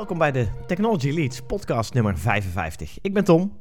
Welkom 0.00 0.18
bij 0.18 0.32
de 0.32 0.48
Technology 0.66 1.10
Leads 1.10 1.40
podcast 1.40 1.94
nummer 1.94 2.18
55. 2.18 2.98
Ik 3.00 3.14
ben 3.14 3.24
Tom. 3.24 3.60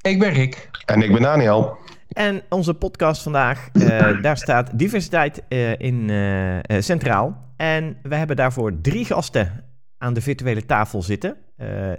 Ik 0.00 0.18
ben 0.18 0.32
Rick. 0.32 0.70
En 0.86 1.02
ik 1.02 1.12
ben 1.12 1.22
Daniel. 1.22 1.76
En 2.08 2.42
onze 2.48 2.74
podcast 2.74 3.22
vandaag, 3.22 3.68
uh, 3.72 4.22
daar 4.22 4.36
staat 4.36 4.78
diversiteit 4.78 5.42
uh, 5.48 5.78
in 5.78 6.08
uh, 6.08 6.58
centraal. 6.78 7.52
En 7.56 7.96
we 8.02 8.14
hebben 8.14 8.36
daarvoor 8.36 8.80
drie 8.80 9.04
gasten 9.04 9.64
aan 9.98 10.14
de 10.14 10.20
virtuele 10.20 10.66
tafel 10.66 11.02
zitten. 11.02 11.36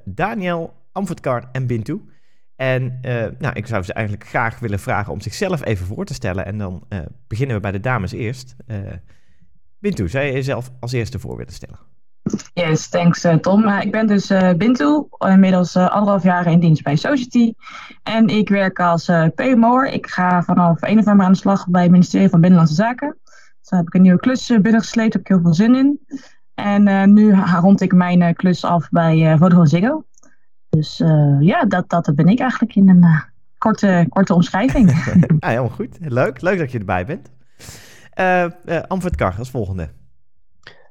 Daniel, 0.05 0.73
Amvotkar 0.91 1.49
en 1.51 1.67
Bintu. 1.67 2.01
En 2.55 2.99
nou, 3.39 3.53
ik 3.53 3.67
zou 3.67 3.83
ze 3.83 3.93
eigenlijk 3.93 4.27
graag 4.27 4.59
willen 4.59 4.79
vragen 4.79 5.13
om 5.13 5.21
zichzelf 5.21 5.65
even 5.65 5.85
voor 5.85 6.05
te 6.05 6.13
stellen. 6.13 6.45
En 6.45 6.57
dan 6.57 6.87
beginnen 7.27 7.55
we 7.55 7.61
bij 7.61 7.71
de 7.71 7.79
dames 7.79 8.11
eerst. 8.11 8.55
Bintu, 9.79 10.09
zou 10.09 10.25
je 10.25 10.31
jezelf 10.31 10.71
als 10.79 10.91
eerste 10.91 11.19
voor 11.19 11.37
willen 11.37 11.53
stellen? 11.53 11.94
Yes, 12.53 12.87
thanks 12.87 13.25
uh, 13.25 13.33
Tom. 13.33 13.63
Uh, 13.63 13.81
ik 13.81 13.91
ben 13.91 14.07
dus 14.07 14.31
uh, 14.31 14.53
Bintu, 14.53 15.03
inmiddels 15.19 15.75
anderhalf 15.75 16.23
jaar 16.23 16.47
in 16.47 16.59
dienst 16.59 16.83
bij 16.83 16.95
Society. 16.95 17.53
En 18.03 18.27
ik 18.27 18.49
werk 18.49 18.79
als 18.79 19.11
PMO'er. 19.35 19.87
Ik 19.87 20.07
ga 20.07 20.43
vanaf 20.43 20.81
1 20.81 20.95
november 20.95 21.25
aan 21.25 21.31
de 21.31 21.37
slag 21.37 21.67
bij 21.67 21.81
het 21.81 21.91
ministerie 21.91 22.29
van 22.29 22.39
Binnenlandse 22.39 22.75
Zaken. 22.75 23.17
Dus 23.59 23.69
daar 23.69 23.79
heb 23.79 23.87
ik 23.87 23.93
een 23.93 24.01
nieuwe 24.01 24.19
klus 24.19 24.47
binnengesleept, 24.47 25.13
heb 25.13 25.21
ik 25.21 25.27
heel 25.27 25.41
veel 25.41 25.53
zin 25.53 25.75
in. 25.75 25.99
En 26.53 27.13
nu 27.13 27.35
rond 27.61 27.81
ik 27.81 27.93
mijn 27.93 28.35
klus 28.35 28.63
af 28.63 28.89
bij 28.89 29.37
Vodafone 29.37 29.67
Ziggo. 29.67 30.05
Dus 30.69 30.97
ja, 31.39 31.65
dat, 31.65 31.89
dat 31.89 32.11
ben 32.15 32.27
ik 32.27 32.39
eigenlijk 32.39 32.75
in 32.75 32.89
een 32.89 33.05
korte, 33.57 34.05
korte 34.09 34.33
omschrijving. 34.33 34.89
ah, 35.39 35.49
helemaal 35.49 35.69
goed. 35.69 35.97
Leuk. 35.99 36.41
Leuk 36.41 36.57
dat 36.57 36.71
je 36.71 36.79
erbij 36.79 37.05
bent. 37.05 37.31
Uh, 38.19 38.81
Amfred 38.87 39.21
als 39.21 39.49
volgende. 39.49 39.89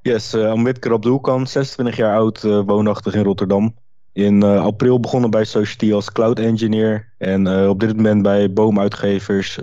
Yes, 0.05 0.35
uh, 0.35 0.51
Amwitker 0.51 0.93
op 0.93 1.03
de 1.03 1.09
Hoekan, 1.09 1.47
26 1.47 1.97
jaar 1.97 2.17
oud, 2.17 2.43
uh, 2.43 2.61
woonachtig 2.67 3.15
in 3.15 3.23
Rotterdam. 3.23 3.75
In 4.13 4.43
uh, 4.43 4.65
april 4.65 5.01
begonnen 5.01 5.31
bij 5.31 5.45
Society 5.45 5.93
als 5.93 6.13
cloud 6.13 6.39
engineer. 6.39 7.13
En 7.19 7.69
op 7.69 7.81
dit 7.81 7.97
moment 7.97 8.23
bij 8.23 8.53
boomuitgevers 8.53 9.59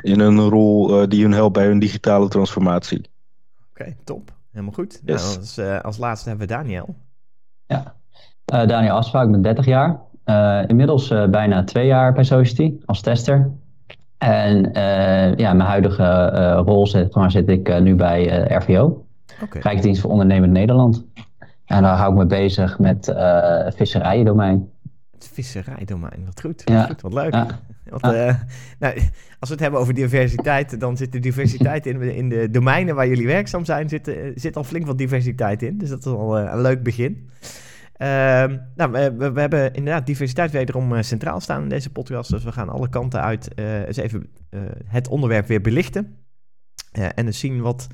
in 0.00 0.20
een 0.20 0.48
rol 0.48 1.08
die 1.08 1.22
hun 1.22 1.32
helpt 1.32 1.52
bij 1.52 1.66
hun 1.66 1.78
digitale 1.78 2.28
transformatie. 2.28 2.98
Oké, 2.98 3.82
okay, 3.82 3.96
top. 4.04 4.32
Helemaal 4.50 4.74
goed. 4.74 5.00
Yes. 5.04 5.22
Nou, 5.22 5.38
als, 5.38 5.82
als, 5.82 5.98
laatste 5.98 6.28
hebben 6.28 6.46
we 6.46 6.54
Daniel. 6.54 6.96
Ja, 7.66 7.94
Daniel 8.44 8.96
Asfa, 8.96 9.22
ik 9.22 9.30
ben 9.30 9.42
30 9.42 9.64
jaar. 9.64 10.00
inmiddels 10.66 11.08
bijna 11.08 11.64
twee 11.64 11.86
jaar 11.86 12.12
bij 12.12 12.24
Society 12.24 12.74
als 12.84 13.00
tester. 13.00 13.50
En 14.18 14.70
ja, 15.36 15.52
mijn 15.52 15.68
huidige 15.68 16.52
rol 16.52 16.86
zit, 16.86 17.14
maar, 17.14 17.30
zit 17.30 17.48
ik 17.48 17.80
nu 17.80 17.94
bij 17.94 18.46
RVO. 18.48 19.05
Okay. 19.42 19.62
Rijksdienst 19.62 20.00
voor 20.00 20.10
Ondernemend 20.10 20.52
Nederland. 20.52 21.04
En 21.64 21.82
daar 21.82 21.96
hou 21.96 22.12
ik 22.12 22.18
me 22.18 22.26
bezig 22.26 22.78
met 22.78 23.08
uh, 23.08 23.66
visserijdomein. 23.68 24.68
Het 25.12 25.30
visserijdomein, 25.32 26.24
wat 26.24 26.40
goed. 26.40 26.62
Ja. 26.64 26.86
Goed, 26.86 27.00
wat 27.00 27.12
leuk. 27.12 27.34
Ja. 27.34 27.46
Want, 27.84 28.04
uh, 28.04 28.34
nou, 28.78 28.94
als 29.38 29.48
we 29.48 29.54
het 29.54 29.60
hebben 29.60 29.80
over 29.80 29.94
diversiteit, 29.94 30.80
dan 30.80 30.96
zit 30.96 31.12
de 31.12 31.18
diversiteit 31.18 31.86
in, 31.86 32.02
in 32.02 32.28
de 32.28 32.50
domeinen 32.50 32.94
waar 32.94 33.08
jullie 33.08 33.26
werkzaam 33.26 33.64
zijn, 33.64 33.88
zit, 33.88 34.08
eh, 34.08 34.32
zit 34.34 34.56
al 34.56 34.64
flink 34.64 34.86
wat 34.86 34.98
diversiteit 34.98 35.62
in. 35.62 35.78
Dus 35.78 35.88
dat 35.88 35.98
is 35.98 36.12
al 36.12 36.38
een 36.38 36.60
leuk 36.60 36.82
begin. 36.82 37.30
Uh, 37.98 38.08
nou, 38.74 38.90
we, 38.90 39.30
we, 39.32 39.40
hebben 39.40 39.72
inderdaad 39.72 40.06
diversiteit 40.06 40.50
wederom 40.50 41.02
centraal 41.02 41.40
staan 41.40 41.62
in 41.62 41.68
deze 41.68 41.90
podcast. 41.90 42.30
Dus 42.30 42.44
we 42.44 42.52
gaan 42.52 42.68
alle 42.68 42.88
kanten 42.88 43.22
uit 43.22 43.58
eens 43.58 43.96
even 43.96 44.30
het 44.86 45.08
onderwerp 45.08 45.46
weer 45.46 45.60
belichten. 45.60 46.16
en 46.92 47.26
eens 47.26 47.38
zien 47.38 47.60
wat 47.60 47.88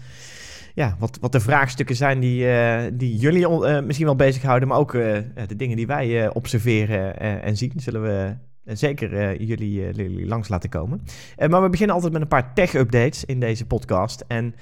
ja, 0.75 0.97
wat, 0.99 1.19
wat 1.21 1.33
de 1.33 1.41
vraagstukken 1.41 1.97
zijn 1.97 2.21
die, 2.21 2.45
uh, 2.45 2.83
die 2.93 3.17
jullie 3.17 3.49
uh, 3.49 3.81
misschien 3.81 4.07
wel 4.07 4.17
bezighouden, 4.17 4.69
maar 4.69 4.79
ook 4.79 4.95
uh, 4.95 5.19
de 5.47 5.57
dingen 5.57 5.77
die 5.77 5.87
wij 5.87 6.33
observeren 6.33 7.19
en 7.43 7.57
zien, 7.57 7.73
zullen 7.77 8.03
we 8.03 8.37
zeker 8.65 9.43
jullie, 9.43 9.71
jullie 9.71 10.27
langs 10.27 10.49
laten 10.49 10.71
komen. 10.71 11.03
maar 11.49 11.63
we 11.63 11.69
beginnen 11.69 11.95
altijd 11.95 12.13
met 12.13 12.23
een 12.23 12.29
paar 12.29 12.55
tech-updates 12.55 13.25
in 13.25 13.41
deze 13.41 13.67
podcast. 13.67 14.25
En 14.29 14.55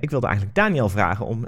ik 0.00 0.10
wilde 0.10 0.26
eigenlijk 0.26 0.56
Daniel 0.56 0.88
vragen 0.88 1.26
om 1.26 1.46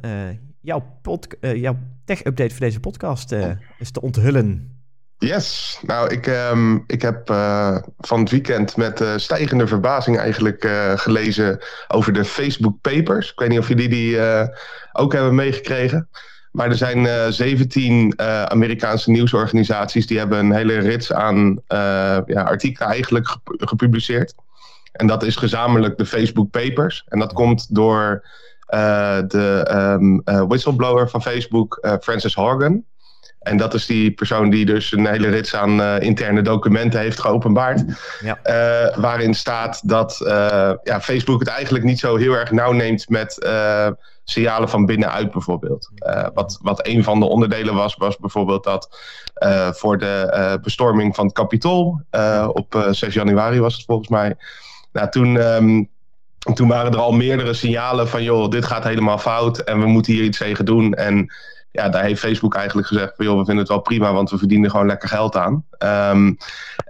jouw, 0.60 0.98
jouw 1.40 1.76
tech-update 2.04 2.50
voor 2.50 2.66
deze 2.66 2.80
podcast 2.80 3.32
eens 3.78 3.90
te 3.90 4.00
onthullen. 4.00 4.81
Yes, 5.22 5.78
nou 5.86 6.08
ik, 6.08 6.26
um, 6.26 6.84
ik 6.86 7.02
heb 7.02 7.30
uh, 7.30 7.76
van 7.98 8.20
het 8.20 8.30
weekend 8.30 8.76
met 8.76 9.00
uh, 9.00 9.12
stijgende 9.16 9.66
verbazing 9.66 10.18
eigenlijk 10.18 10.64
uh, 10.64 10.92
gelezen 10.96 11.58
over 11.88 12.12
de 12.12 12.24
Facebook 12.24 12.80
Papers. 12.80 13.30
Ik 13.30 13.38
weet 13.38 13.48
niet 13.48 13.58
of 13.58 13.68
jullie 13.68 13.88
die 13.88 14.18
ook 14.92 15.12
hebben 15.12 15.34
meegekregen. 15.34 16.08
Maar 16.52 16.68
er 16.68 16.76
zijn 16.76 17.32
17 17.32 18.20
Amerikaanse 18.48 19.10
nieuwsorganisaties 19.10 20.06
die 20.06 20.18
hebben 20.18 20.38
een 20.38 20.52
hele 20.52 20.78
rits 20.78 21.12
aan 21.12 21.62
ja, 22.26 22.42
artikelen 22.42 22.88
eigenlijk 22.88 23.36
gepubliceerd. 23.46 24.34
En 24.92 25.06
dat 25.06 25.22
is 25.22 25.36
gezamenlijk 25.36 25.98
de 25.98 26.06
Facebook 26.06 26.50
Papers. 26.50 27.04
En 27.08 27.18
dat 27.18 27.32
komt 27.32 27.74
door 27.74 28.26
de 29.26 29.68
um, 30.00 30.22
whistleblower 30.48 31.08
van 31.08 31.22
Facebook, 31.22 31.86
Francis 32.00 32.34
Horgan. 32.34 32.84
En 33.42 33.56
dat 33.56 33.74
is 33.74 33.86
die 33.86 34.10
persoon 34.10 34.50
die 34.50 34.64
dus 34.64 34.92
een 34.92 35.06
hele 35.06 35.28
rits 35.28 35.54
aan 35.54 35.80
uh, 35.80 36.00
interne 36.00 36.42
documenten 36.42 37.00
heeft 37.00 37.20
geopenbaard. 37.20 37.84
Ja. 38.20 38.38
Uh, 38.44 38.96
waarin 38.96 39.34
staat 39.34 39.88
dat 39.88 40.20
uh, 40.22 40.28
ja, 40.82 41.00
Facebook 41.00 41.38
het 41.40 41.48
eigenlijk 41.48 41.84
niet 41.84 41.98
zo 41.98 42.16
heel 42.16 42.32
erg 42.32 42.50
nauw 42.50 42.72
neemt 42.72 43.08
met 43.08 43.46
signalen 44.24 44.68
van 44.68 44.86
binnenuit 44.86 45.30
bijvoorbeeld. 45.30 45.90
wat, 46.34 46.58
wat 46.62 46.86
een 46.86 47.04
van 47.04 47.20
de 47.20 47.26
onderdelen 47.26 47.74
was, 47.74 47.96
was 47.96 48.16
bijvoorbeeld 48.16 48.64
dat 48.64 48.98
voor 49.72 49.98
de 49.98 50.58
bestorming 50.62 51.14
van 51.14 51.24
het 51.24 51.34
Capitool 51.34 52.00
op 52.52 52.86
6 52.90 53.14
januari 53.14 53.60
was 53.60 53.74
het 53.74 53.84
volgens 53.84 54.08
mij. 54.08 54.36
Nou, 54.92 55.10
toen, 55.10 55.36
um, 55.36 55.88
toen 56.54 56.68
waren 56.68 56.92
er 56.92 56.98
al 56.98 57.12
meerdere 57.12 57.54
signalen 57.54 58.08
van 58.08 58.22
joh, 58.22 58.50
dit 58.50 58.64
gaat 58.64 58.84
helemaal 58.84 59.18
fout 59.18 59.58
en 59.58 59.80
we 59.80 59.86
moeten 59.86 60.12
hier 60.12 60.24
iets 60.24 60.38
tegen 60.38 60.64
doen. 60.64 60.94
En 60.94 61.32
ja, 61.72 61.88
daar 61.88 62.02
heeft 62.02 62.20
Facebook 62.20 62.54
eigenlijk 62.54 62.86
gezegd 62.86 63.12
van 63.16 63.24
joh, 63.24 63.38
we 63.38 63.44
vinden 63.44 63.64
het 63.64 63.68
wel 63.68 63.80
prima, 63.80 64.12
want 64.12 64.30
we 64.30 64.38
verdienen 64.38 64.70
gewoon 64.70 64.86
lekker 64.86 65.08
geld 65.08 65.36
aan. 65.36 65.64
Um, 65.78 66.36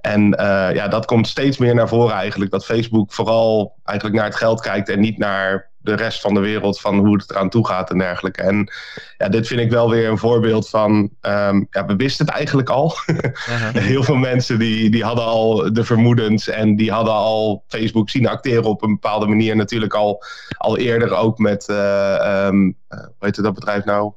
en 0.00 0.22
uh, 0.40 0.74
ja, 0.74 0.88
dat 0.88 1.06
komt 1.06 1.28
steeds 1.28 1.58
meer 1.58 1.74
naar 1.74 1.88
voren 1.88 2.14
eigenlijk. 2.14 2.50
Dat 2.50 2.64
Facebook 2.64 3.12
vooral 3.12 3.74
eigenlijk 3.84 4.18
naar 4.18 4.28
het 4.28 4.38
geld 4.38 4.60
kijkt 4.60 4.88
en 4.88 5.00
niet 5.00 5.18
naar 5.18 5.70
de 5.78 5.94
rest 5.94 6.20
van 6.20 6.34
de 6.34 6.40
wereld 6.40 6.80
van 6.80 6.98
hoe 6.98 7.16
het 7.16 7.30
eraan 7.30 7.50
toe 7.50 7.66
gaat 7.66 7.90
en 7.90 7.98
dergelijke. 7.98 8.42
En 8.42 8.72
ja, 9.18 9.28
dit 9.28 9.46
vind 9.46 9.60
ik 9.60 9.70
wel 9.70 9.90
weer 9.90 10.08
een 10.08 10.18
voorbeeld 10.18 10.68
van, 10.68 11.10
um, 11.20 11.66
ja, 11.70 11.86
we 11.86 11.96
wisten 11.96 12.26
het 12.26 12.34
eigenlijk 12.34 12.68
al. 12.68 12.94
Heel 13.72 14.02
veel 14.02 14.16
mensen 14.16 14.58
die, 14.58 14.90
die 14.90 15.04
hadden 15.04 15.24
al 15.24 15.72
de 15.72 15.84
vermoedens 15.84 16.48
en 16.48 16.76
die 16.76 16.92
hadden 16.92 17.14
al 17.14 17.64
Facebook 17.68 18.10
zien 18.10 18.28
acteren 18.28 18.64
op 18.64 18.82
een 18.82 18.92
bepaalde 18.92 19.26
manier. 19.26 19.56
Natuurlijk 19.56 19.94
al, 19.94 20.24
al 20.56 20.78
eerder 20.78 21.14
ook 21.14 21.38
met, 21.38 21.68
uh, 21.70 22.46
um, 22.46 22.76
hoe 22.88 23.12
heet 23.18 23.42
dat 23.42 23.54
bedrijf 23.54 23.84
nou? 23.84 24.12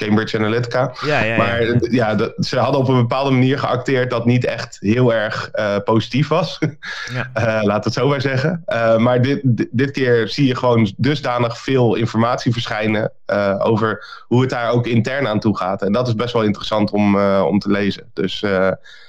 Cambridge 0.00 0.38
Analytica. 0.38 0.94
Ja, 1.04 1.22
ja, 1.22 1.36
maar 1.36 1.62
ja, 1.90 2.30
ze 2.38 2.58
hadden 2.58 2.80
op 2.80 2.88
een 2.88 2.96
bepaalde 2.96 3.30
manier 3.30 3.58
geacteerd 3.58 4.10
dat 4.10 4.24
niet 4.24 4.44
echt 4.44 4.76
heel 4.80 5.14
erg 5.14 5.50
uh, 5.54 5.76
positief 5.84 6.28
was. 6.28 6.58
Ja. 7.12 7.58
uh, 7.58 7.64
laat 7.64 7.84
het 7.84 7.92
zo 7.92 8.08
maar 8.08 8.20
zeggen. 8.20 8.62
Uh, 8.68 8.96
maar 8.96 9.22
dit, 9.22 9.40
dit 9.70 9.90
keer 9.90 10.28
zie 10.28 10.46
je 10.46 10.56
gewoon 10.56 10.92
dusdanig 10.96 11.58
veel 11.58 11.94
informatie 11.94 12.52
verschijnen 12.52 13.12
over 13.58 14.04
hoe 14.26 14.40
het 14.40 14.50
daar 14.50 14.70
ook 14.70 14.86
intern 14.86 15.28
aan 15.28 15.40
toe 15.40 15.56
gaat. 15.56 15.82
En 15.82 15.92
dat 15.92 16.08
is 16.08 16.14
best 16.14 16.32
wel 16.32 16.42
interessant 16.42 16.90
om, 16.90 17.20
om 17.40 17.58
te 17.58 17.70
lezen. 17.70 18.10
Dus 18.12 18.44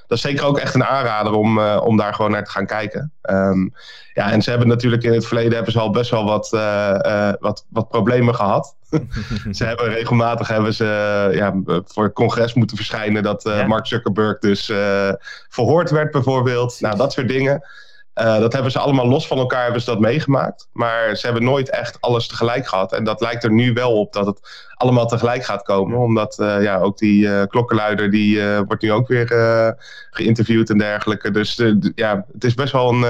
dat 0.08 0.18
is 0.18 0.24
zeker 0.24 0.46
ook 0.46 0.60
echt 0.60 0.76
een 0.76 0.86
aanrader 0.86 1.34
om, 1.34 1.60
om 1.60 1.98
daar 1.98 2.14
gewoon 2.14 2.32
naar 2.32 2.44
te 2.44 2.52
gaan 2.52 2.66
kijken. 2.66 3.12
Um, 3.22 3.74
ja, 4.14 4.32
en 4.32 4.42
ze 4.42 4.50
hebben 4.50 4.68
natuurlijk 4.68 5.04
in 5.04 5.14
het 5.14 5.26
verleden 5.26 5.54
hebben 5.54 5.72
ze 5.72 5.80
al 5.80 5.90
best 5.90 6.12
wel 6.12 6.26
wat, 6.26 6.50
wat, 7.40 7.66
wat 7.70 7.90
problemen 7.90 8.36
gehad. 8.36 8.76
ze 9.52 9.66
hebben 9.66 9.90
regelmatig 9.90 10.48
hebben 10.48 10.74
ze 10.74 10.86
ja, 11.34 11.54
voor 11.86 12.04
het 12.04 12.14
congres 12.14 12.54
moeten 12.54 12.78
verschijnen 12.78 13.24
dat 13.24 13.66
Mark 13.68 13.88
Zuckerberg 13.88 14.40
dus 14.40 14.66
verhoord 15.50 15.90
werd 15.90 16.12
bijvoorbeeld. 16.12 16.78
Nou, 16.80 16.98
dat 16.98 17.14
soort 17.14 17.28
dingen. 17.28 17.64
Uh, 18.22 18.40
dat 18.40 18.54
hebben 18.54 18.72
ze 18.72 18.80
allemaal 18.80 19.08
los 19.08 19.28
van 19.28 19.38
elkaar 19.38 19.64
hebben 19.64 19.82
ze 19.82 19.90
dat 19.90 20.00
meegemaakt. 20.00 20.68
Maar 20.72 21.16
ze 21.16 21.26
hebben 21.26 21.44
nooit 21.44 21.70
echt 21.70 22.02
alles 22.02 22.28
tegelijk 22.28 22.68
gehad. 22.68 22.94
En 22.94 23.04
dat 23.04 23.22
lijkt 23.22 23.44
er 23.44 23.52
nu 23.52 23.74
wel 23.74 24.00
op 24.00 24.14
dat 24.14 24.26
het 24.26 24.72
allemaal 24.78 25.08
tegelijk 25.08 25.44
gaat 25.44 25.64
komen. 25.64 25.98
Omdat 25.98 26.38
uh, 26.40 26.64
ja, 26.64 26.80
ook 26.80 26.98
die 26.98 27.26
uh, 27.26 27.44
klokkenluider 27.48 28.12
die 28.12 28.44
wordt 28.44 28.82
nu 28.82 28.92
ook 28.92 29.08
weer 29.08 29.28
geïnterviewd 30.12 30.70
en 30.70 30.78
dergelijke. 30.78 31.32
Dus 31.32 31.64
ja, 31.96 32.26
het 32.34 32.44
is 32.44 32.54
best 32.54 32.72
wel 32.72 32.90
een, 32.90 33.04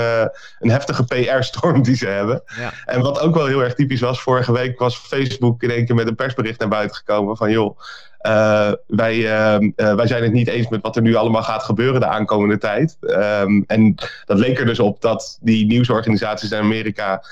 een 0.60 0.70
heftige 0.70 1.04
PR-storm 1.04 1.84
die 1.88 1.96
ze 1.96 2.08
hebben. 2.08 2.44
Ja. 2.60 2.74
En 2.86 3.02
wat 3.02 3.20
ook 3.20 3.36
wel 3.36 3.46
heel 3.46 3.64
erg 3.64 3.74
typisch 3.74 4.02
was, 4.02 4.22
vorige 4.22 4.52
week 4.52 4.80
was 4.80 4.98
Facebook 4.98 5.64
in 5.64 5.72
één 5.72 5.86
keer 5.86 5.96
met 5.96 6.08
een 6.08 6.16
persbericht 6.16 6.60
naar 6.60 6.70
buiten 6.70 6.98
gekomen 6.98 7.38
van 7.38 7.52
joh. 7.52 7.80
Uh, 8.22 8.72
wij, 8.88 9.18
uh, 9.18 9.94
wij 9.94 10.08
zijn 10.08 10.24
het 10.24 10.32
niet 10.32 10.48
eens 10.48 10.68
met 10.68 10.82
wat 10.82 10.96
er 10.96 11.02
nu 11.02 11.16
allemaal 11.16 11.44
gaat 11.44 11.64
gebeuren 11.64 12.00
de 12.00 12.08
aankomende 12.08 12.58
tijd. 12.58 12.98
Um, 13.02 13.64
en 13.68 13.96
dat 14.26 14.38
leek 14.38 14.60
er 14.60 14.66
dus 14.66 14.80
op 14.80 15.02
dat 15.02 15.38
die 15.42 15.66
nieuwsorganisaties 15.66 16.52
in 16.52 16.60
Amerika 16.60 17.24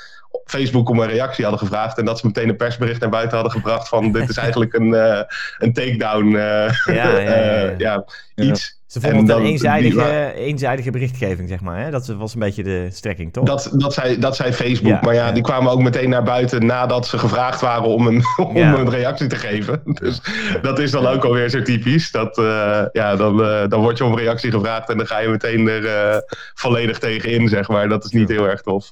Facebook 0.45 0.89
om 0.89 0.99
een 0.99 1.09
reactie 1.09 1.45
hadden 1.45 1.67
gevraagd. 1.67 1.97
En 1.97 2.05
dat 2.05 2.19
ze 2.19 2.25
meteen 2.25 2.49
een 2.49 2.55
persbericht 2.55 2.99
naar 2.99 3.09
buiten 3.09 3.33
hadden 3.33 3.51
gebracht 3.51 3.87
van 3.87 4.11
dit 4.11 4.29
is 4.29 4.37
eigenlijk 4.37 4.73
een, 4.73 4.87
uh, 4.87 5.21
een 5.57 5.73
takedown. 5.73 6.25
Uh, 6.25 6.69
ja, 6.85 7.17
ja, 7.19 7.73
ja, 7.77 8.05
iets. 8.35 8.75
Ze 8.95 9.01
vonden 9.01 9.27
het 9.27 9.37
een 9.37 9.45
eenzijdige, 9.45 10.33
eenzijdige 10.35 10.91
berichtgeving, 10.91 11.49
zeg 11.49 11.61
maar. 11.61 11.79
Hè? 11.79 11.91
Dat 11.91 12.07
was 12.07 12.33
een 12.33 12.39
beetje 12.39 12.63
de 12.63 12.87
strekking, 12.91 13.33
toch? 13.33 13.45
Dat, 13.45 13.69
dat, 13.73 13.93
zei, 13.93 14.19
dat 14.19 14.35
zei 14.35 14.53
Facebook. 14.53 15.01
maar 15.01 15.13
ja, 15.13 15.31
die 15.31 15.43
kwamen 15.43 15.71
ook 15.71 15.81
meteen 15.81 16.09
naar 16.09 16.23
buiten 16.23 16.65
nadat 16.65 17.07
ze 17.07 17.17
gevraagd 17.17 17.61
waren 17.61 17.83
om 17.83 18.07
een, 18.07 18.23
om 18.47 18.55
een 18.55 18.89
reactie 18.89 19.27
te 19.27 19.35
geven. 19.35 19.81
Dus 20.01 20.21
dat 20.61 20.79
is 20.79 20.91
dan 20.91 21.05
ook 21.07 21.23
alweer 21.23 21.49
zo 21.49 21.61
typisch. 21.61 22.11
Dat, 22.11 22.37
uh, 22.37 22.81
ja, 22.91 23.15
dan, 23.15 23.39
uh, 23.39 23.67
dan 23.67 23.81
word 23.81 23.97
je 23.97 24.05
om 24.05 24.17
reactie 24.17 24.51
gevraagd 24.51 24.89
en 24.89 24.97
dan 24.97 25.07
ga 25.07 25.19
je 25.19 25.27
meteen 25.27 25.67
er 25.67 26.13
uh, 26.13 26.17
volledig 26.53 26.99
tegen 26.99 27.31
in, 27.31 27.47
zeg 27.47 27.67
maar. 27.67 27.89
Dat 27.89 28.05
is 28.05 28.11
niet 28.11 28.29
heel 28.29 28.49
erg 28.49 28.61
tof. 28.61 28.89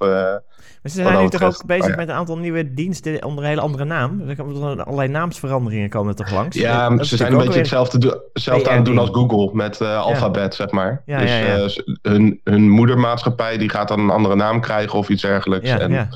Maar 0.84 0.92
ze 0.92 1.02
zijn 1.02 1.24
nu 1.24 1.30
toch 1.30 1.44
ook 1.44 1.66
bezig 1.66 1.96
met 1.96 2.10
een 2.10 2.16
aantal 2.16 2.38
nieuwe 2.38 2.74
diensten 2.74 3.24
onder 3.24 3.44
een 3.44 3.50
hele 3.50 3.62
andere 3.62 3.84
naam. 3.84 4.22
Er 4.30 4.84
allerlei 4.84 5.08
naamsveranderingen 5.08 5.90
komen 5.90 6.10
er 6.10 6.16
toch 6.16 6.32
langs. 6.32 6.58
Ja, 6.58 7.04
ze 7.04 7.18
zijn 7.18 7.32
een 7.32 7.38
beetje 7.38 7.60
hetzelfde, 7.60 8.24
hetzelfde 8.34 8.70
aan 8.70 8.76
het 8.76 8.86
doen 8.86 8.98
als 8.98 9.10
Google 9.10 9.50
met 9.54 9.80
uh, 9.82 10.02
Alphabet, 10.02 10.56
zeg 10.56 10.72
maar. 10.72 11.02
Ja, 11.06 11.20
dus 11.20 11.78
uh, 11.78 11.96
hun, 12.02 12.40
hun 12.44 12.70
moedermaatschappij 12.70 13.58
die 13.58 13.70
gaat 13.70 13.88
dan 13.88 14.00
een 14.00 14.10
andere 14.10 14.36
naam 14.36 14.62
krijgen 14.62 15.00
of 15.00 15.10
iets 15.10 15.22
dergelijks. 15.22 15.70
en, 15.70 16.10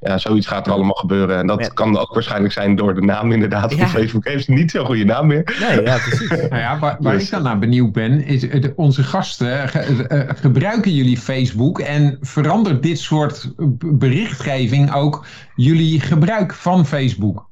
ja, 0.00 0.18
zoiets 0.18 0.46
gaat 0.46 0.66
er 0.66 0.72
allemaal 0.72 0.94
gebeuren. 0.94 1.38
En 1.38 1.46
dat 1.46 1.72
kan 1.72 1.98
ook 1.98 2.14
waarschijnlijk 2.14 2.52
zijn 2.52 2.76
door 2.76 2.94
de 2.94 3.00
naam 3.00 3.32
inderdaad. 3.32 3.74
Ja. 3.74 3.86
Facebook 3.98 4.24
heeft 4.24 4.48
niet 4.48 4.70
zo'n 4.70 4.86
goede 4.86 5.04
naam 5.04 5.26
meer. 5.26 5.56
Nee, 5.60 5.82
ja, 5.82 5.98
precies. 5.98 6.28
nou 6.50 6.56
ja, 6.56 6.78
waar, 6.78 6.96
waar 7.00 7.12
dus- 7.12 7.24
ik 7.24 7.30
dan 7.30 7.42
naar 7.42 7.58
benieuwd 7.58 7.92
ben, 7.92 8.24
is 8.24 8.46
onze 8.74 9.02
gasten, 9.02 9.72
eh, 10.08 10.20
gebruiken 10.40 10.94
jullie 10.94 11.18
Facebook 11.18 11.80
en 11.80 12.18
verandert 12.20 12.82
dit 12.82 12.98
soort 12.98 13.52
berichtgeving 13.84 14.94
ook 14.94 15.26
jullie 15.54 16.00
gebruik 16.00 16.54
van 16.54 16.86
Facebook? 16.86 17.48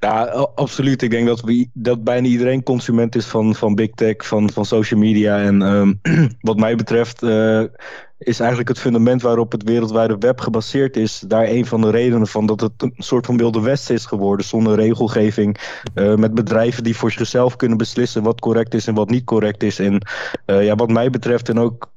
Ja, 0.00 0.24
absoluut. 0.54 1.02
Ik 1.02 1.10
denk 1.10 1.26
dat, 1.26 1.40
we, 1.40 1.68
dat 1.72 2.04
bijna 2.04 2.26
iedereen 2.26 2.62
consument 2.62 3.16
is 3.16 3.26
van, 3.26 3.54
van 3.54 3.74
big 3.74 3.90
tech, 3.90 4.26
van, 4.26 4.50
van 4.50 4.64
social 4.64 5.00
media. 5.00 5.38
En 5.38 5.62
um, 5.62 6.00
wat 6.40 6.56
mij 6.56 6.76
betreft 6.76 7.22
uh, 7.22 7.62
is 8.24 8.40
eigenlijk 8.40 8.68
het 8.68 8.78
fundament 8.78 9.22
waarop 9.22 9.52
het 9.52 9.62
wereldwijde 9.62 10.16
web 10.18 10.40
gebaseerd 10.40 10.96
is, 10.96 11.24
daar 11.26 11.48
een 11.48 11.66
van 11.66 11.80
de 11.80 11.90
redenen 11.90 12.26
van 12.26 12.46
dat 12.46 12.60
het 12.60 12.72
een 12.76 12.94
soort 12.96 13.26
van 13.26 13.36
wilde 13.36 13.60
westen 13.60 13.94
is 13.94 14.06
geworden, 14.06 14.46
zonder 14.46 14.76
regelgeving, 14.76 15.80
uh, 15.94 16.14
met 16.14 16.34
bedrijven 16.34 16.82
die 16.82 16.96
voor 16.96 17.12
zichzelf 17.12 17.56
kunnen 17.56 17.78
beslissen 17.78 18.22
wat 18.22 18.40
correct 18.40 18.74
is 18.74 18.86
en 18.86 18.94
wat 18.94 19.10
niet 19.10 19.24
correct 19.24 19.62
is. 19.62 19.78
En 19.78 20.06
uh, 20.46 20.64
ja, 20.64 20.74
wat 20.74 20.90
mij 20.90 21.10
betreft 21.10 21.48
en 21.48 21.58
ook 21.58 21.92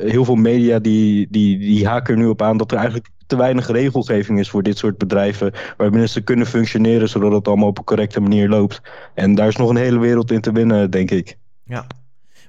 heel 0.00 0.24
veel 0.24 0.34
media 0.34 0.78
die, 0.78 1.26
die, 1.30 1.58
die 1.58 1.86
haken 1.86 2.14
er 2.14 2.20
nu 2.20 2.26
op 2.26 2.42
aan 2.42 2.56
dat 2.56 2.70
er 2.70 2.76
eigenlijk 2.76 3.08
te 3.26 3.36
weinig 3.36 3.66
regelgeving 3.66 4.38
is 4.38 4.50
voor 4.50 4.62
dit 4.62 4.78
soort 4.78 4.98
bedrijven. 4.98 5.52
Waarbinnen 5.76 6.08
ze 6.08 6.20
kunnen 6.20 6.46
functioneren 6.46 7.08
zodat 7.08 7.32
het 7.32 7.48
allemaal 7.48 7.68
op 7.68 7.78
een 7.78 7.84
correcte 7.84 8.20
manier 8.20 8.48
loopt. 8.48 8.80
En 9.14 9.34
daar 9.34 9.48
is 9.48 9.56
nog 9.56 9.70
een 9.70 9.76
hele 9.76 9.98
wereld 9.98 10.30
in 10.30 10.40
te 10.40 10.52
winnen, 10.52 10.90
denk 10.90 11.10
ik. 11.10 11.36
Ja. 11.64 11.86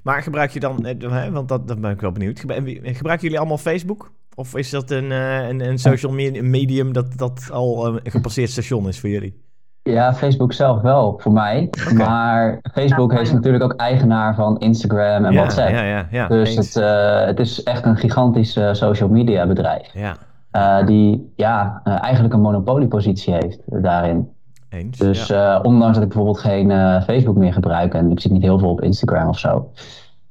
Maar 0.02 0.22
gebruik 0.22 0.50
je 0.50 0.60
dan, 0.60 0.86
eh, 0.86 1.28
want 1.28 1.48
dat, 1.48 1.68
dat 1.68 1.80
ben 1.80 1.90
ik 1.90 2.00
wel 2.00 2.12
benieuwd. 2.12 2.38
Gebruiken 2.38 3.20
jullie 3.20 3.38
allemaal 3.38 3.58
Facebook? 3.58 4.12
Of 4.34 4.56
is 4.56 4.70
dat 4.70 4.90
een, 4.90 5.12
eh, 5.12 5.48
een, 5.48 5.68
een 5.68 5.78
social 5.78 6.12
medium 6.42 6.92
dat, 6.92 7.18
dat 7.18 7.48
al 7.52 7.86
een 7.86 8.00
gepasseerd 8.04 8.50
station 8.50 8.88
is 8.88 9.00
voor 9.00 9.08
jullie? 9.08 9.40
Ja, 9.82 10.14
Facebook 10.14 10.52
zelf 10.52 10.80
wel, 10.80 11.18
voor 11.18 11.32
mij. 11.32 11.70
Maar 11.94 12.58
Facebook 12.72 13.12
is 13.12 13.32
natuurlijk 13.32 13.64
ook 13.64 13.74
eigenaar 13.74 14.34
van 14.34 14.58
Instagram 14.58 15.24
en 15.24 15.34
WhatsApp. 15.34 15.70
Ja, 15.70 15.82
ja, 15.82 16.06
ja, 16.10 16.28
dus 16.28 16.56
het, 16.56 16.76
uh, 16.76 17.24
het 17.24 17.40
is 17.40 17.62
echt 17.62 17.84
een 17.86 17.96
gigantisch 17.96 18.52
social 18.72 19.08
media 19.08 19.46
bedrijf. 19.46 19.90
Ja. 19.94 20.16
Uh, 20.52 20.86
die 20.86 21.32
ja, 21.36 21.80
eigenlijk 21.84 22.34
een 22.34 22.40
monopoliepositie 22.40 23.34
heeft 23.34 23.60
daarin. 23.66 24.28
Eens, 24.72 24.98
dus 24.98 25.26
ja. 25.26 25.58
uh, 25.58 25.64
ondanks 25.64 25.94
dat 25.94 26.02
ik 26.02 26.08
bijvoorbeeld 26.08 26.38
geen 26.38 26.70
Facebook 27.02 27.36
meer 27.36 27.52
gebruik 27.52 27.94
en 27.94 28.10
ik 28.10 28.20
zit 28.20 28.32
niet 28.32 28.42
heel 28.42 28.58
veel 28.58 28.70
op 28.70 28.80
Instagram 28.80 29.28
of 29.28 29.38
zo. 29.38 29.70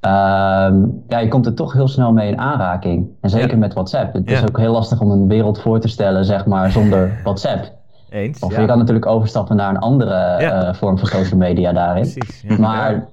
Ehm, 0.00 0.86
ja, 1.08 1.18
je 1.18 1.28
komt 1.28 1.46
er 1.46 1.54
toch 1.54 1.72
heel 1.72 1.88
snel 1.88 2.12
mee 2.12 2.28
in 2.28 2.38
aanraking. 2.38 3.08
En 3.20 3.30
zeker 3.30 3.50
ja. 3.50 3.56
met 3.56 3.74
WhatsApp. 3.74 4.12
Het 4.12 4.30
is 4.30 4.42
ook 4.42 4.58
heel 4.58 4.72
lastig 4.72 5.00
om 5.00 5.10
een 5.10 5.28
wereld 5.28 5.60
voor 5.60 5.80
te 5.80 5.88
stellen, 5.88 6.24
zeg 6.24 6.46
maar, 6.46 6.70
zonder 6.70 7.12
WhatsApp. 7.24 7.72
Eens, 8.10 8.40
of 8.40 8.56
je 8.56 8.66
kan 8.66 8.78
natuurlijk 8.78 9.06
overstappen 9.06 9.56
naar 9.56 9.70
een 9.70 9.78
andere 9.78 10.74
vorm 10.74 10.98
van 10.98 11.08
social 11.08 11.38
media 11.38 11.72
daarin. 11.72 12.12
Precies, 12.12 12.58
maar 12.58 13.08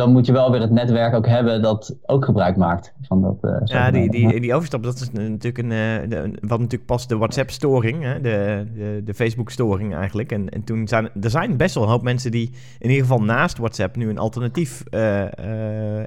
dan 0.00 0.12
moet 0.12 0.26
je 0.26 0.32
wel 0.32 0.50
weer 0.50 0.60
het 0.60 0.70
netwerk 0.70 1.14
ook 1.14 1.26
hebben 1.26 1.62
dat 1.62 1.96
ook 2.06 2.24
gebruik 2.24 2.56
maakt 2.56 2.94
van 3.02 3.22
dat. 3.22 3.36
Uh, 3.42 3.60
ja, 3.64 3.90
die, 3.90 4.10
die, 4.10 4.40
die 4.40 4.54
overstap, 4.54 4.82
dat 4.82 4.94
is 4.94 5.10
natuurlijk 5.12 5.58
een, 5.58 5.70
uh, 5.70 6.08
de, 6.08 6.30
wat 6.40 6.58
natuurlijk 6.58 6.86
pas 6.86 7.06
de 7.06 7.16
WhatsApp-storing, 7.16 8.12
de, 8.14 8.66
de, 8.74 9.02
de 9.04 9.14
Facebook-storing 9.14 9.94
eigenlijk. 9.94 10.32
En, 10.32 10.48
en 10.48 10.64
toen 10.64 10.88
zijn 10.88 11.08
er 11.20 11.30
zijn 11.30 11.56
best 11.56 11.74
wel 11.74 11.84
een 11.84 11.90
hoop 11.90 12.02
mensen 12.02 12.30
die 12.30 12.50
in 12.78 12.88
ieder 12.90 13.04
geval 13.06 13.22
naast 13.22 13.58
WhatsApp 13.58 13.96
nu 13.96 14.08
een 14.08 14.18
alternatief 14.18 14.82
uh, 14.90 15.24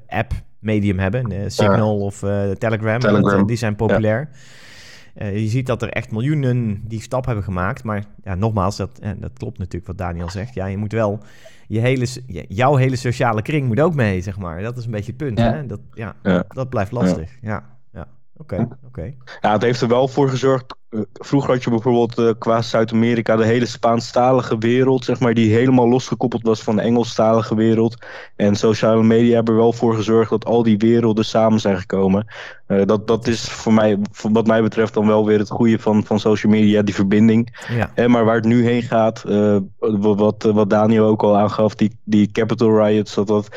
app-medium 0.07 0.99
hebben. 0.99 1.51
Signal 1.51 1.99
of 1.99 2.19
Telegram, 2.57 2.99
Telegram. 2.99 3.47
die 3.47 3.57
zijn 3.57 3.75
populair. 3.75 4.29
Ja. 4.31 4.37
Je 5.13 5.47
ziet 5.47 5.65
dat 5.65 5.81
er 5.81 5.89
echt 5.89 6.11
miljoenen 6.11 6.81
die 6.87 7.01
stap 7.01 7.25
hebben 7.25 7.43
gemaakt. 7.43 7.83
Maar 7.83 8.05
ja, 8.23 8.35
nogmaals, 8.35 8.77
dat, 8.77 8.99
dat 9.17 9.31
klopt 9.33 9.57
natuurlijk 9.57 9.87
wat 9.87 9.97
Daniel 9.97 10.29
zegt. 10.29 10.53
Ja, 10.53 10.65
je 10.65 10.77
moet 10.77 10.91
wel 10.91 11.23
je 11.67 11.79
hele, 11.79 12.07
jouw 12.47 12.75
hele 12.75 12.95
sociale 12.95 13.41
kring 13.41 13.67
moet 13.67 13.79
ook 13.79 13.93
mee, 13.93 14.21
zeg 14.21 14.37
maar. 14.37 14.61
Dat 14.61 14.77
is 14.77 14.85
een 14.85 14.91
beetje 14.91 15.13
het 15.17 15.17
punt. 15.17 15.37
Hè? 15.37 15.65
Dat, 15.65 15.79
ja, 15.93 16.15
dat 16.47 16.69
blijft 16.69 16.91
lastig. 16.91 17.31
Ja, 17.41 17.63
ja. 17.91 18.07
Oké, 18.37 18.67
oké. 18.85 19.13
Ja, 19.41 19.51
het 19.51 19.61
heeft 19.61 19.81
er 19.81 19.87
wel 19.87 20.07
voor 20.07 20.29
gezorgd 20.29 20.65
eh, 20.71 20.77
vroeger 21.13 21.51
had 21.51 21.63
je 21.63 21.69
bijvoorbeeld 21.69 22.19
uh, 22.19 22.31
qua 22.37 22.61
Zuid-Amerika 22.61 23.35
de 23.35 23.45
hele 23.45 23.65
Spaanstalige 23.65 24.57
wereld, 24.57 25.05
zeg 25.05 25.19
maar, 25.19 25.33
die 25.33 25.53
helemaal 25.53 25.87
losgekoppeld 25.87 26.43
was 26.43 26.61
van 26.61 26.75
de 26.75 26.81
Engelstalige 26.81 27.55
wereld. 27.55 28.05
En 28.35 28.55
sociale 28.55 29.03
media 29.03 29.35
hebben 29.35 29.53
er 29.53 29.59
wel 29.59 29.73
voor 29.73 29.95
gezorgd 29.95 30.29
dat 30.29 30.45
al 30.45 30.63
die 30.63 30.77
werelden 30.77 31.25
samen 31.25 31.59
zijn 31.59 31.77
gekomen. 31.77 32.27
Uh, 32.67 32.85
dat, 32.85 33.07
dat 33.07 33.27
is 33.27 33.49
voor 33.49 33.73
mij, 33.73 33.97
voor 34.11 34.31
wat 34.31 34.47
mij 34.47 34.61
betreft, 34.61 34.93
dan 34.93 35.07
wel 35.07 35.25
weer 35.25 35.39
het 35.39 35.49
goede 35.49 35.79
van, 35.79 36.03
van 36.05 36.19
social 36.19 36.51
media, 36.51 36.81
die 36.81 36.95
verbinding. 36.95 37.65
Ja. 37.95 38.07
maar 38.07 38.25
waar 38.25 38.35
het 38.35 38.45
nu 38.45 38.65
heen 38.65 38.81
gaat, 38.81 39.23
wat, 39.79 40.43
wat 40.43 40.69
Daniel 40.69 41.05
ook 41.05 41.23
al 41.23 41.37
aangaf, 41.37 41.75
die, 41.75 41.97
die 42.03 42.31
Capital 42.31 42.85
Riots, 42.85 43.13
dat 43.13 43.27
dat 43.27 43.47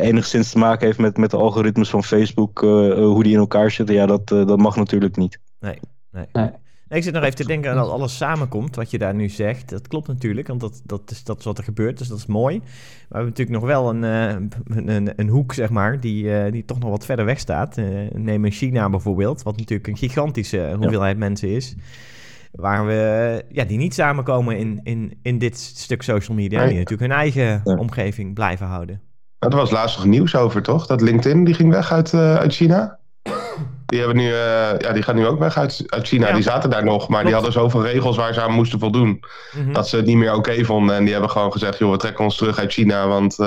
enigszins 0.00 0.50
te 0.50 0.58
maken 0.58 0.86
heeft 0.86 0.98
met, 0.98 1.16
met 1.16 1.30
de 1.30 1.36
algoritmes 1.36 1.90
van 1.90 2.04
Facebook, 2.04 2.60
hoe 2.60 3.22
die 3.22 3.32
in 3.32 3.38
elkaar 3.38 3.70
zitten, 3.70 3.94
ja, 3.94 4.06
dat, 4.06 4.28
dat 4.28 4.58
mag 4.58 4.76
natuurlijk 4.76 5.16
niet. 5.16 5.38
Nee. 5.60 5.78
Nee. 6.14 6.26
nee. 6.32 6.50
ik 6.88 7.02
zit 7.02 7.12
nog 7.12 7.22
even 7.22 7.36
te 7.36 7.46
denken 7.46 7.70
aan 7.70 7.76
dat 7.76 7.90
alles 7.90 8.16
samenkomt, 8.16 8.76
wat 8.76 8.90
je 8.90 8.98
daar 8.98 9.14
nu 9.14 9.28
zegt. 9.28 9.68
Dat 9.68 9.88
klopt 9.88 10.08
natuurlijk, 10.08 10.46
want 10.48 10.60
dat, 10.60 10.82
dat, 10.84 11.10
is, 11.10 11.24
dat 11.24 11.38
is 11.38 11.44
wat 11.44 11.58
er 11.58 11.64
gebeurt, 11.64 11.98
dus 11.98 12.08
dat 12.08 12.18
is 12.18 12.26
mooi. 12.26 12.58
Maar 12.58 12.68
we 13.08 13.14
hebben 13.14 13.28
natuurlijk 13.28 13.58
nog 13.58 13.66
wel 13.66 13.88
een, 13.88 14.02
uh, 14.02 14.86
een, 14.86 15.12
een, 15.16 15.28
hoek, 15.28 15.54
zeg 15.54 15.70
maar, 15.70 16.00
die, 16.00 16.24
uh, 16.24 16.52
die 16.52 16.64
toch 16.64 16.78
nog 16.78 16.90
wat 16.90 17.04
verder 17.04 17.24
weg 17.24 17.38
staat. 17.38 17.78
Uh, 17.78 18.10
neem 18.12 18.50
China 18.50 18.90
bijvoorbeeld, 18.90 19.42
wat 19.42 19.56
natuurlijk 19.56 19.88
een 19.88 19.96
gigantische 19.96 20.74
hoeveelheid 20.78 21.18
mensen 21.18 21.48
is. 21.48 21.74
Waar 22.52 22.86
we, 22.86 23.44
ja, 23.48 23.64
die 23.64 23.78
niet 23.78 23.94
samenkomen 23.94 24.58
in, 24.58 24.80
in, 24.82 25.18
in 25.22 25.38
dit 25.38 25.58
stuk 25.58 26.02
social 26.02 26.36
media. 26.36 26.66
Die 26.66 26.78
natuurlijk 26.78 27.10
hun 27.10 27.18
eigen 27.18 27.60
omgeving 27.64 28.34
blijven 28.34 28.66
houden. 28.66 29.00
Er 29.38 29.56
was 29.56 29.70
laatst 29.70 29.96
nog 29.96 30.06
nieuws 30.06 30.36
over, 30.36 30.62
toch? 30.62 30.86
Dat 30.86 31.00
LinkedIn 31.00 31.44
die 31.44 31.54
ging 31.54 31.70
weg 31.70 31.92
uit, 31.92 32.14
uit 32.14 32.54
China. 32.54 32.98
Die, 33.94 34.02
hebben 34.02 34.22
nu, 34.22 34.28
uh, 34.28 34.78
ja, 34.78 34.92
die 34.92 35.02
gaan 35.02 35.14
nu 35.14 35.26
ook 35.26 35.38
weg 35.38 35.56
uit, 35.56 35.84
uit 35.86 36.06
China. 36.06 36.32
Die 36.32 36.42
zaten 36.42 36.70
daar 36.70 36.84
nog, 36.84 37.08
maar 37.08 37.24
die 37.24 37.32
hadden 37.32 37.52
zoveel 37.52 37.82
regels 37.82 38.16
waar 38.16 38.34
ze 38.34 38.40
aan 38.40 38.52
moesten 38.52 38.78
voldoen. 38.78 39.24
Mhm. 39.56 39.72
Dat 39.72 39.88
ze 39.88 39.96
het 39.96 40.06
niet 40.06 40.16
meer 40.16 40.34
oké 40.34 40.64
vonden. 40.64 40.96
En 40.96 41.02
die 41.02 41.12
hebben 41.12 41.30
gewoon 41.30 41.52
gezegd, 41.52 41.78
joh, 41.78 41.90
we 41.90 41.96
trekken 41.96 42.24
ons 42.24 42.36
terug 42.36 42.58
uit 42.58 42.72
China. 42.72 43.06
Want 43.06 43.38
uh, 43.38 43.46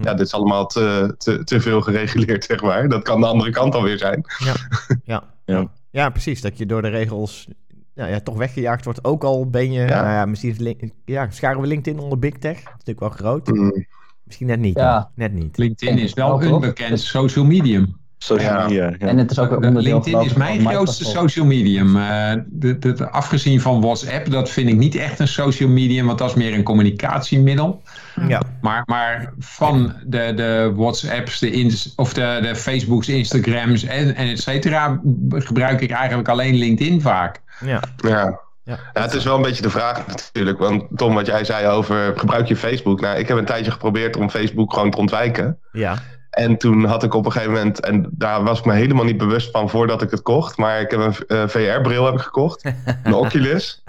ja, 0.00 0.14
dit 0.14 0.26
is 0.26 0.32
allemaal 0.32 0.66
te, 0.66 1.14
te, 1.18 1.44
te 1.44 1.60
veel 1.60 1.80
gereguleerd, 1.80 2.44
zeg 2.50 2.62
maar. 2.62 2.88
Dat 2.88 3.02
kan 3.02 3.20
de 3.20 3.26
andere 3.26 3.50
kant 3.50 3.74
alweer 3.74 3.98
zijn. 3.98 4.24
Ja, 4.38 4.54
ja. 5.04 5.24
ja. 5.44 5.68
ja 5.90 6.10
precies. 6.10 6.40
Dat 6.40 6.58
je 6.58 6.66
door 6.66 6.82
de 6.82 6.88
regels 6.88 7.48
ja, 7.94 8.06
ja, 8.06 8.20
toch 8.20 8.36
weggejaagd 8.36 8.84
wordt. 8.84 9.04
Ook 9.04 9.24
al 9.24 9.50
ben 9.50 9.72
je, 9.72 9.80
ja. 9.80 10.02
nou 10.02 10.14
ja, 10.14 10.26
misschien 10.26 10.82
ja, 11.04 11.30
scharen 11.30 11.60
we 11.60 11.66
LinkedIn 11.66 12.00
onder 12.00 12.18
Big 12.18 12.38
Tech. 12.38 12.56
Dat 12.56 12.72
is 12.78 12.84
natuurlijk 12.84 13.00
wel 13.00 13.08
groot. 13.08 13.48
Mm. 13.48 13.86
Misschien 14.24 14.46
net 14.46 14.60
niet. 14.60 14.76
Ja. 14.76 15.10
Net 15.14 15.32
niet. 15.32 15.58
LinkedIn 15.58 15.98
is 15.98 16.12
wel 16.12 16.42
een 16.42 16.60
bekend 16.60 17.00
social 17.00 17.44
medium 17.44 18.00
social 18.22 18.62
media. 18.62 18.92
Ja. 18.98 19.06
En 19.06 19.18
het 19.18 19.30
is 19.30 19.38
ook 19.38 19.50
een 19.50 19.64
onderdeel 19.64 19.92
LinkedIn 19.92 20.20
is 20.20 20.32
mijn 20.32 20.66
grootste 20.66 21.04
social 21.04 21.46
medium. 21.46 21.96
Uh, 21.96 22.32
de, 22.46 22.78
de, 22.78 23.10
afgezien 23.10 23.60
van 23.60 23.80
WhatsApp, 23.80 24.30
dat 24.30 24.50
vind 24.50 24.68
ik 24.68 24.76
niet 24.76 24.94
echt 24.94 25.18
een 25.18 25.28
social 25.28 25.68
medium, 25.68 26.06
want 26.06 26.18
dat 26.18 26.28
is 26.28 26.34
meer 26.34 26.54
een 26.54 26.62
communicatiemiddel. 26.62 27.82
Ja. 28.28 28.42
Maar, 28.60 28.82
maar 28.86 29.32
van 29.38 29.92
de, 30.06 30.32
de 30.34 30.72
WhatsApps, 30.74 31.38
de 31.38 31.50
ins, 31.50 31.92
of 31.96 32.12
de, 32.14 32.38
de 32.42 32.56
Facebooks, 32.56 33.08
Instagrams 33.08 33.84
en, 33.84 34.14
en 34.14 34.28
et 34.28 34.40
cetera, 34.40 35.00
gebruik 35.30 35.80
ik 35.80 35.90
eigenlijk 35.90 36.28
alleen 36.28 36.54
LinkedIn 36.54 37.00
vaak. 37.00 37.40
Ja. 37.64 37.82
ja. 37.96 38.40
Ja. 38.64 38.78
ja, 38.92 39.02
het 39.02 39.14
is 39.14 39.24
wel 39.24 39.36
een 39.36 39.42
beetje 39.42 39.62
de 39.62 39.70
vraag 39.70 40.06
natuurlijk. 40.06 40.58
Want 40.58 40.84
Tom, 40.96 41.14
wat 41.14 41.26
jij 41.26 41.44
zei 41.44 41.66
over 41.66 42.18
gebruik 42.18 42.48
je 42.48 42.56
Facebook. 42.56 43.00
Nou, 43.00 43.18
ik 43.18 43.28
heb 43.28 43.36
een 43.36 43.44
tijdje 43.44 43.70
geprobeerd 43.70 44.16
om 44.16 44.30
Facebook 44.30 44.72
gewoon 44.72 44.90
te 44.90 44.96
ontwijken. 44.96 45.58
Ja. 45.72 45.98
En 46.32 46.56
toen 46.56 46.84
had 46.84 47.02
ik 47.02 47.14
op 47.14 47.24
een 47.24 47.32
gegeven 47.32 47.52
moment, 47.52 47.80
en 47.80 48.06
daar 48.10 48.42
was 48.42 48.58
ik 48.58 48.64
me 48.64 48.72
helemaal 48.72 49.04
niet 49.04 49.16
bewust 49.16 49.50
van 49.50 49.70
voordat 49.70 50.02
ik 50.02 50.10
het 50.10 50.22
kocht, 50.22 50.56
maar 50.56 50.80
ik 50.80 50.90
heb 50.90 51.00
een 51.00 51.14
uh, 51.28 51.42
VR-bril 51.46 52.04
heb 52.04 52.14
ik 52.14 52.20
gekocht, 52.20 52.64
een 53.04 53.14
Oculus. 53.14 53.82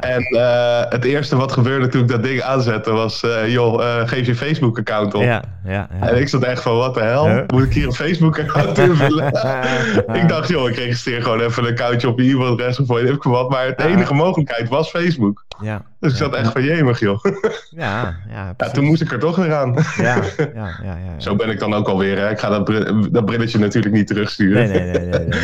en 0.00 0.34
uh, 0.34 0.80
het 0.88 1.04
eerste 1.04 1.36
wat 1.36 1.52
gebeurde 1.52 1.88
toen 1.88 2.02
ik 2.02 2.08
dat 2.08 2.22
ding 2.22 2.42
aanzette 2.42 2.92
was, 2.92 3.22
uh, 3.22 3.48
joh, 3.48 4.02
geef 4.04 4.26
je 4.26 4.34
Facebook-account 4.34 5.14
op. 5.14 5.22
Ja, 5.22 5.42
ja, 5.64 5.88
ja, 6.00 6.08
En 6.08 6.20
ik 6.20 6.28
zat 6.28 6.42
echt 6.42 6.62
van, 6.62 6.76
wat 6.76 6.94
de 6.94 7.00
hel, 7.00 7.44
moet 7.46 7.64
ik 7.64 7.72
hier 7.72 7.86
een 7.86 7.92
Facebook-account 7.92 8.78
invullen? 8.78 9.26
ik 10.22 10.28
dacht, 10.28 10.48
joh, 10.48 10.68
ik 10.68 10.76
registreer 10.76 11.22
gewoon 11.22 11.40
even 11.40 11.64
een 11.64 11.70
accountje 11.70 12.08
op 12.08 12.18
je 12.18 12.30
e-mailadres 12.30 12.80
of 12.80 12.86
wat, 13.22 13.50
maar 13.50 13.76
de 13.76 13.84
enige 13.84 14.14
mogelijkheid 14.14 14.68
was 14.68 14.90
Facebook. 14.90 15.44
Ja. 15.60 15.82
Dus 16.00 16.12
ik 16.12 16.18
zat 16.18 16.34
echt 16.34 16.52
van 16.52 16.62
jemig, 16.62 17.00
joh. 17.00 17.24
Ja, 17.70 18.16
ja, 18.28 18.70
toen 18.72 18.84
moest 18.84 19.02
ik 19.02 19.12
er 19.12 19.18
toch 19.18 19.36
weer 19.36 19.54
aan. 19.54 19.74
Ja, 19.96 20.16
ja, 20.36 20.54
ja, 20.54 20.78
ja, 20.82 20.96
Zo 21.16 21.36
ben 21.36 21.50
ik 21.50 21.61
dan 21.62 21.74
ook 21.74 21.88
alweer. 21.88 22.18
Hè. 22.18 22.30
Ik 22.30 22.38
ga 22.38 22.48
dat, 22.48 22.66
dat 23.12 23.24
brilletje 23.24 23.58
natuurlijk 23.58 23.94
niet 23.94 24.06
terugsturen. 24.06 24.68
Nee, 24.68 24.80
nee, 24.80 24.92
nee. 24.92 25.08
nee, 25.08 25.26
nee. 25.26 25.38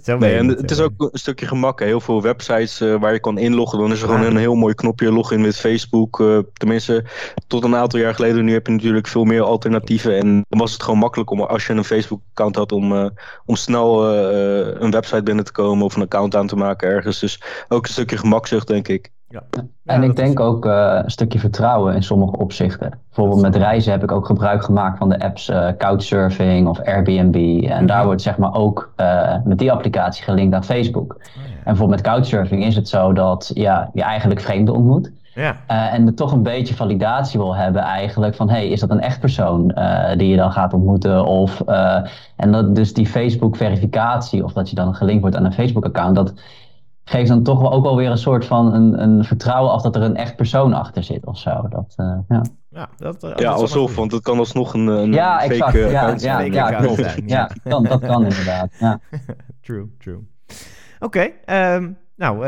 Zo 0.04 0.18
nee 0.18 0.36
en 0.36 0.48
het 0.48 0.70
is 0.70 0.80
ook 0.80 0.92
een 0.96 1.18
stukje 1.18 1.46
gemak. 1.46 1.80
Heel 1.80 2.00
veel 2.00 2.22
websites 2.22 2.80
uh, 2.80 3.00
waar 3.00 3.12
je 3.12 3.20
kan 3.20 3.38
inloggen. 3.38 3.78
Dan 3.78 3.92
is 3.92 4.02
er 4.02 4.08
gewoon 4.08 4.22
een 4.22 4.36
heel 4.36 4.54
mooi 4.54 4.74
knopje 4.74 5.12
login 5.12 5.40
met 5.40 5.56
Facebook. 5.56 6.20
Uh, 6.20 6.38
tenminste, 6.52 7.04
tot 7.46 7.64
een 7.64 7.76
aantal 7.76 8.00
jaar 8.00 8.14
geleden. 8.14 8.44
Nu 8.44 8.52
heb 8.52 8.66
je 8.66 8.72
natuurlijk 8.72 9.06
veel 9.06 9.24
meer 9.24 9.42
alternatieven. 9.42 10.16
En 10.16 10.44
dan 10.48 10.60
was 10.60 10.72
het 10.72 10.82
gewoon 10.82 10.98
makkelijk 10.98 11.30
om, 11.30 11.40
als 11.40 11.66
je 11.66 11.72
een 11.72 11.84
Facebook-account 11.84 12.56
had, 12.56 12.72
om, 12.72 12.92
uh, 12.92 13.06
om 13.44 13.56
snel 13.56 14.14
een 14.80 14.90
website 14.90 15.22
binnen 15.22 15.44
te 15.44 15.52
komen 15.52 15.84
of 15.84 15.96
een 15.96 16.02
account 16.02 16.36
aan 16.36 16.46
te 16.46 16.56
maken 16.56 16.88
ergens. 16.88 17.20
Dus 17.20 17.42
ook 17.68 17.86
een 17.86 17.92
stukje 17.92 18.16
gemakzucht, 18.16 18.66
denk 18.66 18.88
ik. 18.88 19.10
Ja. 19.36 19.64
En 19.84 20.02
ik 20.02 20.16
denk 20.16 20.40
ook 20.40 20.66
uh, 20.66 21.00
een 21.02 21.10
stukje 21.10 21.38
vertrouwen 21.38 21.94
in 21.94 22.02
sommige 22.02 22.36
opzichten. 22.36 22.90
Bijvoorbeeld 23.06 23.40
met 23.40 23.56
reizen 23.56 23.92
heb 23.92 24.02
ik 24.02 24.12
ook 24.12 24.26
gebruik 24.26 24.64
gemaakt 24.64 24.98
van 24.98 25.08
de 25.08 25.20
apps 25.20 25.48
uh, 25.48 25.68
Couchsurfing 25.78 26.68
of 26.68 26.80
Airbnb. 26.80 27.64
En 27.64 27.76
mhm. 27.76 27.86
daar 27.86 28.04
wordt 28.04 28.22
zeg 28.22 28.38
maar 28.38 28.54
ook 28.54 28.92
uh, 28.96 29.34
met 29.44 29.58
die 29.58 29.72
applicatie 29.72 30.24
gelinkt 30.24 30.54
aan 30.54 30.64
Facebook. 30.64 31.12
Oh, 31.12 31.22
ja. 31.34 31.40
En 31.42 31.62
bijvoorbeeld 31.64 32.02
met 32.02 32.12
Couchsurfing 32.12 32.64
is 32.64 32.76
het 32.76 32.88
zo 32.88 33.12
dat 33.12 33.50
ja, 33.54 33.90
je 33.92 34.02
eigenlijk 34.02 34.40
vreemden 34.40 34.74
ontmoet. 34.74 35.10
Ja. 35.34 35.56
en 35.66 36.06
er 36.06 36.14
toch 36.14 36.32
een 36.32 36.42
beetje 36.42 36.74
validatie 36.74 37.40
wil 37.40 37.56
hebben 37.56 37.82
eigenlijk 37.82 38.34
van 38.34 38.50
hey, 38.50 38.68
is 38.68 38.80
dat 38.80 38.90
een 38.90 39.00
echt 39.00 39.20
persoon 39.20 39.74
die 40.16 40.28
je 40.28 40.36
dan 40.36 40.52
gaat 40.52 40.72
ontmoeten? 40.72 41.24
Of, 41.24 41.60
en 42.36 42.52
dat, 42.52 42.74
dus 42.74 42.94
die 42.94 43.06
Facebook 43.06 43.56
verificatie 43.56 44.44
of 44.44 44.52
dat 44.52 44.70
je 44.70 44.76
dan 44.76 44.94
gelinkt 44.94 45.20
wordt 45.20 45.36
aan 45.36 45.44
een 45.44 45.52
Facebook 45.52 45.84
account, 45.84 46.14
dat 46.14 46.32
geeft 47.08 47.28
dan 47.28 47.42
toch 47.42 47.60
wel 47.60 47.72
ook 47.72 47.84
wel 47.84 47.96
weer 47.96 48.10
een 48.10 48.18
soort 48.18 48.44
van 48.44 48.74
een, 48.74 49.02
een 49.02 49.24
vertrouwen 49.24 49.72
af 49.72 49.82
dat 49.82 49.96
er 49.96 50.02
een 50.02 50.16
echt 50.16 50.36
persoon 50.36 50.72
achter 50.72 51.02
zit 51.02 51.26
of 51.26 51.38
zo. 51.38 51.68
Dat, 51.68 51.94
uh, 51.96 52.18
ja. 52.28 52.42
Ja, 52.70 52.88
dat, 52.96 53.24
uh, 53.24 53.32
ja 53.36 53.50
alsof, 53.50 53.94
want 53.94 54.12
het 54.12 54.22
kan 54.22 54.38
alsnog 54.38 54.74
een, 54.74 54.86
een 54.86 55.12
ja, 55.12 55.38
fake 55.38 55.52
exact, 55.52 55.74
uh, 55.74 55.90
ja, 55.90 56.14
ja, 56.16 56.40
ja, 56.40 56.70
klopt. 56.70 57.14
ja, 57.26 57.50
kan, 57.64 57.82
dat 57.82 58.00
kan 58.00 58.22
inderdaad. 58.22 58.72
Ja. 58.78 59.00
true, 59.62 59.86
true. 59.98 60.28
Oké, 60.98 61.32
okay, 61.44 61.74
um, 61.74 61.98
nou, 62.16 62.46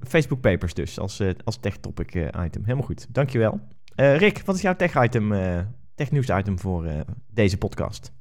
Facebook 0.00 0.40
Papers 0.40 0.74
dus 0.74 1.00
als, 1.00 1.22
als 1.44 1.56
tech 1.56 1.76
topic 1.76 2.14
item. 2.14 2.62
Helemaal 2.64 2.86
goed, 2.86 3.06
dankjewel. 3.14 3.60
Rick, 3.94 4.42
wat 4.44 4.54
is 4.54 4.62
jouw 4.62 4.76
tech 4.76 5.02
item, 5.02 5.34
tech 5.94 6.10
nieuws 6.10 6.28
item 6.28 6.58
voor 6.58 6.86
deze 7.32 7.58
podcast? 7.58 8.12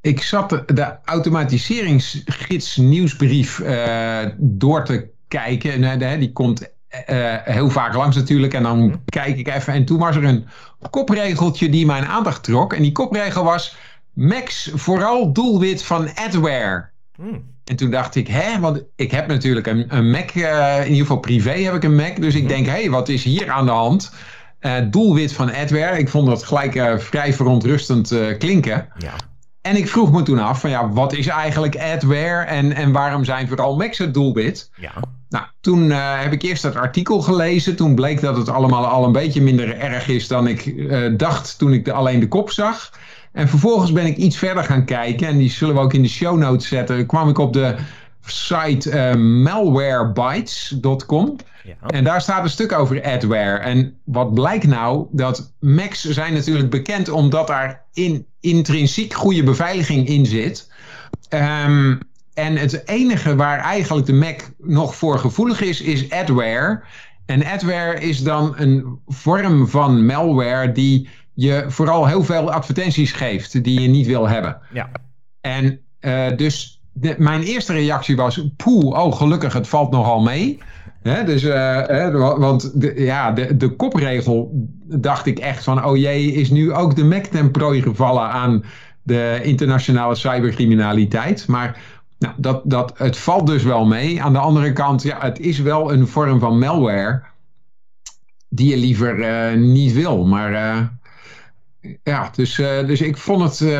Ik 0.00 0.22
zat 0.22 0.62
de, 0.66 0.96
automatiseringsgids 1.04 2.76
nieuwsbrief 2.76 3.58
uh, 3.58 4.18
door 4.36 4.84
te 4.84 5.08
kijken. 5.28 5.84
En, 5.84 6.02
uh, 6.02 6.18
die 6.18 6.32
komt 6.32 6.62
uh, 6.62 7.34
heel 7.44 7.70
vaak 7.70 7.94
langs 7.94 8.16
natuurlijk. 8.16 8.54
En 8.54 8.62
dan 8.62 8.78
mhm. 8.78 8.96
kijk 9.04 9.38
ik 9.38 9.48
even. 9.48 9.72
En 9.72 9.84
toen 9.84 9.98
was 9.98 10.16
er 10.16 10.24
een 10.24 10.46
kopregeltje 10.90 11.68
die 11.68 11.86
mijn 11.86 12.06
aandacht 12.06 12.42
trok. 12.42 12.72
En 12.72 12.82
die 12.82 12.92
kopregel 12.92 13.44
was... 13.44 13.76
Max 14.12 14.70
vooral 14.74 15.32
doelwit 15.32 15.82
van 15.82 16.14
adware. 16.14 16.88
Mm. 17.16 17.44
En 17.64 17.76
toen 17.76 17.90
dacht 17.90 18.14
ik, 18.14 18.28
hè, 18.28 18.60
want 18.60 18.82
ik 18.96 19.10
heb 19.10 19.26
natuurlijk 19.26 19.66
een, 19.66 19.96
een 19.96 20.10
Mac, 20.10 20.30
in 20.30 20.82
ieder 20.82 21.00
geval 21.00 21.18
privé 21.18 21.50
heb 21.50 21.74
ik 21.74 21.84
een 21.84 21.94
Mac. 21.94 22.20
Dus 22.20 22.34
ik 22.34 22.42
mhm. 22.42 22.52
denk, 22.52 22.66
hé, 22.66 22.72
hey, 22.72 22.90
wat 22.90 23.08
is 23.08 23.24
hier 23.24 23.50
aan 23.50 23.66
de 23.66 23.72
hand? 23.72 24.12
doelwit 24.90 25.32
van 25.32 25.54
adware. 25.54 25.98
Ik 25.98 26.08
vond 26.08 26.26
dat 26.26 26.42
gelijk 26.42 27.00
vrij 27.02 27.32
verontrustend 27.32 28.14
klinken. 28.38 28.88
Ja. 28.98 29.14
En 29.62 29.76
ik 29.76 29.88
vroeg 29.88 30.12
me 30.12 30.22
toen 30.22 30.38
af 30.38 30.60
van 30.60 30.70
ja, 30.70 30.88
wat 30.88 31.12
is 31.12 31.26
eigenlijk 31.26 31.76
adware 31.76 32.44
en, 32.44 32.72
en 32.72 32.92
waarom 32.92 33.24
zijn 33.24 33.48
vooral 33.48 33.76
Macs 33.76 33.98
het 33.98 34.14
doelwit? 34.14 34.70
Ja. 34.76 34.92
Nou, 35.28 35.44
toen 35.60 35.90
uh, 35.90 36.20
heb 36.20 36.32
ik 36.32 36.42
eerst 36.42 36.62
dat 36.62 36.76
artikel 36.76 37.20
gelezen. 37.20 37.76
Toen 37.76 37.94
bleek 37.94 38.20
dat 38.20 38.36
het 38.36 38.48
allemaal 38.48 38.86
al 38.86 39.04
een 39.04 39.12
beetje 39.12 39.42
minder 39.42 39.78
erg 39.78 40.08
is 40.08 40.28
dan 40.28 40.46
ik 40.46 40.66
uh, 40.66 41.12
dacht 41.16 41.58
toen 41.58 41.72
ik 41.72 41.84
de, 41.84 41.92
alleen 41.92 42.20
de 42.20 42.28
kop 42.28 42.50
zag. 42.50 42.90
En 43.32 43.48
vervolgens 43.48 43.92
ben 43.92 44.06
ik 44.06 44.16
iets 44.16 44.36
verder 44.36 44.64
gaan 44.64 44.84
kijken. 44.84 45.28
En 45.28 45.38
die 45.38 45.50
zullen 45.50 45.74
we 45.74 45.80
ook 45.80 45.92
in 45.92 46.02
de 46.02 46.08
show 46.08 46.38
notes 46.38 46.68
zetten. 46.68 47.06
Kwam 47.06 47.28
ik 47.28 47.38
op 47.38 47.52
de 47.52 47.74
site 48.30 48.90
uh, 48.90 49.14
malwarebytes.com. 49.44 51.36
Ja. 51.64 51.74
En 51.86 52.04
daar 52.04 52.20
staat 52.20 52.42
een 52.42 52.50
stuk 52.50 52.72
over 52.72 53.02
adware. 53.02 53.58
En 53.58 53.96
wat 54.04 54.34
blijkt 54.34 54.66
nou? 54.66 55.06
Dat 55.10 55.52
Macs 55.60 56.04
zijn 56.04 56.32
natuurlijk 56.32 56.70
bekend 56.70 57.08
omdat 57.08 57.46
daar 57.46 57.84
in 57.92 58.26
intrinsiek 58.40 59.14
goede 59.14 59.42
beveiliging 59.42 60.08
in 60.08 60.26
zit. 60.26 60.72
Um, 61.28 61.98
en 62.34 62.56
het 62.56 62.88
enige 62.88 63.36
waar 63.36 63.58
eigenlijk 63.58 64.06
de 64.06 64.12
Mac 64.12 64.40
nog 64.58 64.94
voor 64.94 65.18
gevoelig 65.18 65.60
is, 65.60 65.80
is 65.80 66.10
adware. 66.10 66.82
En 67.26 67.44
adware 67.44 68.00
is 68.00 68.22
dan 68.22 68.54
een 68.56 68.98
vorm 69.06 69.68
van 69.68 70.06
malware 70.06 70.72
die 70.72 71.08
je 71.34 71.64
vooral 71.68 72.06
heel 72.06 72.24
veel 72.24 72.52
advertenties 72.52 73.12
geeft 73.12 73.64
die 73.64 73.80
je 73.80 73.88
niet 73.88 74.06
wil 74.06 74.28
hebben. 74.28 74.60
Ja. 74.72 74.90
En 75.40 75.80
uh, 76.00 76.36
dus 76.36 76.79
mijn 77.18 77.42
eerste 77.42 77.72
reactie 77.72 78.16
was: 78.16 78.46
poeh, 78.56 78.98
oh 78.98 79.16
gelukkig, 79.16 79.52
het 79.52 79.68
valt 79.68 79.90
nogal 79.90 80.20
mee. 80.20 80.58
dus, 81.02 81.42
uh, 81.42 82.36
want 82.38 82.80
de, 82.80 82.94
ja, 82.96 83.32
de, 83.32 83.56
de 83.56 83.68
kopregel 83.68 84.68
dacht 84.86 85.26
ik 85.26 85.38
echt 85.38 85.64
van, 85.64 85.84
oh 85.84 85.96
jee, 85.96 86.32
is 86.32 86.50
nu 86.50 86.72
ook 86.72 86.96
de 86.96 87.04
Mac 87.04 87.24
ten 87.24 87.50
prooi 87.50 87.82
gevallen 87.82 88.30
aan 88.30 88.64
de 89.02 89.40
internationale 89.42 90.14
cybercriminaliteit. 90.14 91.46
Maar 91.46 91.78
nou, 92.18 92.34
dat, 92.36 92.62
dat, 92.64 92.98
het 92.98 93.16
valt 93.16 93.46
dus 93.46 93.62
wel 93.62 93.86
mee. 93.86 94.22
Aan 94.22 94.32
de 94.32 94.38
andere 94.38 94.72
kant, 94.72 95.02
ja, 95.02 95.18
het 95.20 95.38
is 95.38 95.58
wel 95.58 95.92
een 95.92 96.06
vorm 96.06 96.40
van 96.40 96.58
malware 96.58 97.22
die 98.48 98.70
je 98.70 98.76
liever 98.76 99.18
uh, 99.18 99.60
niet 99.60 99.92
wil. 99.92 100.26
Maar 100.26 100.52
uh, 100.52 100.80
ja, 102.02 102.30
dus, 102.34 102.58
uh, 102.58 102.86
dus 102.86 103.00
ik 103.00 103.16
vond 103.16 103.42
het 103.42 103.74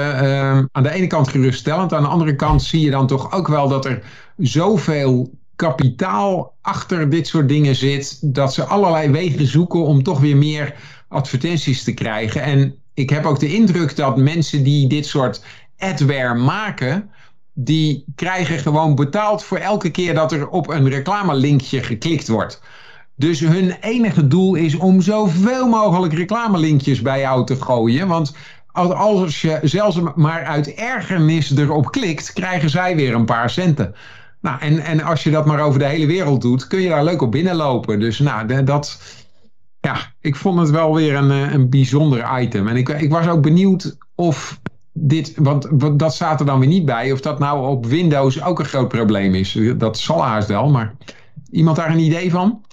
aan 0.73 0.83
de 0.83 0.91
ene 0.91 1.07
kant 1.07 1.29
geruststellend. 1.29 1.93
Aan 1.93 2.03
de 2.03 2.09
andere 2.09 2.37
kant 2.37 2.63
zie 2.63 2.81
je 2.81 2.91
dan 2.91 3.07
toch 3.07 3.33
ook 3.33 3.49
wel 3.49 3.69
dat 3.69 3.85
er 3.85 4.03
zoveel 4.37 5.31
kapitaal 5.57 6.55
achter 6.61 7.11
dit 7.11 7.27
soort 7.27 7.49
dingen 7.49 7.75
zit, 7.75 8.35
dat 8.35 8.55
ze 8.55 8.65
allerlei 8.65 9.11
wegen 9.11 9.47
zoeken 9.47 9.85
om 9.85 10.03
toch 10.03 10.21
weer 10.21 10.37
meer 10.37 10.75
advertenties 11.09 11.85
te 11.85 11.95
krijgen. 11.95 12.43
En 12.43 12.75
ik 12.95 13.11
heb 13.11 13.25
ook 13.25 13.39
de 13.39 13.55
indruk 13.55 13.97
dat 13.97 14.17
mensen 14.17 14.63
die 14.63 14.89
dit 14.89 15.07
soort 15.07 15.45
adware 15.79 16.35
maken, 16.35 17.11
die 17.53 18.05
krijgen 18.15 18.59
gewoon 18.59 18.95
betaald 18.95 19.45
voor 19.45 19.59
elke 19.59 19.91
keer 19.91 20.15
dat 20.15 20.33
er 20.33 20.49
op 20.49 20.69
een 20.69 20.89
reclamelinkje 20.89 21.83
geklikt 21.83 22.29
wordt. 22.29 22.63
Dus 23.21 23.41
hun 23.41 23.77
enige 23.81 24.27
doel 24.27 24.55
is 24.55 24.77
om 24.77 25.01
zoveel 25.01 25.69
mogelijk 25.69 26.13
reclamelinkjes 26.13 27.03
bij 27.03 27.21
jou 27.21 27.47
te 27.47 27.57
gooien. 27.57 28.09
Want 28.09 28.35
als 28.73 29.41
je 29.41 29.59
zelfs 29.63 30.01
maar 30.15 30.45
uit 30.45 30.75
ergernis 30.75 31.57
erop 31.57 31.91
klikt, 31.91 32.33
krijgen 32.33 32.71
zij 32.71 32.97
weer 32.97 33.15
een 33.15 33.25
paar 33.25 33.51
centen. 33.51 33.95
Nou, 34.41 34.61
en, 34.61 34.79
en 34.79 35.03
als 35.03 35.23
je 35.23 35.31
dat 35.31 35.47
maar 35.47 35.61
over 35.61 35.79
de 35.79 35.85
hele 35.85 36.07
wereld 36.07 36.41
doet, 36.41 36.67
kun 36.67 36.81
je 36.81 36.89
daar 36.89 37.05
leuk 37.05 37.23
op 37.23 37.31
binnenlopen. 37.31 38.01
Dus 38.01 38.19
nou, 38.19 38.65
dat, 38.65 39.01
ja, 39.81 39.97
ik 40.21 40.37
vond 40.37 40.59
het 40.59 40.71
wel 40.71 40.95
weer 40.95 41.15
een, 41.15 41.31
eh, 41.31 41.53
een 41.53 41.71
bijzonder 41.71 42.41
item. 42.41 42.69
En 42.69 42.77
ik, 42.77 42.89
ik 42.89 43.11
was 43.11 43.29
ook 43.29 43.43
benieuwd 43.43 43.97
of 44.15 44.61
dit, 44.93 45.33
want 45.37 45.69
dat 45.99 46.15
staat 46.15 46.41
er 46.41 46.47
dan 46.47 46.59
weer 46.59 46.69
niet 46.69 46.85
bij, 46.85 47.13
of 47.13 47.21
dat 47.21 47.39
nou 47.39 47.69
op 47.69 47.87
Windows 47.87 48.43
ook 48.43 48.59
een 48.59 48.65
groot 48.65 48.89
probleem 48.89 49.35
is. 49.35 49.59
Dat 49.77 49.99
zal 49.99 50.23
haast 50.23 50.49
wel, 50.49 50.69
maar 50.71 50.95
iemand 51.51 51.77
daar 51.77 51.91
een 51.91 51.99
idee 51.99 52.31
van? 52.31 52.69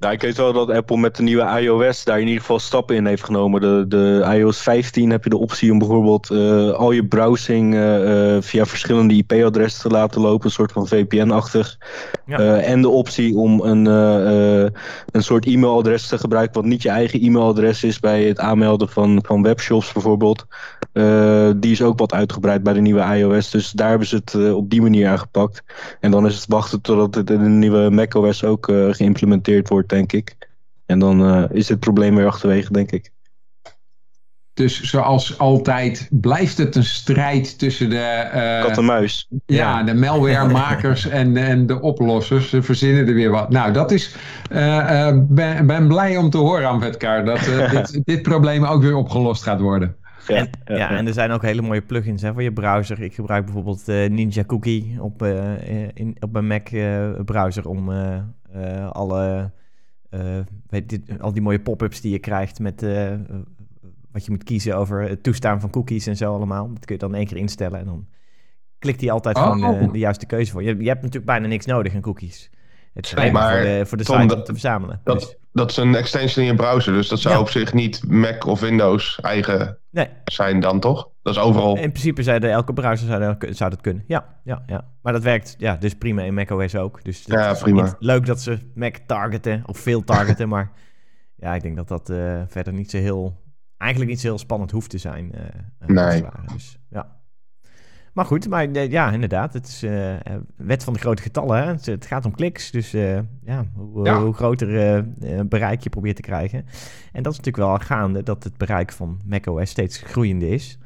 Nou, 0.00 0.12
ik 0.12 0.20
weet 0.20 0.36
wel 0.36 0.52
dat 0.52 0.70
Apple 0.70 0.96
met 0.96 1.16
de 1.16 1.22
nieuwe 1.22 1.60
iOS 1.60 2.04
daar 2.04 2.20
in 2.20 2.26
ieder 2.26 2.40
geval 2.40 2.58
stappen 2.58 2.96
in 2.96 3.06
heeft 3.06 3.24
genomen. 3.24 3.60
De, 3.60 3.84
de 3.88 4.34
iOS 4.34 4.62
15 4.62 5.10
heb 5.10 5.24
je 5.24 5.30
de 5.30 5.38
optie 5.38 5.72
om 5.72 5.78
bijvoorbeeld 5.78 6.30
uh, 6.30 6.70
al 6.70 6.92
je 6.92 7.06
browsing 7.06 7.74
uh, 7.74 8.36
via 8.40 8.66
verschillende 8.66 9.14
IP-adressen 9.14 9.82
te 9.82 9.96
laten 9.96 10.20
lopen, 10.20 10.44
een 10.44 10.52
soort 10.52 10.72
van 10.72 10.86
VPN-achtig. 10.86 11.78
Ja. 12.26 12.58
en 12.58 12.82
de 12.82 12.88
optie 12.88 13.36
om 13.36 13.60
een, 13.60 13.86
een 13.86 15.22
soort 15.22 15.46
e-mailadres 15.46 16.06
te 16.06 16.18
gebruiken, 16.18 16.54
wat 16.54 16.70
niet 16.70 16.82
je 16.82 16.88
eigen 16.88 17.20
e-mailadres 17.20 17.84
is 17.84 18.00
bij 18.00 18.24
het 18.24 18.38
aanmelden 18.38 18.88
van, 18.88 19.24
van 19.26 19.42
webshops 19.42 19.92
bijvoorbeeld. 19.92 20.46
die 21.56 21.70
is 21.70 21.82
ook 21.82 21.98
wat 21.98 22.12
uitgebreid 22.12 22.62
bij 22.62 22.72
de 22.72 22.80
nieuwe 22.80 23.16
iOS. 23.16 23.50
Dus 23.50 23.70
daar 23.70 23.88
hebben 23.88 24.06
ze 24.06 24.16
het 24.16 24.54
op 24.54 24.70
die 24.70 24.82
manier 24.82 25.08
aangepakt. 25.08 25.62
En 26.00 26.10
dan 26.10 26.26
is 26.26 26.34
het 26.34 26.46
wachten 26.48 26.80
totdat 26.80 27.14
het 27.14 27.30
in 27.30 27.42
de 27.42 27.48
nieuwe 27.48 27.90
macOS 27.90 28.44
ook 28.44 28.72
geïmplementeerd 28.90 29.68
wordt 29.68 29.88
denk 29.90 30.12
ik. 30.12 30.36
En 30.90 30.98
dan 30.98 31.26
uh, 31.26 31.44
is 31.50 31.68
het 31.68 31.80
probleem 31.80 32.14
weer 32.14 32.26
achterwege, 32.26 32.72
denk 32.72 32.90
ik. 32.90 33.10
Dus 34.54 34.82
zoals 34.82 35.38
altijd 35.38 36.08
blijft 36.10 36.58
het 36.58 36.76
een 36.76 36.84
strijd 36.84 37.58
tussen 37.58 37.90
de... 37.90 38.30
Uh, 38.34 38.66
Kat 38.66 38.78
en 38.78 38.84
muis. 38.84 39.28
Ja, 39.46 39.82
de 39.82 39.94
malwaremakers 39.94 41.08
en, 41.20 41.36
en 41.36 41.66
de 41.66 41.80
oplossers. 41.80 42.48
Ze 42.48 42.62
verzinnen 42.62 43.06
er 43.06 43.14
weer 43.14 43.30
wat. 43.30 43.50
Nou, 43.50 43.72
dat 43.72 43.90
is... 43.90 44.16
Uh, 44.52 45.18
ben, 45.28 45.66
ben 45.66 45.88
blij 45.88 46.16
om 46.16 46.30
te 46.30 46.38
horen, 46.38 46.68
Amvetkar, 46.68 47.24
dat 47.24 47.44
dit, 47.70 48.00
dit 48.04 48.22
probleem 48.22 48.64
ook 48.64 48.82
weer 48.82 48.96
opgelost 48.96 49.42
gaat 49.42 49.60
worden. 49.60 49.96
Ja, 50.26 50.36
en, 50.36 50.76
ja, 50.76 50.90
en 50.90 51.06
er 51.06 51.12
zijn 51.12 51.30
ook 51.30 51.42
hele 51.42 51.62
mooie 51.62 51.82
plugins 51.82 52.22
hè, 52.22 52.32
voor 52.32 52.42
je 52.42 52.52
browser. 52.52 53.02
Ik 53.02 53.14
gebruik 53.14 53.44
bijvoorbeeld 53.44 53.86
Ninja 53.86 54.44
Cookie 54.44 54.96
op, 55.00 55.22
in, 55.94 56.16
op 56.20 56.32
mijn 56.32 56.46
Mac 56.46 56.68
browser 57.24 57.68
om 57.68 57.90
alle, 58.92 59.50
weet 60.68 60.88
dit, 60.88 61.20
al 61.20 61.32
die 61.32 61.42
mooie 61.42 61.60
pop-ups 61.60 62.00
die 62.00 62.12
je 62.12 62.18
krijgt 62.18 62.58
met 62.58 62.84
wat 64.12 64.24
je 64.24 64.30
moet 64.30 64.44
kiezen 64.44 64.76
over 64.76 65.02
het 65.02 65.22
toestaan 65.22 65.60
van 65.60 65.70
cookies 65.70 66.06
en 66.06 66.16
zo 66.16 66.34
allemaal. 66.34 66.68
Dat 66.72 66.84
kun 66.84 66.94
je 66.94 67.00
dan 67.00 67.14
één 67.14 67.26
keer 67.26 67.36
instellen 67.36 67.78
en 67.78 67.84
dan 67.84 68.06
klikt 68.78 69.00
hij 69.00 69.10
altijd 69.10 69.36
oh. 69.36 69.52
gewoon 69.52 69.82
uh, 69.82 69.92
de 69.92 69.98
juiste 69.98 70.26
keuze 70.26 70.52
voor. 70.52 70.62
Je, 70.62 70.76
je 70.76 70.88
hebt 70.88 71.02
natuurlijk 71.02 71.26
bijna 71.26 71.46
niks 71.46 71.66
nodig 71.66 71.92
in 71.92 72.00
cookies. 72.00 72.50
Het 72.92 73.04
is 73.04 73.14
nee, 73.14 73.32
maar 73.32 73.56
voor 73.56 73.64
de, 73.64 73.86
voor 73.86 73.98
de 73.98 74.04
Tom, 74.04 74.20
site 74.20 74.34
om 74.34 74.44
te 74.44 74.52
verzamelen. 74.52 75.00
Dat, 75.04 75.20
dus. 75.20 75.36
dat 75.52 75.70
is 75.70 75.76
een 75.76 75.94
extension 75.94 76.44
in 76.44 76.50
je 76.50 76.56
browser, 76.56 76.92
dus 76.92 77.08
dat 77.08 77.20
zou 77.20 77.40
op 77.40 77.50
zich 77.50 77.72
niet 77.72 78.08
Mac 78.08 78.46
of 78.46 78.60
Windows 78.60 79.20
eigen 79.20 79.78
nee. 79.90 80.08
zijn 80.24 80.60
dan, 80.60 80.80
toch? 80.80 81.09
Dat 81.22 81.34
is 81.34 81.40
overal... 81.40 81.76
In 81.76 81.90
principe 81.92 82.22
zou 82.22 82.38
de, 82.38 82.48
elke 82.48 82.72
browser 82.72 83.06
zou, 83.06 83.36
zou 83.54 83.70
dat 83.70 83.80
kunnen, 83.80 84.04
ja, 84.06 84.40
ja, 84.44 84.62
ja. 84.66 84.84
Maar 85.02 85.12
dat 85.12 85.22
werkt 85.22 85.54
ja, 85.58 85.76
dus 85.76 85.94
prima 85.94 86.22
in 86.22 86.34
macOS 86.34 86.74
ook. 86.74 87.04
Dus 87.04 87.24
ja, 87.24 87.52
prima. 87.52 87.96
leuk 87.98 88.26
dat 88.26 88.40
ze 88.40 88.58
Mac 88.74 88.96
targeten, 88.96 89.62
of 89.66 89.78
veel 89.78 90.04
targeten, 90.04 90.48
maar 90.54 90.72
ja, 91.36 91.54
ik 91.54 91.62
denk 91.62 91.76
dat 91.76 91.88
dat 91.88 92.10
uh, 92.10 92.42
verder 92.46 92.72
niet 92.72 92.90
zo 92.90 92.98
heel 92.98 93.48
eigenlijk 93.76 94.10
niet 94.10 94.20
zo 94.20 94.26
heel 94.26 94.38
spannend 94.38 94.70
hoeft 94.70 94.90
te 94.90 94.98
zijn. 94.98 95.32
Uh, 95.34 95.86
nee. 95.86 96.24
Dus, 96.52 96.78
ja. 96.88 97.18
Maar 98.12 98.24
goed, 98.24 98.48
maar 98.48 98.70
ja, 98.70 99.10
inderdaad. 99.10 99.52
Het 99.52 99.66
is 99.66 99.84
uh, 99.84 100.14
wet 100.56 100.84
van 100.84 100.92
de 100.92 100.98
grote 100.98 101.22
getallen. 101.22 101.62
Hè? 101.62 101.66
Het, 101.66 101.86
het 101.86 102.06
gaat 102.06 102.24
om 102.24 102.34
kliks. 102.34 102.70
Dus 102.70 102.90
ja, 102.90 103.64
hoe, 103.74 104.04
ja. 104.04 104.22
hoe 104.22 104.34
groter 104.34 105.04
bereik 105.48 105.80
je 105.80 105.90
probeert 105.90 106.16
te 106.16 106.22
krijgen. 106.22 106.66
En 107.12 107.22
dat 107.22 107.32
is 107.32 107.38
natuurlijk 107.38 107.66
wel 107.66 107.78
gaande 107.78 108.22
dat 108.22 108.44
het 108.44 108.56
bereik 108.56 108.92
van 108.92 109.20
macOS 109.26 109.70
steeds 109.70 109.98
groeiende 109.98 110.48
is. 110.48 110.78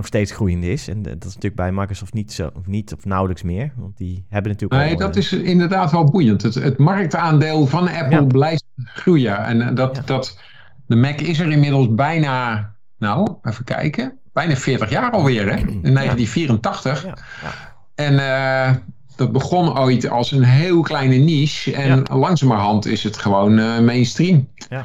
Nog 0.00 0.08
steeds 0.08 0.32
groeiende 0.32 0.72
is. 0.72 0.88
En 0.88 1.02
dat 1.02 1.24
is 1.24 1.24
natuurlijk 1.24 1.56
bij 1.56 1.72
Microsoft 1.72 2.12
niet, 2.12 2.32
zo, 2.32 2.50
of 2.54 2.66
niet 2.66 2.94
of 2.94 3.04
nauwelijks 3.04 3.42
meer. 3.42 3.72
Want 3.76 3.96
die 3.96 4.24
hebben 4.28 4.52
natuurlijk. 4.52 4.82
Nee, 4.82 4.96
dat 4.96 5.16
is 5.16 5.32
inderdaad 5.32 5.90
wel 5.90 6.04
boeiend. 6.04 6.42
Het, 6.42 6.54
het 6.54 6.78
marktaandeel 6.78 7.66
van 7.66 7.88
Apple 7.88 8.20
ja. 8.20 8.24
blijft 8.24 8.64
groeien. 8.76 9.44
En 9.44 9.74
dat. 9.74 9.96
Ja. 9.96 10.02
dat 10.02 10.38
de 10.86 10.96
Mac 10.96 11.20
is 11.20 11.38
er 11.38 11.50
inmiddels 11.50 11.94
bijna, 11.94 12.70
nou, 12.98 13.28
even 13.42 13.64
kijken, 13.64 14.18
bijna 14.32 14.56
40 14.56 14.90
jaar 14.90 15.10
alweer, 15.10 15.48
hè? 15.52 15.56
In 15.88 15.94
1984. 15.94 17.04
Ja. 17.04 17.16
Ja. 17.42 17.52
En 17.94 18.12
uh, 18.12 18.76
dat 19.16 19.32
begon 19.32 19.78
ooit 19.78 20.08
als 20.08 20.32
een 20.32 20.44
heel 20.44 20.80
kleine 20.80 21.16
niche. 21.16 21.74
En 21.74 22.02
langzamerhand 22.12 22.86
is 22.86 23.02
het 23.02 23.16
gewoon 23.16 23.58
uh, 23.58 23.78
mainstream. 23.78 24.48
Ja. 24.68 24.84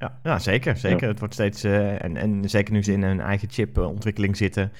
Ja, 0.00 0.18
ja, 0.22 0.38
zeker. 0.38 0.76
zeker. 0.76 1.08
Het 1.08 1.18
wordt 1.18 1.34
steeds, 1.34 1.64
uh, 1.64 2.04
en, 2.04 2.16
en 2.16 2.50
zeker 2.50 2.72
nu 2.72 2.82
ze 2.82 2.92
in 2.92 3.02
een 3.02 3.20
eigen 3.20 3.50
chipontwikkeling 3.50 4.36
zitten, 4.36 4.72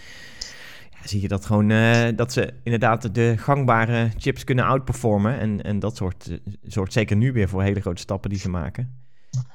ja, 0.90 0.98
zie 1.08 1.20
je 1.20 1.28
dat 1.28 1.46
gewoon 1.46 1.68
dat 2.16 2.32
ze 2.32 2.52
inderdaad 2.62 3.14
de 3.14 3.34
gangbare 3.36 4.08
chips 4.16 4.44
kunnen 4.44 4.64
outperformen. 4.64 5.38
En, 5.38 5.62
en 5.62 5.78
dat 5.78 5.96
soort, 5.96 6.40
soort 6.66 6.92
zeker 6.92 7.16
nu 7.16 7.32
weer 7.32 7.48
voor 7.48 7.62
hele 7.62 7.80
grote 7.80 8.00
stappen 8.00 8.30
die 8.30 8.38
ze 8.38 8.48
maken. 8.48 8.98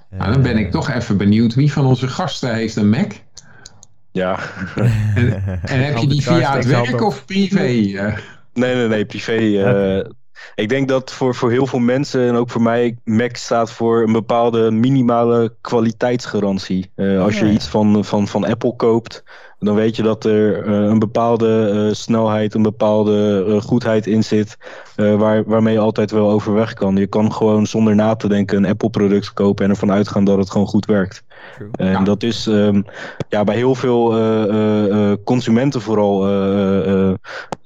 Nou, 0.09 0.33
dan 0.33 0.41
ben 0.41 0.57
ik 0.57 0.71
toch 0.71 0.89
even 0.89 1.17
benieuwd. 1.17 1.53
Wie 1.53 1.71
van 1.71 1.85
onze 1.85 2.07
gasten 2.07 2.55
heeft 2.55 2.75
een 2.75 2.89
Mac? 2.89 3.11
Ja. 4.11 4.39
En, 5.15 5.43
en 5.61 5.85
heb 5.85 5.97
je 5.97 6.07
die 6.07 6.21
via 6.21 6.55
het 6.55 6.65
werk 6.65 7.01
of 7.01 7.25
privé? 7.25 7.57
Nee, 7.57 8.15
nee, 8.53 8.87
nee, 8.87 9.05
privé. 9.05 9.37
Uh, 9.37 10.09
ik 10.55 10.69
denk 10.69 10.87
dat 10.87 11.11
voor, 11.11 11.35
voor 11.35 11.51
heel 11.51 11.67
veel 11.67 11.79
mensen 11.79 12.27
en 12.27 12.35
ook 12.35 12.49
voor 12.49 12.61
mij, 12.61 12.97
Mac 13.03 13.35
staat 13.35 13.71
voor 13.71 14.03
een 14.03 14.11
bepaalde 14.11 14.71
minimale 14.71 15.53
kwaliteitsgarantie. 15.61 16.91
Uh, 16.95 17.23
als 17.23 17.39
je 17.39 17.51
iets 17.51 17.67
van, 17.67 18.05
van, 18.05 18.27
van 18.27 18.45
Apple 18.45 18.75
koopt, 18.75 19.23
dan 19.59 19.75
weet 19.75 19.95
je 19.95 20.03
dat 20.03 20.25
er 20.25 20.67
uh, 20.67 20.73
een 20.73 20.99
bepaalde 20.99 21.71
uh, 21.73 21.93
snelheid, 21.93 22.53
een 22.53 22.61
bepaalde 22.61 23.45
uh, 23.47 23.61
goedheid 23.61 24.07
in 24.07 24.23
zit, 24.23 24.57
waar, 24.95 25.43
waarmee 25.45 25.73
je 25.73 25.79
altijd 25.79 26.11
wel 26.11 26.29
overweg 26.29 26.73
kan. 26.73 26.95
Je 26.95 27.07
kan 27.07 27.33
gewoon 27.33 27.67
zonder 27.67 27.95
na 27.95 28.15
te 28.15 28.27
denken 28.27 28.57
een 28.57 28.69
Apple-product 28.69 29.33
kopen 29.33 29.65
en 29.65 29.71
ervan 29.71 29.91
uitgaan 29.91 30.23
dat 30.23 30.37
het 30.37 30.51
gewoon 30.51 30.67
goed 30.67 30.85
werkt. 30.85 31.23
True. 31.55 31.69
En 31.71 31.91
ja. 31.91 32.03
dat 32.03 32.23
is 32.23 32.45
um, 32.45 32.85
ja, 33.29 33.43
bij 33.43 33.55
heel 33.55 33.75
veel 33.75 34.13
consumenten 35.23 35.81
vooral 35.81 36.25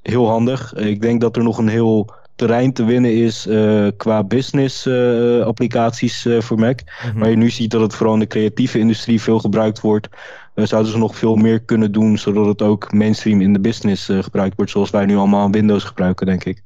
heel 0.02 0.28
handig. 0.28 0.74
Ik 0.74 1.02
denk 1.02 1.22
dat 1.22 1.36
er 1.36 1.44
nog 1.44 1.58
een 1.58 1.68
heel 1.68 2.10
terrein 2.40 2.74
te 2.74 2.84
winnen 2.84 3.16
is 3.16 3.48
uh, 3.48 3.88
qua 3.98 4.24
business 4.24 4.86
uh, 4.86 5.42
applicaties 5.46 6.26
uh, 6.26 6.42
voor 6.42 6.60
Mac. 6.60 6.80
Mm 6.80 7.10
-hmm. 7.10 7.20
Maar 7.20 7.30
je 7.30 7.36
nu 7.36 7.50
ziet 7.50 7.72
dat 7.72 7.82
het 7.82 7.96
vooral 7.96 8.14
in 8.14 8.20
de 8.20 8.28
creatieve 8.28 8.80
industrie 8.80 9.22
veel 9.22 9.40
gebruikt 9.40 9.82
wordt. 9.82 10.08
zouden 10.56 10.92
ze 10.92 10.98
nog 10.98 11.18
veel 11.18 11.36
meer 11.36 11.60
kunnen 11.60 11.92
doen, 11.92 12.18
zodat 12.18 12.46
het 12.46 12.62
ook 12.62 12.94
mainstream 12.94 13.42
in 13.42 13.54
de 13.54 13.60
business 13.60 14.06
gebruikt 14.06 14.56
wordt, 14.56 14.72
zoals 14.72 14.90
wij 14.90 15.06
nu 15.06 15.16
allemaal 15.16 15.52
Windows 15.52 15.84
gebruiken, 15.84 16.26
denk 16.26 16.44
ik. 16.44 16.64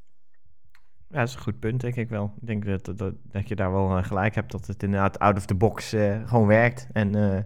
Ja, 1.14 1.20
dat 1.20 1.28
is 1.28 1.36
een 1.36 1.42
goed 1.42 1.60
punt, 1.60 1.82
denk 1.82 1.96
ik 1.96 2.10
wel. 2.10 2.34
Ik 2.42 2.48
denk 2.48 2.66
dat, 2.66 2.98
dat, 2.98 3.14
dat 3.32 3.48
je 3.48 3.56
daar 3.56 3.72
wel 3.72 3.98
uh, 3.98 4.04
gelijk 4.04 4.36
hebt, 4.36 4.52
dat 4.52 4.68
het 4.68 4.84
inderdaad 4.84 5.20
out 5.20 5.38
of 5.38 5.46
the 5.46 5.56
box 5.56 5.94
uh, 5.94 6.16
gewoon 6.26 6.48
werkt. 6.48 6.88
En 6.92 7.16
uh, 7.16 7.38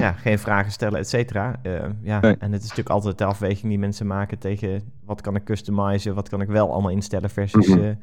ja, 0.00 0.12
geen 0.12 0.38
vragen 0.38 0.72
stellen, 0.72 0.98
et 0.98 1.08
cetera. 1.08 1.60
ja, 2.02 2.20
nee. 2.20 2.36
En 2.36 2.52
het 2.52 2.62
is 2.62 2.68
natuurlijk 2.68 2.88
altijd 2.88 3.18
de 3.18 3.24
afweging 3.24 3.68
die 3.68 3.78
mensen 3.78 4.06
maken 4.06 4.38
tegen 4.38 4.92
wat 5.04 5.20
kan 5.20 5.36
ik 5.36 5.44
customizen, 5.44 6.14
wat 6.14 6.28
kan 6.28 6.40
ik 6.40 6.48
wel 6.48 6.72
allemaal 6.72 6.90
instellen 6.90 7.30
versus 7.30 7.66
-hmm. 7.66 7.98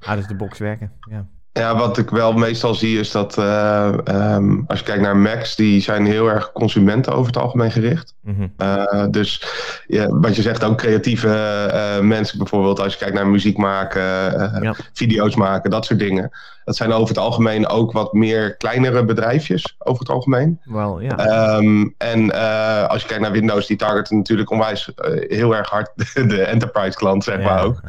out 0.00 0.18
of 0.18 0.26
the 0.26 0.36
box 0.36 0.58
werken. 0.58 0.92
Ja. 1.10 1.26
Ja, 1.58 1.76
wat 1.76 1.98
ik 1.98 2.10
wel 2.10 2.32
meestal 2.32 2.74
zie 2.74 2.98
is 2.98 3.10
dat 3.10 3.38
uh, 3.38 3.92
um, 4.08 4.64
als 4.66 4.78
je 4.78 4.84
kijkt 4.84 5.02
naar 5.02 5.16
Macs, 5.16 5.56
die 5.56 5.80
zijn 5.80 6.06
heel 6.06 6.28
erg 6.28 6.52
consumenten 6.52 7.12
over 7.12 7.26
het 7.26 7.42
algemeen 7.42 7.70
gericht. 7.70 8.14
Mm 8.22 8.36
-hmm. 8.36 8.52
uh, 8.66 9.04
dus 9.10 9.42
ja, 9.86 10.08
wat 10.08 10.36
je 10.36 10.42
zegt, 10.42 10.64
ook 10.64 10.76
creatieve 10.76 11.28
uh, 11.74 12.06
mensen 12.06 12.38
bijvoorbeeld, 12.38 12.80
als 12.80 12.92
je 12.92 12.98
kijkt 12.98 13.14
naar 13.14 13.26
muziek 13.26 13.56
maken, 13.56 14.02
ja. 14.62 14.74
video's 14.92 15.34
maken, 15.34 15.70
dat 15.70 15.84
soort 15.84 15.98
dingen. 15.98 16.30
Dat 16.68 16.76
zijn 16.76 16.92
over 16.92 17.08
het 17.08 17.18
algemeen 17.18 17.66
ook 17.66 17.92
wat 17.92 18.12
meer 18.12 18.56
kleinere 18.56 19.04
bedrijfjes, 19.04 19.76
over 19.78 20.00
het 20.00 20.08
algemeen. 20.08 20.60
Wel, 20.64 21.00
ja. 21.00 21.56
Um, 21.56 21.94
en 21.98 22.32
als 22.88 23.02
je 23.02 23.08
kijkt 23.08 23.22
naar 23.22 23.32
Windows, 23.32 23.66
die 23.66 23.76
targeten 23.76 24.16
natuurlijk 24.16 24.50
onwijs 24.50 24.90
heel 25.28 25.56
erg 25.56 25.68
hard 25.68 25.90
de 26.30 26.42
enterprise 26.42 26.96
klant, 26.96 27.24
zeg 27.24 27.42
maar 27.42 27.64
ook. 27.64 27.80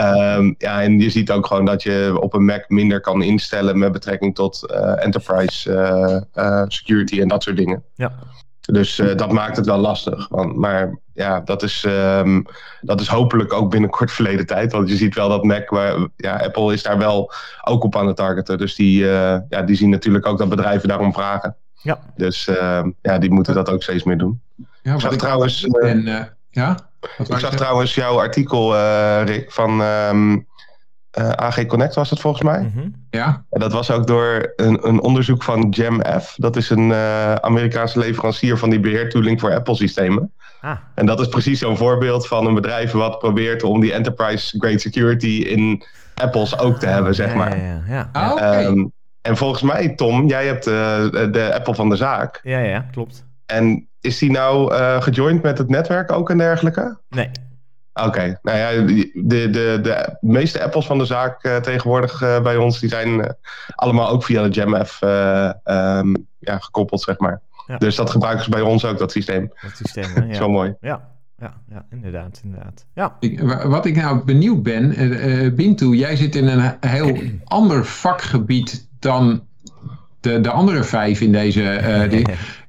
Um, 0.00 0.54
ja, 0.58 0.82
en 0.82 1.00
je 1.00 1.10
ziet 1.10 1.30
ook 1.30 1.46
gewoon 1.46 1.64
dat 1.64 1.82
je 1.82 2.16
op 2.20 2.34
een 2.34 2.44
Mac 2.44 2.68
minder 2.68 3.00
kan 3.00 3.22
instellen 3.22 3.78
met 3.78 3.92
betrekking 3.92 4.34
tot 4.34 4.66
uh, 4.70 5.04
enterprise 5.04 6.26
security 6.68 7.20
en 7.20 7.28
dat 7.28 7.42
soort 7.42 7.56
dingen. 7.56 7.82
Ja. 7.94 8.12
Dus 8.60 9.02
dat 9.16 9.32
maakt 9.32 9.56
het 9.56 9.66
wel 9.66 9.78
lastig. 9.78 10.28
Want, 10.28 10.56
maar 10.56 10.98
ja, 11.16 11.40
dat 11.40 11.62
is, 11.62 11.84
um, 11.88 12.46
dat 12.80 13.00
is 13.00 13.08
hopelijk 13.08 13.52
ook 13.52 13.70
binnenkort 13.70 14.12
verleden 14.12 14.46
tijd. 14.46 14.72
Want 14.72 14.88
je 14.88 14.96
ziet 14.96 15.14
wel 15.14 15.28
dat 15.28 15.44
Mac, 15.44 15.68
waar, 15.70 16.08
ja, 16.16 16.36
Apple 16.36 16.72
is 16.72 16.82
daar 16.82 16.98
wel 16.98 17.32
ook 17.64 17.84
op 17.84 17.96
aan 17.96 18.06
het 18.06 18.16
targeten. 18.16 18.58
Dus 18.58 18.74
die, 18.74 19.04
ja, 19.48 19.62
die 19.64 19.76
zien 19.76 19.90
natuurlijk 19.90 20.26
ook 20.26 20.38
dat 20.38 20.48
bedrijven 20.48 20.88
daarom 20.88 21.12
vragen. 21.12 21.56
Ja. 21.82 21.98
Dus 22.16 22.50
ja, 23.02 23.18
die 23.18 23.30
moeten 23.30 23.54
dat 23.54 23.70
ook 23.70 23.82
steeds 23.82 24.04
meer 24.04 24.18
doen. 24.18 24.40
Ja, 24.82 24.94
ik 24.94 25.18
trouwens. 25.18 25.64
En, 25.64 26.30
ja? 26.50 26.76
Wat 27.16 27.28
ik 27.30 27.38
zag 27.38 27.54
trouwens 27.54 27.94
jouw 27.94 28.18
artikel, 28.18 28.74
uh, 28.74 29.22
Rick, 29.24 29.52
van 29.52 29.80
um, 29.80 30.46
uh, 31.18 31.30
AG 31.30 31.66
Connect 31.66 31.94
was 31.94 32.10
het 32.10 32.20
volgens 32.20 32.42
mij. 32.42 32.60
Mm 32.60 32.72
-hmm. 32.74 33.06
Ja. 33.10 33.44
En 33.50 33.60
dat 33.60 33.72
was 33.72 33.90
ook 33.90 34.06
door 34.06 34.52
een, 34.56 34.88
een 34.88 35.00
onderzoek 35.00 35.42
van 35.42 35.74
GemF. 35.74 36.34
Dat 36.36 36.56
is 36.56 36.70
een 36.70 36.90
uh, 36.90 37.34
Amerikaanse 37.34 37.98
leverancier 37.98 38.58
van 38.58 38.70
die 38.70 38.80
beheertooling 38.80 39.40
voor 39.40 39.54
Apple-systemen. 39.54 40.32
Ah. 40.60 40.76
En 40.94 41.06
dat 41.06 41.20
is 41.20 41.28
precies 41.28 41.58
zo'n 41.58 41.76
voorbeeld 41.76 42.26
van 42.26 42.46
een 42.46 42.54
bedrijf 42.54 42.92
wat 42.92 43.18
probeert 43.18 43.62
om 43.62 43.80
die 43.80 43.92
enterprise-grade 43.92 44.78
security 44.78 45.44
in 45.46 45.84
Apples 46.14 46.58
ook 46.58 46.78
te 46.78 46.86
hebben, 46.86 47.14
zeg 47.14 47.34
maar. 47.34 47.56
Ja, 47.56 47.64
ja, 47.64 47.82
ja. 47.88 48.08
Ah, 48.12 48.32
okay. 48.32 48.64
um, 48.64 48.92
en 49.22 49.36
volgens 49.36 49.62
mij, 49.62 49.88
Tom, 49.88 50.26
jij 50.26 50.46
hebt 50.46 50.64
de 50.64 51.50
Apple 51.54 51.74
van 51.74 51.88
de 51.88 51.96
zaak. 51.96 52.40
Ja, 52.42 52.58
ja, 52.58 52.86
klopt. 52.90 53.24
En 53.46 53.88
is 54.00 54.18
die 54.18 54.30
nou 54.30 54.72
uh, 54.72 55.02
gejoind 55.02 55.42
met 55.42 55.58
het 55.58 55.68
netwerk 55.68 56.12
ook 56.12 56.30
en 56.30 56.38
dergelijke? 56.38 56.98
Nee. 57.08 57.30
Oké, 57.94 58.06
okay. 58.06 58.38
nou 58.42 58.58
ja, 58.58 58.70
de, 59.14 59.50
de, 59.50 59.78
de 59.82 60.16
meeste 60.20 60.62
apples 60.62 60.86
van 60.86 60.98
de 60.98 61.04
zaak 61.04 61.44
uh, 61.44 61.56
tegenwoordig 61.56 62.22
uh, 62.22 62.40
bij 62.40 62.56
ons, 62.56 62.80
die 62.80 62.88
zijn 62.88 63.36
allemaal 63.74 64.08
ook 64.08 64.24
via 64.24 64.42
de 64.42 64.48
JamF 64.48 65.00
um, 65.02 66.26
ja, 66.38 66.58
gekoppeld, 66.58 67.00
zeg 67.00 67.18
maar. 67.18 67.40
Ja. 67.66 67.76
Dus 67.78 67.96
dat 67.96 68.10
gebruiken 68.10 68.44
ze 68.44 68.50
bij 68.50 68.60
ons 68.60 68.84
ook, 68.84 68.98
dat 68.98 69.12
systeem. 69.12 69.52
Dat 69.62 69.76
systeem, 69.76 70.04
hè? 70.14 70.26
Ja. 70.32 70.34
Zo 70.34 70.48
mooi. 70.48 70.74
Ja. 70.80 71.14
Ja, 71.38 71.54
ja, 71.70 71.86
inderdaad, 71.90 72.40
inderdaad. 72.44 72.86
Ja. 72.94 73.16
Ik, 73.20 73.40
wat 73.42 73.86
ik 73.86 73.96
nou 73.96 74.24
benieuwd 74.24 74.62
ben, 74.62 75.02
uh, 75.02 75.54
Bintu, 75.54 75.86
jij 75.86 76.16
zit 76.16 76.34
in 76.34 76.46
een 76.46 76.76
heel 76.80 77.16
ander 77.44 77.84
vakgebied 77.84 78.88
dan 78.98 79.46
de, 80.20 80.40
de 80.40 80.50
andere 80.50 80.84
vijf 80.84 81.20
in 81.20 81.32
deze. 81.32 81.62
Uh, 81.62 82.10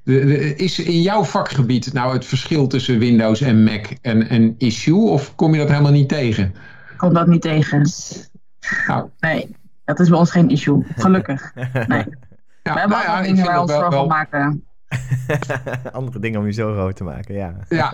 die, 0.04 0.56
is 0.56 0.80
in 0.80 1.02
jouw 1.02 1.24
vakgebied 1.24 1.94
nou 1.94 2.14
het 2.14 2.26
verschil 2.26 2.68
tussen 2.68 3.00
Windows 3.00 3.42
en 3.42 3.64
Mac 3.64 3.86
een, 4.02 4.34
een 4.34 4.56
issue 4.58 5.10
of 5.10 5.36
kom 5.36 5.54
je 5.54 5.60
dat 5.60 5.70
helemaal 5.70 5.92
niet 5.92 6.10
tegen? 6.10 6.46
Ik 6.92 6.98
kom 6.98 7.14
dat 7.14 7.28
niet 7.28 7.42
tegen. 7.42 7.90
Nou. 8.88 9.10
Nee, 9.20 9.56
dat 9.86 10.00
is 10.00 10.10
bij 10.10 10.18
ons 10.18 10.32
geen 10.32 10.50
issue. 10.50 10.86
Gelukkig. 10.96 11.52
Nee. 11.88 12.06
Ja, 12.64 12.74
We 12.74 12.80
hebben 12.80 12.98
nou 12.98 13.10
ja, 13.10 13.22
dingen 13.22 13.46
waar 13.46 13.54
we 13.54 13.62
ons 13.62 13.72
zorgen 13.72 13.92
wel... 13.92 14.08
maken. 14.08 14.67
Andere 15.92 16.20
dingen 16.20 16.40
om 16.40 16.46
je 16.46 16.52
zo 16.52 16.74
rood 16.74 16.96
te 16.96 17.04
maken, 17.04 17.36
ja. 17.36 17.56
Ja, 17.70 17.94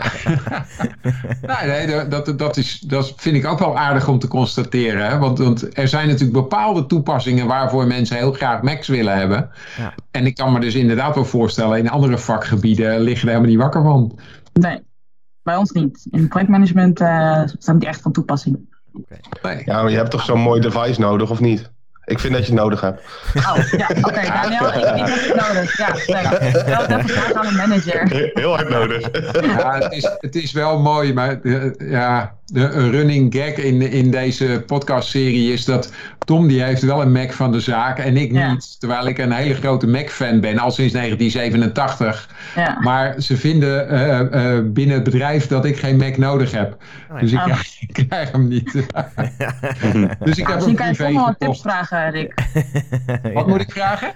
nee, 1.67 1.87
nee, 1.87 2.07
dat, 2.07 2.37
dat, 2.37 2.57
is, 2.57 2.79
dat 2.79 3.13
vind 3.17 3.35
ik 3.35 3.45
ook 3.45 3.59
wel 3.59 3.77
aardig 3.77 4.07
om 4.07 4.19
te 4.19 4.27
constateren. 4.27 5.05
Hè? 5.09 5.17
Want, 5.17 5.37
want 5.37 5.77
er 5.77 5.87
zijn 5.87 6.07
natuurlijk 6.07 6.33
bepaalde 6.33 6.85
toepassingen 6.85 7.47
waarvoor 7.47 7.87
mensen 7.87 8.17
heel 8.17 8.31
graag 8.31 8.61
Macs 8.61 8.87
willen 8.87 9.17
hebben. 9.17 9.49
Ja. 9.77 9.93
En 10.11 10.25
ik 10.25 10.35
kan 10.35 10.53
me 10.53 10.59
dus 10.59 10.75
inderdaad 10.75 11.15
wel 11.15 11.25
voorstellen, 11.25 11.77
in 11.77 11.89
andere 11.89 12.17
vakgebieden 12.17 12.99
liggen 12.99 13.27
er 13.27 13.33
helemaal 13.33 13.51
niet 13.51 13.61
wakker 13.61 13.83
van. 13.83 14.19
Nee, 14.53 14.81
bij 15.43 15.55
ons 15.55 15.71
niet. 15.71 16.07
In 16.11 16.27
projectmanagement 16.27 17.01
uh, 17.01 17.41
zijn 17.59 17.79
die 17.79 17.87
echt 17.87 18.01
van 18.01 18.11
toepassing. 18.11 18.71
Okay. 18.93 19.19
Nee. 19.55 19.63
Ja, 19.65 19.81
maar 19.81 19.91
je 19.91 19.97
hebt 19.97 20.11
toch 20.11 20.23
zo'n 20.23 20.39
mooi 20.39 20.61
device 20.61 20.99
nodig, 20.99 21.29
of 21.29 21.39
niet? 21.39 21.71
Ik 22.05 22.19
vind 22.19 22.33
dat 22.33 22.45
je 22.45 22.51
het 22.51 22.61
nodig 22.61 22.81
hebt. 22.81 23.01
Oh, 23.35 23.57
ja, 23.71 23.87
oké. 23.97 24.07
Okay, 24.07 24.25
Daniel, 24.41 24.67
ik, 24.67 24.75
ik, 24.75 25.07
heb 25.07 25.35
het 25.35 25.53
nodig. 25.53 25.77
Ja, 25.77 25.93
leuk. 26.05 26.65
Wel 26.87 26.97
even 26.97 27.09
vragen 27.09 27.35
aan 27.35 27.45
een 27.45 27.55
manager. 27.55 28.31
Heel 28.33 28.55
hard 28.55 28.69
nodig. 28.69 29.09
Ja, 29.41 29.79
het 29.79 29.93
is, 29.93 30.09
het 30.19 30.35
is 30.35 30.51
wel 30.51 30.79
mooi, 30.79 31.13
maar 31.13 31.39
uh, 31.41 31.71
ja, 31.77 32.35
de 32.53 32.89
running 32.89 33.33
gag 33.35 33.53
in, 33.53 33.81
in 33.81 34.11
deze 34.11 34.63
podcastserie 34.65 35.53
is 35.53 35.65
dat 35.65 35.91
Tom 36.19 36.47
die 36.47 36.63
heeft 36.63 36.81
wel 36.81 37.01
een 37.01 37.11
Mac 37.11 37.31
van 37.31 37.51
de 37.51 37.59
zaak 37.59 37.99
en 37.99 38.17
ik 38.17 38.31
niet. 38.31 38.79
Terwijl 38.79 39.07
ik 39.07 39.17
een 39.17 39.31
hele 39.31 39.53
grote 39.53 39.87
Mac-fan 39.87 40.39
ben, 40.39 40.59
al 40.59 40.71
sinds 40.71 40.93
1987. 40.93 42.29
Ja. 42.55 42.77
Maar 42.81 43.21
ze 43.21 43.37
vinden 43.37 43.93
uh, 43.93 44.19
uh, 44.19 44.59
binnen 44.63 44.95
het 44.95 45.03
bedrijf 45.03 45.47
dat 45.47 45.65
ik 45.65 45.77
geen 45.77 45.97
Mac 45.97 46.17
nodig 46.17 46.51
heb. 46.51 46.77
Oh, 47.11 47.19
dus 47.19 47.31
ik, 47.31 47.37
oh. 47.37 47.43
krijg, 47.43 47.81
ik, 47.87 48.05
krijg, 48.07 48.31
hem 48.31 48.47
niet. 48.47 48.71
dus 50.23 50.37
ik 50.37 50.47
heb 50.47 50.55
Misschien 50.55 50.75
kan 50.75 50.87
je 50.87 50.95
Tom 50.95 51.13
wel 51.13 51.35
tips 51.37 51.61
vragen, 51.61 52.11
Rick. 52.11 52.33
Wat 53.33 53.47
moet 53.47 53.61
ik 53.61 53.71
vragen? 53.71 54.11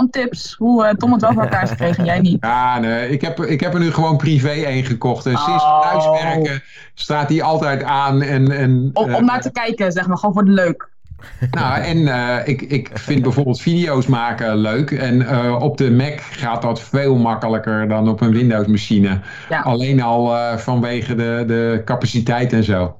Om 0.00 0.10
tips 0.10 0.54
hoe 0.58 0.84
uh, 0.84 0.90
Tom 0.90 1.12
het 1.12 1.20
wel 1.20 1.32
voor 1.32 1.42
elkaar 1.42 1.62
is 1.62 1.70
gekregen, 1.76 2.04
jij 2.04 2.20
niet. 2.20 2.36
Ja, 2.40 2.78
nee, 2.78 3.08
ik 3.08 3.20
heb, 3.20 3.40
ik 3.40 3.60
heb 3.60 3.74
er 3.74 3.80
nu 3.80 3.92
gewoon 3.92 4.16
privé 4.16 4.48
één 4.48 4.84
gekocht. 4.84 5.26
En 5.26 5.36
sinds 5.36 5.62
oh. 5.62 5.82
thuiswerken 5.82 6.62
staat 6.94 7.28
die 7.28 7.42
altijd 7.42 7.82
aan. 7.82 8.22
En, 8.22 8.50
en, 8.50 8.90
om, 8.92 9.14
om 9.14 9.24
naar 9.24 9.40
te 9.40 9.52
kijken, 9.52 9.92
zeg 9.92 10.06
maar, 10.06 10.16
gewoon 10.16 10.34
voor 10.34 10.44
de 10.44 10.50
leuk. 10.50 10.88
Nou, 11.50 11.80
en 11.80 11.98
uh, 11.98 12.36
ik, 12.44 12.62
ik 12.62 12.90
vind 12.94 13.22
bijvoorbeeld 13.22 13.60
video's 13.60 14.06
maken 14.06 14.56
leuk. 14.56 14.90
En 14.90 15.20
uh, 15.20 15.56
op 15.60 15.76
de 15.76 15.90
Mac 15.90 16.20
gaat 16.20 16.62
dat 16.62 16.80
veel 16.80 17.16
makkelijker 17.16 17.88
dan 17.88 18.08
op 18.08 18.20
een 18.20 18.32
Windows-machine. 18.32 19.20
Ja. 19.48 19.60
Alleen 19.60 20.02
al 20.02 20.36
uh, 20.36 20.56
vanwege 20.56 21.14
de, 21.14 21.44
de 21.46 21.82
capaciteit 21.84 22.52
en 22.52 22.64
zo. 22.64 22.96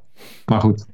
Maar 0.47 0.61
goed. 0.61 0.87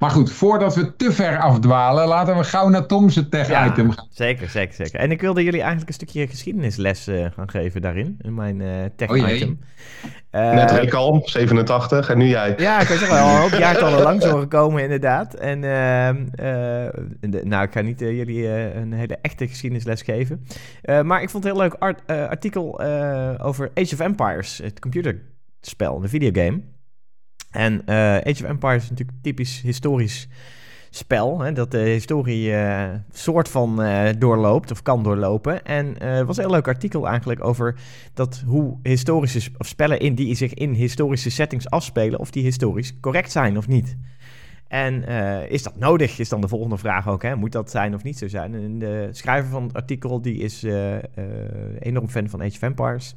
Maar 0.00 0.10
goed, 0.10 0.32
voordat 0.32 0.74
we 0.74 0.96
te 0.96 1.12
ver 1.12 1.38
afdwalen, 1.38 2.08
laten 2.08 2.36
we 2.36 2.44
gauw 2.44 2.68
naar 2.68 2.86
Tom's 2.86 3.22
tech-item 3.30 3.90
gaan. 3.90 4.06
Zeker, 4.10 4.48
zeker, 4.48 4.74
zeker. 4.74 5.00
En 5.00 5.10
ik 5.10 5.20
wilde 5.20 5.42
jullie 5.44 5.60
eigenlijk 5.60 5.88
een 5.88 5.94
stukje 5.94 6.26
geschiedenisles 6.26 7.08
uh, 7.08 7.26
gaan 7.34 7.50
geven 7.50 7.80
daarin, 7.80 8.18
in 8.20 8.34
mijn 8.34 8.60
uh, 8.60 8.84
tech-item. 8.96 9.58
Oh 10.34 10.40
uh, 10.40 10.52
Net 10.52 10.70
Rick 10.70 10.94
87, 11.24 12.10
en 12.10 12.18
nu 12.18 12.26
jij. 12.26 12.54
Ja, 12.56 12.80
ik 12.80 12.88
weet 12.88 13.08
wel, 13.08 13.26
al 13.26 13.52
een 13.52 13.58
jaartallen 13.58 14.02
lang 14.02 14.22
zo 14.22 14.38
gekomen 14.38 14.82
inderdaad. 14.82 15.34
En 15.34 15.64
ehm, 15.64 16.26
nou, 17.48 17.64
ik 17.64 17.72
ga 17.72 17.80
niet 17.80 18.00
jullie 18.00 18.48
een 18.74 18.92
hele 18.92 19.18
echte 19.22 19.48
geschiedenisles 19.48 20.02
geven. 20.02 20.46
maar 21.02 21.22
ik 21.22 21.30
vond 21.30 21.44
het 21.44 21.52
een 21.52 21.60
heel 21.60 21.68
leuk 21.68 21.76
art, 21.78 22.06
artikel 22.06 22.80
over 23.40 23.70
Age 23.74 23.94
of 23.94 24.00
Empires, 24.00 24.58
het 24.58 24.80
computerspel, 24.80 26.00
de 26.00 26.08
videogame. 26.08 26.60
En 27.50 27.82
uh, 27.86 28.16
Age 28.16 28.42
of 28.42 28.42
Empires 28.42 28.82
is 28.82 28.90
natuurlijk 28.90 29.18
typisch 29.22 29.60
historisch 29.60 30.28
spel. 30.90 31.40
Hè, 31.40 31.52
dat 31.52 31.70
de 31.70 31.78
historie 31.78 32.50
uh, 32.50 32.88
soort 33.12 33.48
van 33.48 33.82
uh, 33.82 34.08
doorloopt 34.18 34.70
of 34.70 34.82
kan 34.82 35.02
doorlopen. 35.02 35.64
En 35.64 36.02
het 36.02 36.26
was 36.26 36.36
een 36.36 36.42
heel 36.42 36.52
leuk 36.52 36.68
artikel 36.68 37.08
eigenlijk 37.08 37.44
over 37.44 37.74
dat 38.14 38.42
hoe 38.46 38.78
historische 38.82 39.50
of 39.58 39.66
spellen 39.66 40.00
in, 40.00 40.14
die 40.14 40.34
zich 40.34 40.54
in 40.54 40.72
historische 40.72 41.30
settings 41.30 41.70
afspelen, 41.70 42.20
of 42.20 42.30
die 42.30 42.42
historisch 42.42 43.00
correct 43.00 43.30
zijn 43.30 43.56
of 43.56 43.68
niet. 43.68 43.96
En 44.68 45.04
is 45.48 45.62
dat 45.62 45.76
nodig, 45.76 46.18
is 46.18 46.28
dan 46.28 46.40
de 46.40 46.48
volgende 46.48 46.78
vraag 46.78 47.08
ook. 47.08 47.22
Hè? 47.22 47.36
Moet 47.36 47.52
dat 47.52 47.70
zijn 47.70 47.94
of 47.94 48.02
niet 48.02 48.18
zo 48.18 48.28
zijn? 48.28 48.54
En 48.54 48.78
de 48.78 49.08
schrijver 49.10 49.50
van 49.50 49.62
het 49.62 49.74
artikel 49.74 50.22
die 50.22 50.38
is 50.38 50.62
enorm 51.78 52.08
fan 52.08 52.28
van 52.28 52.40
Age 52.42 52.54
of 52.54 52.62
Empires. 52.62 53.14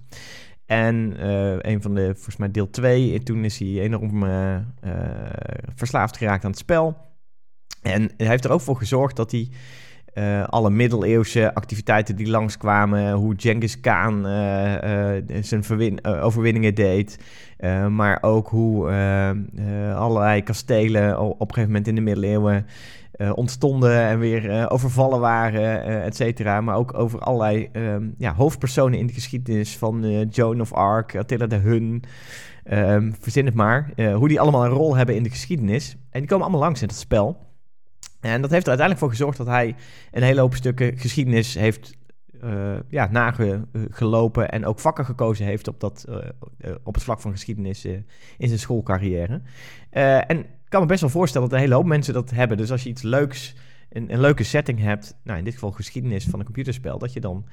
En 0.66 1.14
uh, 1.20 1.56
een 1.60 1.82
van 1.82 1.96
de, 1.96 2.06
volgens 2.14 2.38
mij 2.38 2.52
deel 2.52 2.70
2, 2.70 3.24
toen 3.24 3.44
is 3.44 3.60
hij 3.60 3.80
enorm 3.80 4.24
uh, 4.24 4.56
verslaafd 5.76 6.18
geraakt 6.18 6.44
aan 6.44 6.50
het 6.50 6.60
spel. 6.60 6.98
En 7.82 8.12
hij 8.18 8.28
heeft 8.28 8.46
er 8.46 8.52
ook 8.52 8.62
voor 8.62 8.76
gezorgd 8.76 9.16
dat 9.16 9.32
hij 9.32 9.50
alle 10.46 10.70
middeleeuwse 10.70 11.54
activiteiten 11.54 12.16
die 12.16 12.30
langskwamen, 12.30 13.14
hoe 13.14 13.34
Genghis 13.38 13.80
Khan 13.80 14.24
zijn 15.42 16.06
overwinningen 16.06 16.76
deed, 16.76 17.20
maar 17.90 18.18
ook 18.22 18.48
hoe 18.48 18.92
allerlei 19.96 20.44
kastelen 20.44 21.20
op 21.20 21.40
een 21.40 21.48
gegeven 21.48 21.68
moment 21.68 21.88
in 21.88 21.96
de 21.96 22.02
middeleeuwen 22.02 22.66
ontstonden 23.34 24.00
en 24.00 24.20
weer 24.20 24.46
uh, 24.46 24.66
overvallen 24.70 25.20
waren, 25.20 25.90
uh, 25.90 26.06
et 26.06 26.16
cetera. 26.16 26.62
Maar 26.62 26.76
ook 26.76 26.94
over 26.94 27.20
allerlei 27.20 27.70
um, 27.74 28.16
ja, 28.18 28.34
hoofdpersonen 28.34 29.00
in 29.00 29.08
de 29.08 29.14
geschiedenis 29.14 29.78
van 29.78 30.28
Joan 30.30 30.62
of 30.62 30.74
Arc, 30.74 31.16
Attila 31.16 31.46
de 31.46 31.56
Hun. 31.56 32.04
Um, 32.72 33.16
verzin 33.20 33.46
het 33.46 33.56
maar. 33.56 33.92
hoe 34.14 34.28
die 34.28 34.40
allemaal 34.40 34.66
een 34.66 34.72
rol 34.72 34.96
hebben 34.96 35.16
in 35.16 35.24
de 35.24 35.30
geschiedenis. 35.30 35.98
En 36.10 36.20
die 36.20 36.30
komen 36.30 36.44
allemaal 36.44 36.64
langs 36.64 36.82
in 36.82 36.88
het 36.88 36.98
spel. 36.98 37.38
En 38.22 38.42
dat 38.42 38.52
heeft 38.52 38.64
er 38.64 38.70
uiteindelijk 38.78 39.00
voor 39.00 39.10
gezorgd 39.10 39.38
dat 39.38 39.48
hij 39.48 39.76
een 40.12 40.24
hele 40.24 40.40
hoop 40.40 40.56
stukken 40.56 40.98
geschiedenis 40.98 41.56
heeft 41.56 41.98
uh, 42.44 42.74
ja, 42.90 43.10
nagelopen 43.12 44.50
en 44.50 44.66
ook 44.66 44.80
vakken 44.80 45.06
gekozen 45.06 45.46
heeft 45.46 45.68
op, 45.68 45.80
dat, 45.80 46.06
op 46.84 46.94
het 46.94 47.04
vlak 47.04 47.20
van 47.20 47.32
geschiedenis 47.32 47.86
in 48.38 48.48
zijn 48.48 48.60
schoolcarrière. 48.60 49.42
en 49.90 50.46
kan 50.74 50.82
me 50.82 50.88
best 50.88 51.02
wel 51.02 51.10
voorstellen 51.10 51.50
dat 51.50 51.58
een 51.58 51.64
hele 51.64 51.76
hoop 51.76 51.86
mensen 51.86 52.14
dat 52.14 52.32
hebben. 52.32 52.58
Dus 52.58 52.72
als 52.72 52.84
je 52.84 52.90
iets 52.90 53.02
leuks, 53.02 53.56
een, 53.90 54.14
een 54.14 54.20
leuke 54.20 54.44
setting 54.44 54.80
hebt, 54.80 55.18
nou 55.24 55.38
in 55.38 55.44
dit 55.44 55.54
geval 55.54 55.72
geschiedenis 55.72 56.26
van 56.26 56.40
een 56.40 56.46
computerspel, 56.46 57.00
dat 57.00 57.14
je 57.14 57.20
dan 57.20 57.46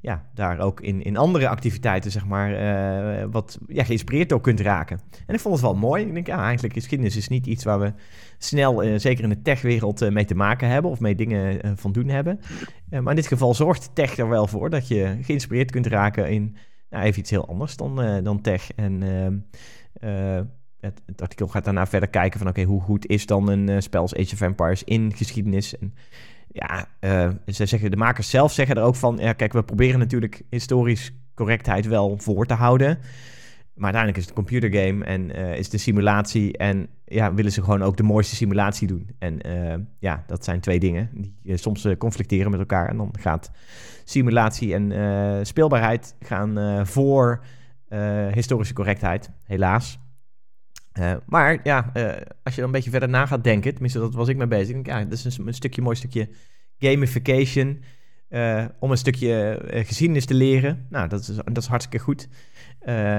ja, 0.00 0.28
daar 0.34 0.58
ook 0.58 0.80
in, 0.80 1.02
in 1.02 1.16
andere 1.16 1.48
activiteiten, 1.48 2.10
zeg 2.10 2.26
maar, 2.26 2.50
uh, 2.50 3.24
wat 3.30 3.58
ja, 3.68 3.84
geïnspireerd 3.84 4.28
door 4.28 4.40
kunt 4.40 4.60
raken. 4.60 5.00
En 5.26 5.34
ik 5.34 5.40
vond 5.40 5.54
het 5.54 5.62
wel 5.62 5.74
mooi. 5.74 6.04
Ik 6.04 6.14
denk, 6.14 6.26
ja, 6.26 6.44
eigenlijk 6.44 6.74
geschiedenis 6.74 7.16
is 7.16 7.28
niet 7.28 7.46
iets 7.46 7.64
waar 7.64 7.80
we 7.80 7.92
snel, 8.38 8.84
uh, 8.84 8.98
zeker 8.98 9.24
in 9.24 9.30
de 9.30 9.42
techwereld, 9.42 10.02
uh, 10.02 10.10
mee 10.10 10.24
te 10.24 10.34
maken 10.34 10.68
hebben 10.68 10.90
of 10.90 11.00
mee 11.00 11.14
dingen 11.14 11.60
van 11.78 11.92
doen 11.92 12.08
hebben. 12.08 12.40
maar 12.90 13.08
in 13.08 13.16
dit 13.16 13.26
geval 13.26 13.54
zorgt 13.54 13.90
tech 13.94 14.16
er 14.16 14.28
wel 14.28 14.46
voor 14.46 14.70
dat 14.70 14.88
je 14.88 15.18
geïnspireerd 15.22 15.70
kunt 15.70 15.86
raken 15.86 16.30
in 16.30 16.56
nou, 16.90 17.04
even 17.04 17.20
iets 17.20 17.30
heel 17.30 17.48
anders 17.48 17.76
dan, 17.76 18.22
dan 18.24 18.40
tech. 18.40 18.72
En 18.72 19.02
het, 20.84 21.02
het, 21.06 21.22
artikel 21.22 21.48
gaat 21.48 21.64
daarna 21.64 21.86
verder 21.86 22.08
kijken 22.08 22.38
van 22.38 22.48
oké, 22.48 22.62
hoe 22.62 22.80
goed 22.80 23.06
is 23.06 23.26
dan 23.26 23.48
een 23.48 23.68
uh, 23.70 23.80
spel 23.80 24.00
als 24.00 24.14
Age 24.14 24.32
of 24.32 24.40
Empires 24.40 24.84
in 24.84 25.12
geschiedenis? 25.14 25.78
En 25.78 25.94
ja, 26.52 26.88
uh, 27.00 27.30
ze 27.46 27.66
zeggen, 27.66 27.90
de 27.90 27.96
makers 27.96 28.30
zelf 28.30 28.52
zeggen 28.52 28.76
er 28.76 28.82
ook 28.82 28.96
van, 28.96 29.16
ja 29.16 29.32
kijk, 29.32 29.52
we 29.52 29.62
proberen 29.62 29.98
natuurlijk 29.98 30.42
historisch 30.50 31.12
correctheid 31.34 31.86
wel 31.86 32.18
voor 32.18 32.46
te 32.46 32.54
houden. 32.54 32.98
Maar 33.74 33.92
uiteindelijk 33.92 34.16
is 34.16 34.28
het 34.28 34.38
een 34.38 34.44
computergame 34.44 35.04
en 35.04 35.38
uh, 35.38 35.58
is 35.58 35.72
een 35.72 35.78
simulatie. 35.78 36.56
En 36.56 36.88
ja, 37.04 37.34
willen 37.34 37.52
ze 37.52 37.62
gewoon 37.62 37.82
ook 37.82 37.96
de 37.96 38.02
mooiste 38.02 38.34
simulatie 38.34 38.86
doen. 38.86 39.10
En 39.18 39.40
ja, 39.98 40.24
dat 40.26 40.44
zijn 40.44 40.60
twee 40.60 40.78
dingen 40.78 41.10
die 41.12 41.56
soms 41.56 41.88
conflicteren 41.98 42.50
met 42.50 42.60
elkaar. 42.60 42.88
En 42.88 42.96
dan 42.96 43.14
gaat 43.20 43.50
simulatie 44.04 44.74
en 44.74 45.46
speelbaarheid 45.46 46.14
gaan 46.20 46.86
voor 46.86 47.44
historische 48.32 48.74
correctheid, 48.74 49.30
helaas. 49.44 49.98
Maar 51.26 51.60
ja, 51.62 51.90
uh, 51.96 52.12
als 52.42 52.54
je 52.54 52.60
dan 52.60 52.64
een 52.64 52.70
beetje 52.70 52.90
verder 52.90 53.08
na 53.08 53.26
gaat 53.26 53.44
denken, 53.44 53.72
tenminste 53.72 53.98
dat 53.98 54.14
was 54.14 54.28
ik 54.28 54.36
mee 54.36 54.46
bezig, 54.46 54.74
denk 54.74 54.86
ja, 54.86 55.04
dat 55.04 55.24
is 55.24 55.38
een, 55.38 55.46
een 55.46 55.54
stukje 55.54 55.82
mooi 55.82 55.96
stukje 55.96 56.28
gamification 56.78 57.82
uh, 58.28 58.64
om 58.78 58.90
een 58.90 58.96
stukje 58.96 59.60
geschiedenis 59.86 60.24
te 60.24 60.34
leren. 60.34 60.86
Nou, 60.90 61.08
dat 61.08 61.20
is, 61.20 61.36
dat 61.36 61.56
is 61.56 61.66
hartstikke 61.66 62.04
goed. 62.04 62.28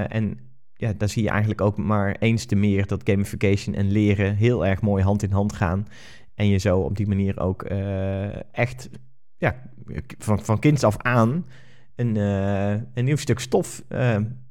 en 0.08 0.38
ja, 0.74 0.92
daar 0.92 1.08
zie 1.08 1.22
je 1.22 1.28
eigenlijk 1.28 1.60
ook 1.60 1.76
maar 1.76 2.16
eens 2.18 2.44
te 2.44 2.54
meer 2.54 2.86
dat 2.86 3.10
gamification 3.10 3.74
en 3.74 3.90
leren 3.90 4.34
heel 4.34 4.66
erg 4.66 4.80
mooi 4.80 5.04
hand 5.04 5.22
in 5.22 5.32
hand 5.32 5.52
gaan. 5.52 5.86
En 6.34 6.48
je 6.48 6.58
zo 6.58 6.78
op 6.78 6.96
die 6.96 7.06
manier 7.06 7.40
ook 7.40 7.62
echt 8.52 8.90
ja, 9.36 9.62
van, 10.18 10.44
van 10.44 10.58
kinds 10.58 10.84
af 10.84 10.96
aan 10.98 11.46
een, 11.94 12.16
een 12.94 13.04
nieuw 13.04 13.16
stuk 13.16 13.38
stof 13.38 13.82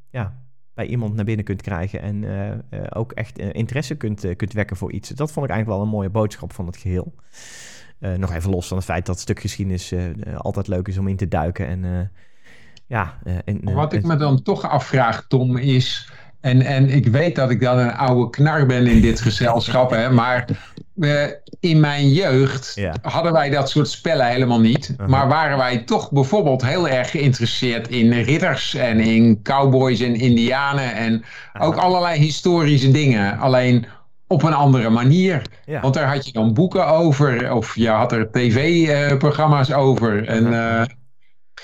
ja, 0.09 0.44
bij 0.75 0.85
iemand 0.85 1.15
naar 1.15 1.25
binnen 1.25 1.45
kunt 1.45 1.61
krijgen 1.61 2.01
en 2.01 2.23
uh, 2.23 2.47
uh, 2.47 2.55
ook 2.89 3.11
echt 3.11 3.39
uh, 3.39 3.49
interesse 3.51 3.95
kunt, 3.95 4.35
kunt 4.35 4.53
wekken 4.53 4.77
voor 4.77 4.91
iets. 4.91 5.09
Dat 5.09 5.31
vond 5.31 5.45
ik 5.45 5.51
eigenlijk 5.51 5.79
wel 5.79 5.87
een 5.87 5.95
mooie 5.95 6.09
boodschap 6.09 6.53
van 6.53 6.65
het 6.65 6.77
geheel. 6.77 7.13
nog 7.99 8.33
even 8.33 8.49
los 8.49 8.67
van 8.67 8.77
het 8.77 8.85
feit 8.85 9.05
dat 9.05 9.15
het 9.15 9.23
stuk 9.23 9.39
geschiedenis 9.39 9.93
altijd 10.37 10.67
leuk 10.67 10.87
is 10.87 10.97
om 10.97 11.07
in 11.07 11.15
te 11.15 11.27
duiken 11.27 11.67
en 11.67 12.11
Ja, 12.87 13.17
en, 13.45 13.73
Wat 13.73 13.93
ik 13.93 14.03
me 14.03 14.15
dan 14.15 14.41
toch 14.41 14.63
afvraag, 14.63 15.25
Tom, 15.27 15.57
is... 15.57 16.11
En, 16.45 16.61
en 16.61 16.89
ik 16.89 17.07
weet 17.07 17.35
dat 17.35 17.49
ik 17.49 17.61
dan 17.61 17.77
een 17.77 17.93
oude 17.93 18.29
knar 18.29 18.65
ben 18.65 18.87
in 18.87 19.01
dit 19.01 19.21
gezelschap, 19.21 19.89
hè, 19.89 20.09
maar 20.11 20.45
in 21.59 21.79
mijn 21.79 22.09
jeugd 22.09 22.81
hadden 23.01 23.33
wij 23.33 23.49
dat 23.49 23.69
soort 23.69 23.89
spellen 23.89 24.27
helemaal 24.27 24.59
niet. 24.59 24.89
Uh-huh. 24.89 25.07
Maar 25.07 25.27
waren 25.27 25.57
wij 25.57 25.77
toch 25.77 26.11
bijvoorbeeld 26.11 26.65
heel 26.65 26.89
erg 26.89 27.11
geïnteresseerd 27.11 27.87
in 27.87 28.11
ridders 28.11 28.75
en 28.75 28.99
in 28.99 29.41
cowboys 29.43 29.99
en 29.99 30.15
indianen 30.15 30.95
en 30.95 31.23
ook 31.59 31.75
allerlei 31.75 32.19
historische 32.19 32.91
dingen. 32.91 33.37
Alleen 33.37 33.85
op 34.27 34.43
een 34.43 34.53
andere 34.53 34.89
manier. 34.89 35.41
Want 35.81 35.93
daar 35.93 36.13
had 36.13 36.25
je 36.25 36.31
dan 36.31 36.53
boeken 36.53 36.87
over 36.87 37.53
of 37.53 37.75
je 37.75 37.89
had 37.89 38.11
er 38.11 38.31
tv-programma's 38.31 39.73
over. 39.73 40.27
En 40.27 40.45
uh, 40.45 40.81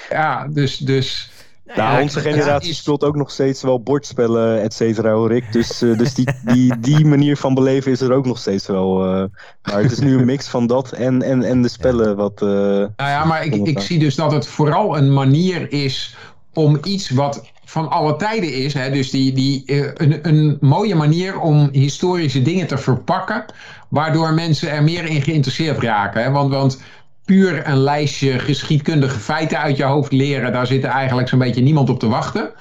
ja, 0.09 0.47
dus... 0.47 0.77
dus 0.77 1.30
nou, 1.75 2.01
onze 2.01 2.19
generatie 2.19 2.73
speelt 2.73 3.03
ook 3.03 3.15
nog 3.15 3.31
steeds 3.31 3.61
wel 3.61 3.81
bordspellen, 3.81 4.61
et 4.61 4.73
cetera, 4.73 5.11
hoor 5.11 5.31
ik. 5.31 5.51
Dus, 5.51 5.81
uh, 5.81 5.97
dus 5.97 6.13
die, 6.13 6.27
die, 6.45 6.79
die 6.79 7.05
manier 7.05 7.37
van 7.37 7.53
beleven 7.53 7.91
is 7.91 8.01
er 8.01 8.13
ook 8.13 8.25
nog 8.25 8.37
steeds 8.37 8.67
wel. 8.67 9.05
Uh, 9.05 9.23
maar 9.63 9.81
het 9.81 9.91
is 9.91 9.99
nu 9.99 10.17
een 10.17 10.25
mix 10.25 10.47
van 10.47 10.67
dat 10.67 10.91
en, 10.91 11.21
en, 11.21 11.43
en 11.43 11.61
de 11.61 11.69
spellen. 11.69 12.15
Wat, 12.15 12.41
uh, 12.41 12.49
nou 12.49 12.89
ja, 12.95 13.25
maar 13.25 13.45
ik, 13.45 13.55
ik 13.55 13.79
zie 13.79 13.99
dus 13.99 14.15
dat 14.15 14.31
het 14.31 14.47
vooral 14.47 14.97
een 14.97 15.13
manier 15.13 15.71
is 15.71 16.15
om 16.53 16.79
iets 16.83 17.09
wat 17.09 17.49
van 17.65 17.89
alle 17.89 18.15
tijden 18.15 18.53
is. 18.53 18.73
Hè, 18.73 18.91
dus 18.91 19.09
die, 19.09 19.33
die, 19.33 19.63
een, 19.93 20.19
een 20.21 20.57
mooie 20.59 20.95
manier 20.95 21.39
om 21.39 21.69
historische 21.71 22.41
dingen 22.41 22.67
te 22.67 22.77
verpakken. 22.77 23.45
Waardoor 23.89 24.33
mensen 24.33 24.71
er 24.71 24.83
meer 24.83 25.05
in 25.05 25.21
geïnteresseerd 25.21 25.79
raken. 25.79 26.23
Hè? 26.23 26.31
Want, 26.31 26.51
want 26.51 26.81
puur 27.25 27.67
een 27.67 27.77
lijstje 27.77 28.39
geschiedkundige 28.39 29.19
feiten 29.19 29.57
uit 29.59 29.77
je 29.77 29.83
hoofd 29.83 30.11
leren, 30.11 30.51
daar 30.51 30.67
zit 30.67 30.83
eigenlijk 30.83 31.27
zo'n 31.27 31.39
beetje 31.39 31.61
niemand 31.61 31.89
op 31.89 31.99
te 31.99 32.07
wachten. 32.07 32.51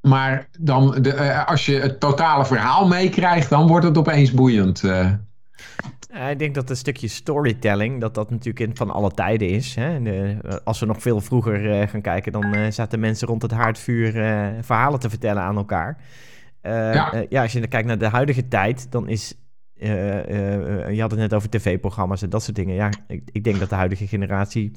Maar 0.00 0.48
dan, 0.58 1.02
de, 1.02 1.12
eh, 1.12 1.46
als 1.46 1.66
je 1.66 1.78
het 1.78 2.00
totale 2.00 2.44
verhaal 2.44 2.86
meekrijgt, 2.86 3.50
dan 3.50 3.66
wordt 3.66 3.86
het 3.86 3.98
opeens 3.98 4.32
boeiend. 4.32 4.80
Ja, 4.80 6.28
ik 6.28 6.38
denk 6.38 6.54
dat 6.54 6.70
een 6.70 6.76
stukje 6.76 7.08
storytelling, 7.08 8.00
dat 8.00 8.14
dat 8.14 8.30
natuurlijk 8.30 8.60
in, 8.60 8.76
van 8.76 8.90
alle 8.90 9.10
tijden 9.10 9.48
is. 9.48 9.74
Hè? 9.74 10.02
De, 10.02 10.36
als 10.64 10.80
we 10.80 10.86
nog 10.86 11.02
veel 11.02 11.20
vroeger 11.20 11.64
uh, 11.64 11.88
gaan 11.88 12.00
kijken, 12.00 12.32
dan 12.32 12.54
uh, 12.54 12.70
zaten 12.70 13.00
mensen 13.00 13.28
rond 13.28 13.42
het 13.42 13.50
haardvuur 13.50 14.12
verhalen 14.60 15.00
te 15.00 15.10
vertellen 15.10 15.42
aan 15.42 15.56
elkaar. 15.56 15.98
Ja. 16.62 17.24
ja. 17.28 17.42
als 17.42 17.52
je 17.52 17.68
kijkt 17.68 17.86
naar 17.86 17.98
de 17.98 18.08
huidige 18.08 18.48
tijd, 18.48 18.86
dan 18.90 19.08
is 19.08 19.34
uh, 19.82 20.94
je 20.94 21.00
had 21.00 21.10
het 21.10 21.20
net 21.20 21.34
over 21.34 21.48
tv-programma's 21.48 22.22
en 22.22 22.30
dat 22.30 22.42
soort 22.42 22.56
dingen. 22.56 22.74
Ja, 22.74 22.90
ik, 23.06 23.22
ik, 23.32 23.44
denk 23.44 23.58
dat 23.58 23.68
de 23.68 23.74
huidige 23.74 24.06
generatie 24.06 24.72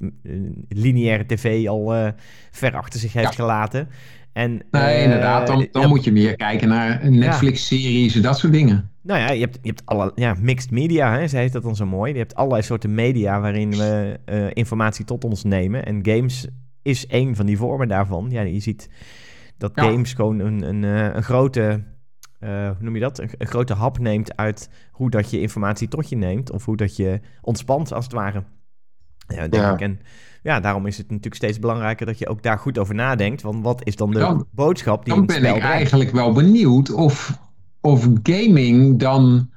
lineaire 0.69 1.25
tv 1.25 1.67
al 1.67 2.13
ver 2.51 2.75
achter 2.75 2.99
zich 2.99 3.13
heeft 3.13 3.35
gelaten. 3.35 3.87
En, 4.33 4.61
nee, 4.71 5.03
inderdaad. 5.03 5.47
Dan, 5.47 5.67
dan 5.71 5.89
moet 5.89 6.03
je 6.03 6.11
meer 6.11 6.35
kijken 6.35 6.67
naar 6.67 7.11
Netflix-series 7.11 8.15
en 8.15 8.21
dat 8.21 8.37
soort 8.37 8.53
dingen. 8.53 8.91
Nou 9.01 9.19
ja, 9.19 9.31
je 9.31 9.39
hebt, 9.39 9.59
je 9.61 9.67
hebt 9.67 9.85
alle 9.85 10.11
ja, 10.15 10.35
mixed 10.39 10.71
media, 10.71 11.17
hè, 11.17 11.27
ze 11.27 11.37
heet 11.37 11.51
dat 11.51 11.63
dan 11.63 11.75
zo 11.75 11.85
mooi. 11.85 12.11
Je 12.11 12.17
hebt 12.17 12.35
allerlei 12.35 12.63
soorten 12.63 12.93
media 12.93 13.39
waarin 13.39 13.71
we 13.71 14.19
informatie 14.53 15.05
tot 15.05 15.23
ons 15.23 15.43
nemen. 15.43 15.85
En 15.85 15.99
games 16.05 16.47
is 16.81 17.07
één 17.07 17.35
van 17.35 17.45
die 17.45 17.57
vormen 17.57 17.87
daarvan. 17.87 18.27
Ja, 18.29 18.41
je 18.41 18.59
ziet 18.59 18.89
dat 19.57 19.71
games 19.75 20.13
gewoon 20.13 20.39
een, 20.39 20.61
een, 20.61 20.83
een 20.83 21.23
grote 21.23 21.83
hoe 22.49 22.75
noem 22.79 22.93
je 22.93 22.99
dat? 22.99 23.19
Een, 23.19 23.29
grote 23.37 23.73
hap 23.73 23.99
neemt 23.99 24.37
uit 24.37 24.69
hoe 24.91 25.09
dat 25.09 25.29
je 25.29 25.41
informatie 25.41 25.87
tot 25.87 26.09
je 26.09 26.15
neemt. 26.15 26.51
Of 26.51 26.65
hoe 26.65 26.77
dat 26.77 26.95
je 26.95 27.19
ontspant, 27.41 27.93
als 27.93 28.03
het 28.03 28.13
ware. 28.13 28.43
Ja, 29.27 29.47
denk 29.47 29.73
ik. 29.73 29.79
En 29.79 29.99
ja, 30.43 30.59
daarom 30.59 30.85
is 30.85 30.97
het 30.97 31.07
natuurlijk 31.07 31.35
steeds 31.35 31.59
belangrijker 31.59 32.05
dat 32.05 32.19
je 32.19 32.27
ook 32.27 32.43
daar 32.43 32.59
goed 32.59 32.77
over 32.77 32.95
nadenkt. 32.95 33.41
Want 33.41 33.63
wat 33.63 33.81
is 33.83 33.95
dan 33.95 34.11
de 34.11 34.45
boodschap 34.51 35.05
die 35.05 35.13
Dan 35.13 35.25
ben 35.25 35.55
ik 35.55 35.61
eigenlijk 35.61 36.11
wel 36.11 36.31
benieuwd 36.31 36.91
of, 36.91 37.39
of 37.81 38.07
gaming 38.23 38.99
dan 38.99 39.49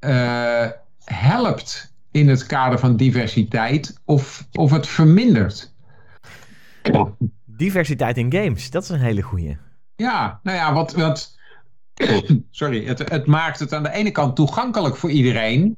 uh, 0.00 0.66
helpt 1.04 1.94
in 2.10 2.28
het 2.28 2.46
kader 2.46 2.78
van 2.78 2.96
diversiteit 2.96 4.00
of, 4.04 4.46
of 4.52 4.70
het 4.70 4.86
vermindert. 4.86 5.74
Diversiteit 7.44 8.16
in 8.16 8.32
games, 8.32 8.70
dat 8.70 8.82
is 8.82 8.88
een 8.88 9.00
hele 9.00 9.22
goeie. 9.22 9.56
Ja, 9.96 10.40
nou 10.42 10.56
ja, 10.56 10.72
wat, 10.72 10.92
wat 10.92 11.35
sorry, 12.50 12.84
het, 12.84 13.10
het 13.10 13.26
maakt 13.26 13.58
het 13.58 13.72
aan 13.72 13.82
de 13.82 13.92
ene 13.92 14.10
kant 14.10 14.36
toegankelijk 14.36 14.96
voor 14.96 15.10
iedereen. 15.10 15.76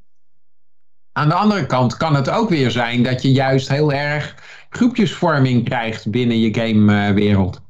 Aan 1.13 1.29
de 1.29 1.35
andere 1.35 1.67
kant 1.67 1.97
kan 1.97 2.15
het 2.15 2.31
ook 2.31 2.49
weer 2.49 2.71
zijn 2.71 3.03
dat 3.03 3.23
je 3.23 3.33
juist 3.33 3.69
heel 3.69 3.93
erg 3.93 4.35
groepjesvorming 4.71 5.65
krijgt 5.65 6.11
binnen 6.11 6.41
je 6.41 6.55
gamewereld. 6.55 7.61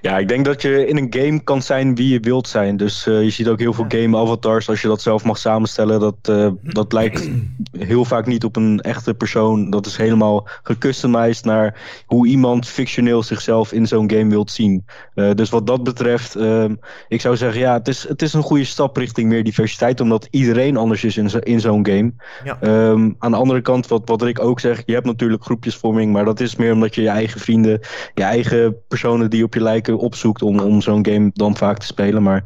Ja, 0.00 0.18
ik 0.18 0.28
denk 0.28 0.44
dat 0.44 0.62
je 0.62 0.86
in 0.86 0.96
een 0.96 1.06
game 1.10 1.40
kan 1.42 1.62
zijn 1.62 1.94
wie 1.94 2.12
je 2.12 2.20
wilt 2.20 2.48
zijn. 2.48 2.76
Dus 2.76 3.06
uh, 3.06 3.22
je 3.22 3.30
ziet 3.30 3.48
ook 3.48 3.58
heel 3.58 3.72
veel 3.72 3.84
game 3.88 4.16
avatars 4.16 4.68
als 4.68 4.82
je 4.82 4.88
dat 4.88 5.02
zelf 5.02 5.24
mag 5.24 5.38
samenstellen. 5.38 6.00
Dat, 6.00 6.16
uh, 6.30 6.50
dat 6.62 6.92
lijkt 6.92 7.30
heel 7.78 8.04
vaak 8.04 8.26
niet 8.26 8.44
op 8.44 8.56
een 8.56 8.80
echte 8.80 9.14
persoon. 9.14 9.70
Dat 9.70 9.86
is 9.86 9.96
helemaal 9.96 10.48
gecustomized 10.62 11.44
naar 11.44 12.02
hoe 12.06 12.26
iemand 12.26 12.68
fictioneel 12.68 13.22
zichzelf 13.22 13.72
in 13.72 13.86
zo'n 13.86 14.10
game 14.10 14.30
wilt 14.30 14.50
zien. 14.50 14.84
Uh, 15.14 15.30
dus 15.34 15.50
wat 15.50 15.66
dat 15.66 15.82
betreft, 15.82 16.36
ehm, 16.36 16.74
ik 17.08 17.20
zou 17.20 17.36
zeggen, 17.36 17.60
ja, 17.60 17.72
het 17.72 17.88
is, 17.88 18.08
het 18.08 18.22
is 18.22 18.32
een 18.32 18.42
goede 18.42 18.64
stap 18.64 18.96
richting 18.96 19.28
meer 19.28 19.44
diversiteit. 19.44 20.00
Omdat 20.00 20.28
iedereen 20.30 20.76
anders 20.76 21.04
is 21.04 21.16
in, 21.16 21.30
zo, 21.30 21.38
in 21.38 21.60
zo'n 21.60 21.86
game. 21.86 22.12
Ja. 22.44 22.58
Um, 22.62 23.14
aan 23.18 23.30
de 23.30 23.36
andere 23.36 23.60
kant, 23.60 23.86
wat, 23.86 24.02
wat 24.04 24.24
ik 24.24 24.40
ook 24.40 24.60
zeg, 24.60 24.82
je 24.86 24.92
hebt 24.92 25.06
natuurlijk 25.06 25.44
groepjesvorming. 25.44 26.12
Maar 26.12 26.24
dat 26.24 26.40
is 26.40 26.56
meer 26.56 26.72
omdat 26.72 26.94
je 26.94 27.02
je 27.02 27.08
eigen 27.08 27.40
vrienden, 27.40 27.80
je 28.14 28.22
eigen 28.22 28.76
personen 28.88 29.30
die 29.30 29.44
op 29.44 29.54
je 29.54 29.59
lijken 29.60 29.98
opzoekt 29.98 30.42
om, 30.42 30.60
om 30.60 30.80
zo'n 30.80 31.06
game 31.06 31.30
dan 31.32 31.56
vaak 31.56 31.78
te 31.78 31.86
spelen. 31.86 32.22
Maar 32.22 32.44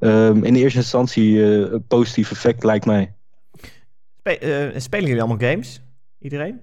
um, 0.00 0.44
in 0.44 0.54
eerste 0.54 0.78
instantie 0.78 1.32
uh, 1.32 1.72
een 1.72 1.86
positief 1.86 2.30
effect 2.30 2.64
lijkt 2.64 2.86
mij. 2.86 3.14
Spe 4.18 4.70
uh, 4.72 4.80
spelen 4.80 5.06
jullie 5.06 5.22
allemaal 5.22 5.50
games? 5.50 5.82
Iedereen? 6.18 6.60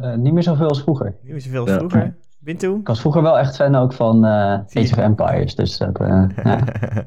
Uh, 0.00 0.14
niet 0.14 0.32
meer 0.32 0.42
zoveel 0.42 0.68
als 0.68 0.82
vroeger. 0.82 1.16
Niet 1.22 1.32
meer 1.32 1.40
zoveel 1.40 1.60
als 1.60 1.70
ja. 1.70 1.76
vroeger? 1.76 2.16
Bintu? 2.38 2.74
Ik 2.74 2.86
was 2.86 3.00
vroeger 3.00 3.22
wel 3.22 3.38
echt 3.38 3.56
fan 3.56 3.74
ook 3.74 3.92
van 3.92 4.24
Age 4.24 4.66
of 4.74 4.96
Empires. 4.96 5.54
Dus 5.54 5.78
dat, 5.78 5.98
ja. 6.08 6.24
Oké, 6.62 7.04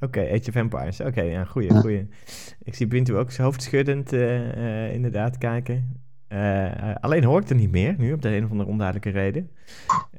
okay, 0.00 0.32
Age 0.32 0.48
of 0.48 0.54
Empires. 0.54 1.00
Oké, 1.00 1.08
okay, 1.08 1.30
ja, 1.30 1.44
goeie, 1.44 1.74
goeie. 1.74 2.08
Ik 2.62 2.74
zie 2.74 2.86
Bintu 2.86 3.16
ook 3.16 3.34
hoofdschuddend 3.36 4.12
inderdaad 4.92 5.38
kijken. 5.38 6.03
Uh, 6.28 6.94
alleen 7.00 7.24
hoor 7.24 7.40
ik 7.40 7.48
er 7.48 7.54
niet 7.54 7.70
meer 7.70 7.94
nu, 7.98 8.12
op 8.12 8.22
de 8.22 8.36
een 8.36 8.44
of 8.44 8.50
andere 8.50 8.68
onduidelijke 8.68 9.10
reden. 9.10 9.50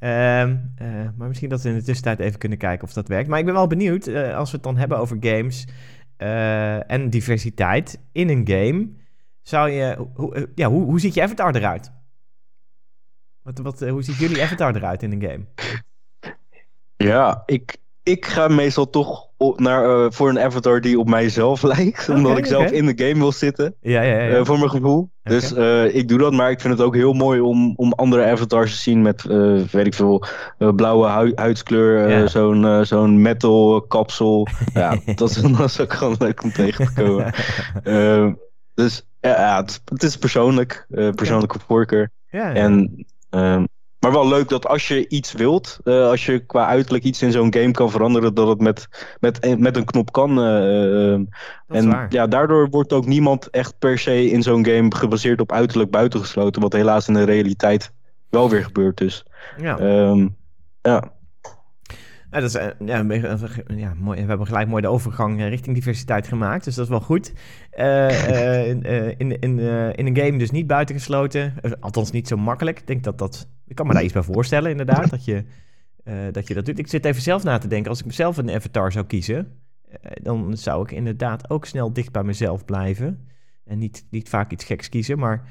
maar 1.16 1.28
misschien 1.28 1.48
dat 1.48 1.62
we 1.62 1.68
in 1.68 1.74
de 1.74 1.82
tussentijd 1.82 2.18
even 2.18 2.38
kunnen 2.38 2.58
kijken 2.58 2.86
of 2.86 2.92
dat 2.92 3.08
werkt. 3.08 3.28
Maar 3.28 3.38
ik 3.38 3.44
ben 3.44 3.54
wel 3.54 3.66
benieuwd, 3.66 4.08
als 4.14 4.50
we 4.50 4.56
het 4.56 4.64
dan 4.64 4.76
hebben 4.76 4.98
over 4.98 5.16
games 5.20 5.66
en 6.86 7.10
diversiteit 7.10 8.00
in 8.12 8.28
een 8.28 8.48
game. 8.48 8.88
Zou 9.42 9.70
je, 9.70 10.08
hoe, 10.14 10.48
ja, 10.54 10.68
hoe, 10.68 10.84
hoe 10.84 11.00
ziet 11.00 11.14
je 11.14 11.22
avatar 11.22 11.54
eruit? 11.54 11.92
Wat, 13.42 13.58
wat, 13.58 13.80
hoe 13.80 14.02
ziet 14.02 14.16
jullie 14.16 14.42
avatar 14.42 14.76
eruit 14.76 15.02
in 15.02 15.12
een 15.12 15.22
game? 15.30 15.44
Ja, 16.96 17.42
ik, 17.46 17.76
ik 18.02 18.26
ga 18.26 18.48
meestal 18.48 18.90
toch 18.90 19.25
naar, 19.38 19.84
uh, 19.84 20.06
voor 20.08 20.28
een 20.28 20.40
avatar 20.40 20.80
die 20.80 20.98
op 20.98 21.08
mijzelf 21.08 21.62
lijkt. 21.74 22.08
omdat 22.08 22.38
ik 22.38 22.46
zelf 22.46 22.70
in 22.70 22.86
de 22.86 23.04
game 23.04 23.20
wil 23.20 23.32
zitten. 23.32 23.74
Ja, 23.80 24.02
ja, 24.02 24.18
ja. 24.18 24.38
Uh, 24.38 24.44
voor 24.44 24.58
mijn 24.58 24.70
gevoel. 24.70 25.10
Dus 25.22 25.52
uh, 25.52 25.94
ik 25.94 26.08
doe 26.08 26.18
dat, 26.18 26.32
maar 26.32 26.50
ik 26.50 26.60
vind 26.60 26.72
het 26.72 26.82
ook 26.82 26.94
heel 26.94 27.12
mooi 27.12 27.40
om, 27.40 27.72
om 27.76 27.92
andere 27.92 28.30
avatars 28.30 28.74
te 28.74 28.80
zien 28.80 29.02
met, 29.02 29.22
weet 29.70 29.86
ik 29.86 29.94
veel, 29.94 30.24
blauwe 30.58 31.08
hu 31.08 31.32
huidskleur, 31.34 32.08
ja. 32.08 32.26
zo'n 32.26 32.84
zo'n 32.84 33.22
metal 33.22 33.82
kapsel. 33.82 34.46
ja, 34.74 34.98
dat 35.14 35.30
is, 35.30 35.36
dat 35.58 35.68
is 35.68 35.80
ook 35.80 35.92
gewoon 35.92 36.16
leuk 36.18 36.42
om 36.42 36.52
tegen 36.52 36.86
te 36.86 36.92
komen. 37.02 37.32
dus 38.74 39.06
ja, 39.20 39.56
het, 39.56 39.80
het, 39.84 40.02
is 40.02 40.16
persoonlijk, 40.16 40.86
persoonlijke 41.14 41.58
voorkeur. 41.66 42.10
Ja, 42.30 42.54
En 42.54 43.06
ehm, 43.30 43.64
maar 44.06 44.14
wel 44.14 44.28
leuk 44.28 44.48
dat 44.48 44.66
als 44.66 44.88
je 44.88 45.08
iets 45.08 45.32
wilt, 45.32 45.78
uh, 45.84 46.08
als 46.08 46.26
je 46.26 46.38
qua 46.38 46.66
uiterlijk 46.66 47.04
iets 47.04 47.22
in 47.22 47.32
zo'n 47.32 47.54
game 47.54 47.70
kan 47.70 47.90
veranderen, 47.90 48.34
dat 48.34 48.48
het 48.48 48.60
met, 48.60 48.88
met, 49.20 49.58
met 49.58 49.76
een 49.76 49.84
knop 49.84 50.12
kan. 50.12 50.38
Uh, 50.38 51.12
en 51.68 52.06
ja, 52.08 52.26
daardoor 52.26 52.70
wordt 52.70 52.92
ook 52.92 53.06
niemand 53.06 53.50
echt 53.50 53.78
per 53.78 53.98
se 53.98 54.30
in 54.30 54.42
zo'n 54.42 54.66
game 54.66 54.96
gebaseerd 54.96 55.40
op 55.40 55.52
uiterlijk 55.52 55.90
buitengesloten, 55.90 56.62
wat 56.62 56.72
helaas 56.72 57.08
in 57.08 57.14
de 57.14 57.24
realiteit 57.24 57.92
wel 58.30 58.50
weer 58.50 58.64
gebeurt. 58.64 58.96
Dus 58.96 59.26
ja. 59.56 59.80
Um, 59.80 60.36
ja. 60.82 61.14
Ja, 62.30 62.40
dat 62.40 62.54
is, 62.54 62.60
ja, 62.78 63.04
ja, 63.66 63.94
mooi. 63.94 64.20
We 64.20 64.28
hebben 64.28 64.46
gelijk 64.46 64.68
mooi 64.68 64.82
de 64.82 64.88
overgang 64.88 65.42
richting 65.42 65.74
diversiteit 65.74 66.28
gemaakt, 66.28 66.64
dus 66.64 66.74
dat 66.74 66.84
is 66.84 66.90
wel 66.90 67.00
goed. 67.00 67.32
Uh, 67.78 68.68
in, 68.68 68.82
in, 69.18 69.38
in, 69.40 69.58
in 69.94 70.06
een 70.06 70.16
game 70.16 70.38
dus 70.38 70.50
niet 70.50 70.66
buitengesloten, 70.66 71.54
althans 71.80 72.10
niet 72.10 72.28
zo 72.28 72.36
makkelijk. 72.36 72.78
Ik 72.78 72.86
denk 72.86 73.04
dat 73.04 73.18
dat 73.18 73.48
ik 73.66 73.76
kan 73.76 73.86
me 73.86 73.92
daar 73.92 74.02
iets 74.02 74.12
bij 74.12 74.22
voorstellen, 74.22 74.70
inderdaad, 74.70 75.10
dat 75.10 75.24
je, 75.24 75.44
uh, 76.04 76.14
dat 76.32 76.48
je 76.48 76.54
dat 76.54 76.64
doet. 76.66 76.78
Ik 76.78 76.88
zit 76.88 77.04
even 77.04 77.22
zelf 77.22 77.42
na 77.44 77.58
te 77.58 77.68
denken. 77.68 77.90
Als 77.90 78.00
ik 78.00 78.06
mezelf 78.06 78.36
een 78.36 78.50
avatar 78.50 78.92
zou 78.92 79.06
kiezen, 79.06 79.52
uh, 79.88 79.94
dan 80.22 80.56
zou 80.56 80.82
ik 80.82 80.90
inderdaad 80.90 81.50
ook 81.50 81.66
snel 81.66 81.92
dicht 81.92 82.12
bij 82.12 82.22
mezelf 82.22 82.64
blijven. 82.64 83.28
En 83.64 83.78
niet, 83.78 84.06
niet 84.10 84.28
vaak 84.28 84.52
iets 84.52 84.64
geks 84.64 84.88
kiezen, 84.88 85.18
maar 85.18 85.48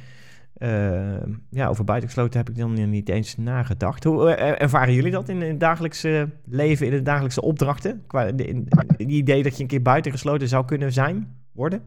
ja, 1.50 1.68
over 1.68 1.84
buitengesloten 1.84 2.40
heb 2.40 2.50
ik 2.50 2.56
dan 2.58 2.90
niet 2.90 3.10
eens 3.10 3.38
nagedacht. 3.38 4.04
Hoe 4.04 4.30
ervaren 4.36 4.94
jullie 4.94 5.12
dat 5.12 5.30
in 5.30 5.42
het 5.42 5.60
dagelijkse 5.60 6.30
leven, 6.46 6.86
in 6.86 6.92
de 6.92 7.02
dagelijkse 7.02 7.42
opdrachten? 7.42 8.04
Qua 8.08 8.32
de, 8.32 8.66
idee 8.98 9.44
dat 9.44 9.56
je 9.56 9.62
een 9.62 9.70
keer 9.70 9.82
buitengesloten 9.82 10.48
zou 10.48 10.66
kunnen 10.66 10.94
zijn, 10.94 11.38
worden? 11.52 11.82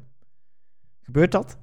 Gebeurt 1.02 1.32
dat? 1.32 1.58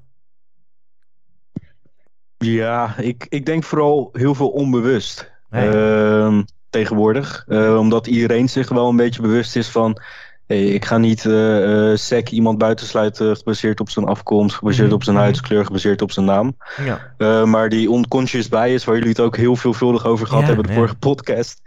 Ja, 2.46 2.98
ik, 2.98 3.26
ik 3.30 3.46
denk 3.46 3.64
vooral 3.64 4.10
heel 4.14 4.36
veel 4.36 4.50
onbewust. 4.50 5.32
Ehm, 5.50 6.42
tegenwoordig. 6.70 7.46
Uh, 7.48 7.78
omdat 7.78 8.08
iedereen 8.08 8.50
zich 8.50 8.70
wel 8.70 8.90
een 8.90 8.96
beetje 8.96 9.22
bewust 9.22 9.56
is 9.56 9.68
van 9.68 10.02
Hey, 10.48 10.64
ik 10.64 10.86
ga 10.86 10.98
niet 10.98 11.24
uh, 11.24 11.90
uh, 11.90 11.96
sec 11.96 12.30
iemand 12.30 12.58
buitensluiten 12.58 13.36
gebaseerd 13.36 13.80
op 13.80 13.90
zijn 13.90 14.06
afkomst, 14.06 14.56
gebaseerd 14.56 14.88
mhm. 14.88 14.96
op 14.96 15.04
zijn 15.04 15.16
huidskleur, 15.16 15.66
gebaseerd 15.66 16.02
op 16.02 16.12
zijn 16.12 16.26
naam. 16.26 16.58
Ja. 16.86 17.14
Uh, 17.18 17.44
maar 17.44 17.70
die 17.70 17.92
unconscious 17.92 18.50
bias, 18.50 18.86
waar 18.86 18.96
jullie 18.96 19.10
het 19.10 19.20
ook 19.20 19.38
heel 19.38 19.56
veelvuldig 19.56 20.06
over 20.06 20.28
gehad 20.28 20.44
hebben, 20.44 20.68
de 20.68 20.74
vorige 20.74 20.96
podcast, 20.96 21.62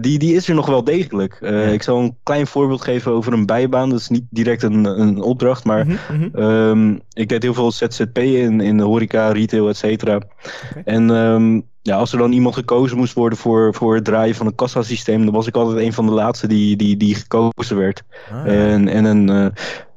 die, 0.00 0.18
die 0.18 0.34
is 0.34 0.48
er 0.48 0.54
nog 0.54 0.66
wel 0.66 0.84
degelijk. 0.84 1.40
Ik 1.72 1.82
zal 1.82 1.98
een 1.98 2.16
klein 2.22 2.46
voorbeeld 2.46 2.82
geven 2.82 3.12
over 3.12 3.32
een 3.32 3.46
bijbaan. 3.46 3.90
Dat 3.90 4.00
is 4.00 4.08
niet 4.08 4.24
direct 4.30 4.62
een, 4.62 4.84
een 4.84 5.20
opdracht, 5.20 5.64
maar 5.64 5.86
mm 5.86 5.98
-hmm. 6.32 7.00
ik 7.12 7.28
deed 7.28 7.42
heel 7.42 7.54
veel 7.54 7.72
ZZP 7.72 8.18
in, 8.18 8.60
in 8.60 8.76
de 8.76 8.82
horeca, 8.82 9.32
retail, 9.32 9.68
et 9.68 9.76
cetera. 9.76 10.14
Okay. 10.14 10.82
En 10.84 11.10
um, 11.10 11.64
ja, 11.84 11.96
als 11.96 12.12
er 12.12 12.18
dan 12.18 12.32
iemand 12.32 12.54
gekozen 12.54 12.96
moest 12.96 13.12
worden 13.12 13.38
voor, 13.38 13.74
voor 13.74 13.94
het 13.94 14.04
draaien 14.04 14.34
van 14.34 14.46
een 14.46 14.54
kassasysteem, 14.54 15.24
dan 15.24 15.34
was 15.34 15.46
ik 15.46 15.56
altijd 15.56 15.86
een 15.86 15.92
van 15.92 16.06
de 16.06 16.12
laatste 16.12 16.46
die, 16.46 16.76
die, 16.76 16.96
die 16.96 17.14
gekozen 17.14 17.76
werd. 17.76 18.02
Ah, 18.32 18.46
en, 18.46 18.88
en 18.88 19.04
een, 19.04 19.30
uh, 19.30 19.46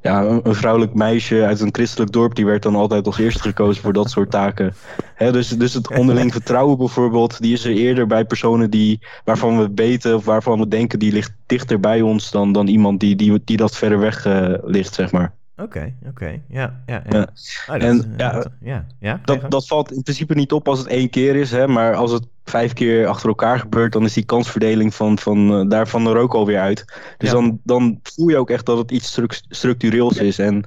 ja, 0.02 0.24
een 0.24 0.54
vrouwelijk 0.54 0.94
meisje 0.94 1.44
uit 1.44 1.60
een 1.60 1.74
christelijk 1.74 2.12
dorp, 2.12 2.34
die 2.34 2.44
werd 2.44 2.62
dan 2.62 2.74
altijd 2.74 3.06
als 3.06 3.18
eerste 3.18 3.42
gekozen 3.42 3.82
voor 3.82 3.92
dat 3.92 4.10
soort 4.10 4.30
taken. 4.30 4.74
Hè, 5.14 5.32
dus, 5.32 5.48
dus 5.48 5.74
het 5.74 5.98
onderling 5.98 6.32
vertrouwen 6.38 6.78
bijvoorbeeld, 6.78 7.40
die 7.40 7.52
is 7.52 7.64
er 7.64 7.72
eerder 7.72 8.06
bij 8.06 8.24
personen 8.24 8.70
die, 8.70 8.98
waarvan 9.24 9.58
we 9.58 9.70
weten 9.74 10.14
of 10.14 10.24
waarvan 10.24 10.58
we 10.58 10.68
denken 10.68 10.98
die 10.98 11.12
ligt 11.12 11.32
dichter 11.46 11.80
bij 11.80 12.00
ons 12.00 12.30
dan, 12.30 12.52
dan 12.52 12.66
iemand 12.66 13.00
die, 13.00 13.16
die, 13.16 13.40
die 13.44 13.56
dat 13.56 13.76
verder 13.76 13.98
weg 13.98 14.26
uh, 14.26 14.54
ligt, 14.62 14.94
zeg 14.94 15.12
maar. 15.12 15.32
Oké, 15.62 15.94
oké. 16.06 16.40
Ja, 16.48 16.82
ja, 16.86 17.02
ja. 17.08 17.26
Oh, 17.68 17.82
en 17.82 18.14
ja, 18.16 18.44
ja, 18.60 18.86
ja 19.00 19.20
dat, 19.24 19.50
dat 19.50 19.66
valt 19.66 19.92
in 19.92 20.02
principe 20.02 20.34
niet 20.34 20.52
op 20.52 20.68
als 20.68 20.78
het 20.78 20.88
één 20.88 21.10
keer 21.10 21.36
is, 21.36 21.50
hè, 21.50 21.66
maar 21.66 21.94
als 21.94 22.12
het 22.12 22.26
vijf 22.44 22.72
keer 22.72 23.06
achter 23.06 23.28
elkaar 23.28 23.58
gebeurt, 23.58 23.92
dan 23.92 24.04
is 24.04 24.12
die 24.12 24.24
kansverdeling 24.24 24.94
van, 24.94 25.18
van, 25.18 25.60
uh, 25.60 25.68
daarvan 25.68 26.06
er 26.06 26.16
ook 26.16 26.34
alweer 26.34 26.58
uit. 26.58 26.84
Dus 27.16 27.30
dan, 27.30 27.60
dan 27.62 28.00
voel 28.02 28.28
je 28.28 28.36
ook 28.36 28.50
echt 28.50 28.66
dat 28.66 28.78
het 28.78 28.90
iets 28.90 29.20
structureels 29.48 30.16
is. 30.16 30.38
En 30.38 30.64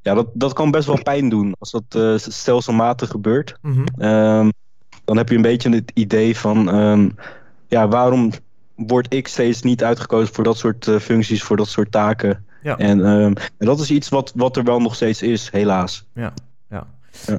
ja, 0.00 0.14
dat, 0.14 0.26
dat 0.34 0.52
kan 0.52 0.70
best 0.70 0.86
wel 0.86 1.02
pijn 1.02 1.28
doen 1.28 1.54
als 1.58 1.70
dat 1.70 1.84
uh, 1.96 2.18
stelselmatig 2.18 3.08
gebeurt. 3.08 3.58
Mm 3.62 3.72
-hmm. 3.72 4.52
dan 5.04 5.16
heb 5.16 5.28
je 5.28 5.36
een 5.36 5.42
beetje 5.42 5.70
het 5.70 5.90
idee 5.94 6.36
van, 6.36 6.74
um, 6.74 7.14
ja, 7.68 7.88
waarom 7.88 8.32
word 8.74 9.14
ik 9.14 9.28
steeds 9.28 9.62
niet 9.62 9.84
uitgekozen 9.84 10.34
voor 10.34 10.44
dat 10.44 10.56
soort 10.56 10.86
uh, 10.86 10.98
functies, 10.98 11.42
voor 11.42 11.56
dat 11.56 11.68
soort 11.68 11.90
taken? 11.90 12.44
Ja. 12.66 12.78
En, 12.78 12.98
um, 12.98 13.34
en 13.58 13.66
dat 13.66 13.80
is 13.80 13.90
iets 13.90 14.08
wat, 14.08 14.32
wat 14.36 14.56
er 14.56 14.64
wel 14.64 14.80
nog 14.80 14.94
steeds 14.94 15.22
is, 15.22 15.50
helaas. 15.50 16.06
Ja, 16.14 16.32
ja. 16.68 16.86
Ja. 17.26 17.36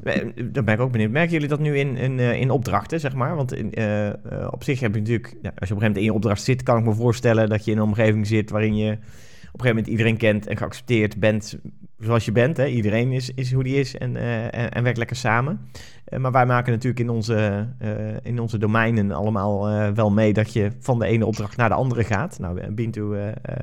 Daar 0.50 0.64
ben 0.64 0.74
ik 0.74 0.80
ook 0.80 0.92
benieuwd. 0.92 1.10
Merken 1.10 1.32
jullie 1.32 1.48
dat 1.48 1.60
nu 1.60 1.78
in, 1.78 1.96
in, 1.96 2.18
uh, 2.18 2.40
in 2.40 2.50
opdrachten, 2.50 3.00
zeg 3.00 3.14
maar? 3.14 3.36
Want 3.36 3.54
in, 3.54 3.72
uh, 3.78 4.06
uh, 4.06 4.12
op 4.50 4.64
zich 4.64 4.80
heb 4.80 4.94
je 4.94 5.00
natuurlijk... 5.00 5.26
Als 5.26 5.34
je 5.42 5.44
op 5.44 5.52
een 5.52 5.58
gegeven 5.58 5.76
moment 5.76 5.96
in 5.96 6.04
je 6.04 6.12
opdracht 6.12 6.42
zit... 6.42 6.62
kan 6.62 6.78
ik 6.78 6.84
me 6.84 6.94
voorstellen 6.94 7.48
dat 7.48 7.64
je 7.64 7.70
in 7.70 7.76
een 7.76 7.82
omgeving 7.82 8.26
zit... 8.26 8.50
waarin 8.50 8.76
je 8.76 8.92
op 8.92 8.98
een 8.98 9.00
gegeven 9.42 9.68
moment 9.68 9.86
iedereen 9.86 10.16
kent 10.16 10.46
en 10.46 10.56
geaccepteerd 10.56 11.20
bent 11.20 11.58
zoals 11.98 12.24
je 12.24 12.32
bent. 12.32 12.56
Hè? 12.56 12.66
Iedereen 12.66 13.12
is, 13.12 13.34
is 13.34 13.52
hoe 13.52 13.62
die 13.62 13.76
is 13.76 13.96
en, 13.96 14.16
en, 14.52 14.70
en 14.70 14.82
werkt 14.82 14.98
lekker 14.98 15.16
samen. 15.16 15.60
Eh, 16.04 16.18
maar 16.18 16.32
wij 16.32 16.46
maken 16.46 16.72
natuurlijk 16.72 17.00
in 17.00 17.08
onze, 17.08 17.68
uh, 17.82 18.16
in 18.22 18.40
onze 18.40 18.58
domeinen 18.58 19.10
allemaal 19.10 19.68
wel 19.94 20.10
mee 20.10 20.32
dat 20.32 20.52
je 20.52 20.70
van 20.80 20.98
de 20.98 21.06
ene 21.06 21.26
opdracht 21.26 21.56
naar 21.56 21.68
de 21.68 21.74
andere 21.74 22.04
gaat. 22.04 22.38
Nou, 22.38 22.72
Bintu 22.72 23.16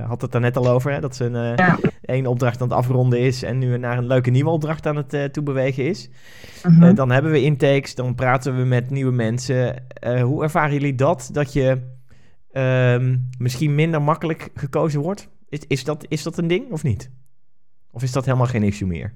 had 0.08 0.21
het 0.21 0.32
daar 0.32 0.41
net 0.41 0.58
al 0.58 0.67
over, 0.67 0.91
hè, 0.91 1.00
dat 1.00 1.15
ze 1.15 1.26
een 1.26 1.56
ja. 1.56 1.78
ene 2.02 2.30
opdracht 2.30 2.62
aan 2.62 2.67
het 2.67 2.78
afronden 2.78 3.19
is 3.19 3.43
en 3.43 3.58
nu 3.58 3.78
naar 3.78 3.98
een 3.98 4.08
leuke 4.08 4.30
nieuwe 4.30 4.50
opdracht 4.50 4.86
aan 4.86 4.95
het 4.95 5.34
toe 5.34 5.43
bewegen 5.43 5.86
is. 5.86 6.10
-huh. 6.63 6.80
Mhm. 6.80 6.95
dan 6.95 7.12
hebben 7.12 7.32
we 7.32 7.43
intakes, 7.43 7.95
dan 7.95 8.15
praten 8.15 8.58
we 8.58 8.63
met 8.63 8.89
nieuwe 8.89 9.12
mensen. 9.12 9.84
hoe 10.24 10.43
ervaren 10.43 10.74
jullie 10.74 10.95
dat, 10.95 11.30
dat 11.32 11.54
je 11.54 11.82
ehm, 12.52 13.17
misschien 13.38 13.76
minder 13.76 14.02
makkelijk 14.02 14.50
gekozen 14.54 15.02
wordt? 15.02 15.30
Is, 15.50 15.60
is, 15.67 15.84
dat, 15.84 16.06
is 16.08 16.24
dat 16.24 16.38
een 16.38 16.48
ding 16.48 16.71
of 16.71 16.84
niet? 16.84 17.12
Of 17.96 18.04
is 18.04 18.12
dat 18.12 18.26
helemaal 18.26 18.48
geen 18.48 18.64
issue 18.64 18.88
meer? 18.88 19.14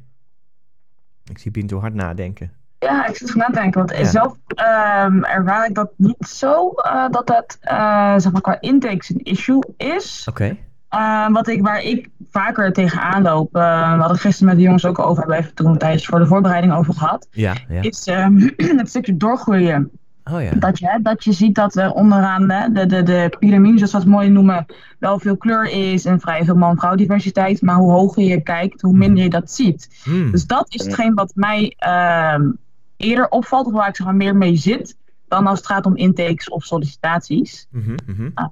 Ik 1.30 1.38
zie 1.38 1.52
Bintu 1.52 1.76
hard 1.76 1.94
nadenken. 1.94 2.52
Ja, 2.80 3.08
ik 3.08 3.16
zit 3.16 3.36
na 3.36 3.48
denken. 3.48 3.86
Want 3.86 4.08
zelf 4.08 4.38
um, 4.50 5.24
ervaar 5.24 5.66
ik 5.66 5.76
dat 5.76 5.92
niet 5.96 6.28
zo 6.28 6.74
uh, 6.86 7.10
dat 7.10 7.28
dat 7.28 7.58
uh, 7.64 8.14
zeg 8.18 8.32
maar, 8.32 8.42
qua 8.42 8.58
intakes 8.60 9.10
een 9.10 9.24
issue 9.24 9.64
is. 9.78 10.26
Oké. 10.30 10.44
Okay. 10.44 11.28
Uh, 11.28 11.34
wat 11.34 11.48
ik, 11.48 11.62
waar 11.62 11.82
ik 11.82 12.10
vaker 12.32 12.74
tegenaan 12.74 13.22
loop, 13.22 13.50
we 13.52 13.60
hadden 13.60 14.18
gisteren 14.18 14.48
met 14.48 14.58
de 14.58 14.64
jongens 14.64 14.86
ook 14.86 15.00
over, 15.00 15.18
hebben 15.18 15.38
we 15.38 15.42
even 15.44 15.56
toen 15.56 15.78
tijdens 15.78 16.06
voor 16.06 16.20
de 16.20 16.26
voorbereiding 16.26 16.74
over 16.74 16.94
gehad, 16.94 17.28
ja, 17.32 17.56
ja. 17.68 17.82
is 17.82 18.08
um, 18.08 18.54
het 18.80 18.90
stukje 18.90 19.18
doorgroeien. 19.18 19.92
Oh, 20.32 20.42
ja. 20.42 20.52
dat, 20.52 20.80
je, 20.80 21.00
dat 21.02 21.24
je 21.24 21.32
ziet 21.32 21.56
dat 21.56 21.76
er 21.76 21.92
onderaan 21.92 22.48
de, 22.48 22.70
de, 22.74 22.86
de, 22.86 23.04
de 23.04 23.36
piramide, 23.40 23.78
zoals 23.78 23.92
we 23.92 23.98
het 23.98 24.08
mooi 24.08 24.30
noemen, 24.30 24.66
wel 25.00 25.20
veel 25.20 25.38
kleur 25.38 25.66
is 25.70 26.06
en 26.06 26.20
vrij 26.20 26.46
veel 26.46 26.56
man-vrouw 26.56 26.96
diversiteit. 26.96 27.62
Maar 27.62 27.76
hoe 27.76 27.92
hoger 27.92 28.24
je 28.24 28.42
kijkt, 28.42 28.82
hoe 28.82 28.98
minder 28.98 29.24
je 29.24 29.30
dat 29.30 29.52
ziet. 29.52 30.02
Hmm. 30.04 30.32
Dus 30.32 30.46
dat 30.46 30.74
is 30.74 30.84
hetgeen 30.86 31.14
wat 31.14 31.32
mij 31.36 31.76
uh, 31.86 32.48
eerder 32.98 33.30
opvalt, 33.30 33.66
of 33.66 33.74
waar 33.74 33.88
ik 33.88 33.96
zeg 33.96 34.06
maar 34.06 34.16
meer 34.16 34.36
mee 34.36 34.56
zit, 34.56 34.98
dan 35.28 35.48
als 35.48 35.58
het 35.58 35.68
gaat 35.68 35.86
om 35.86 35.96
intakes 35.96 36.50
of 36.50 36.64
sollicitaties. 36.64 37.68
Mm 37.72 37.96
-hmm. 38.06 38.32
uh, 38.36 38.46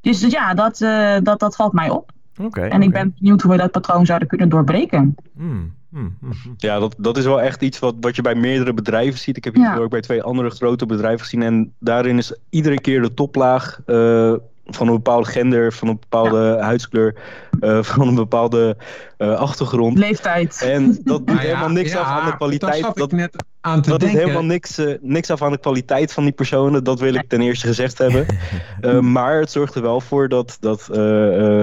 dus, 0.00 0.20
dus, 0.20 0.32
ja, 0.32 0.54
dat, 0.54 0.80
uh, 0.80 1.16
dat, 1.22 1.40
dat 1.40 1.56
valt 1.56 1.72
mij 1.72 1.90
op. 1.90 2.12
Okay, 2.44 2.68
en 2.68 2.82
ik 2.82 2.90
ben 2.90 3.14
benieuwd 3.18 3.42
hoe 3.42 3.50
we 3.50 3.58
dat 3.58 3.70
patroon 3.70 4.06
zouden 4.06 4.28
kunnen 4.28 4.48
doorbreken. 4.48 5.14
Mm. 5.32 5.72
Mm, 5.92 6.16
ja, 6.56 6.78
dat, 6.78 6.94
dat 6.98 7.16
is 7.16 7.24
wel 7.24 7.40
echt 7.40 7.62
iets 7.62 7.78
wat, 7.78 7.94
wat 8.00 8.16
je 8.16 8.22
bij 8.22 8.34
meerdere 8.34 8.74
bedrijven 8.74 9.18
ziet. 9.18 9.36
Ik 9.36 9.44
heb 9.44 9.54
het 9.54 9.62
ja. 9.62 9.76
ook 9.76 9.90
bij 9.90 10.00
twee 10.00 10.22
andere 10.22 10.50
grote 10.50 10.86
bedrijven 10.86 11.20
gezien. 11.20 11.42
En 11.42 11.72
daarin 11.78 12.18
is 12.18 12.36
iedere 12.50 12.80
keer 12.80 13.02
de 13.02 13.14
toplaag 13.14 13.80
uh, 13.86 14.34
van 14.66 14.86
een 14.86 14.94
bepaalde 14.94 15.30
gender, 15.30 15.72
van 15.72 15.88
een 15.88 15.98
bepaalde 16.00 16.38
ja. 16.38 16.64
huidskleur, 16.64 17.14
uh, 17.60 17.82
van 17.82 18.08
een 18.08 18.14
bepaalde 18.14 18.76
uh, 19.18 19.34
achtergrond. 19.34 19.98
Leeftijd. 19.98 20.62
En 20.62 21.00
dat 21.04 21.26
doet 21.26 21.38
helemaal 21.48 21.68
niks 21.68 21.96
af 21.96 22.06
aan 22.06 22.30
de 22.30 22.36
kwaliteit. 22.36 22.94
Dat, 22.94 23.12
net 23.12 23.44
aan 23.60 23.82
te 23.82 23.90
dat 23.90 24.00
denken. 24.00 24.18
doet 24.18 24.26
helemaal 24.26 24.48
niks, 24.48 24.78
uh, 24.78 24.94
niks 25.00 25.30
af 25.30 25.42
aan 25.42 25.52
de 25.52 25.58
kwaliteit 25.58 26.12
van 26.12 26.24
die 26.24 26.32
personen. 26.32 26.84
Dat 26.84 27.00
wil 27.00 27.14
ik 27.14 27.28
ten 27.28 27.40
eerste 27.40 27.66
gezegd 27.66 27.98
hebben. 27.98 28.26
maar 29.12 29.40
het 29.40 29.50
zorgt 29.50 29.74
er 29.74 29.82
wel 29.82 30.00
voor 30.00 30.28
dat, 30.28 30.56
dat 30.60 30.88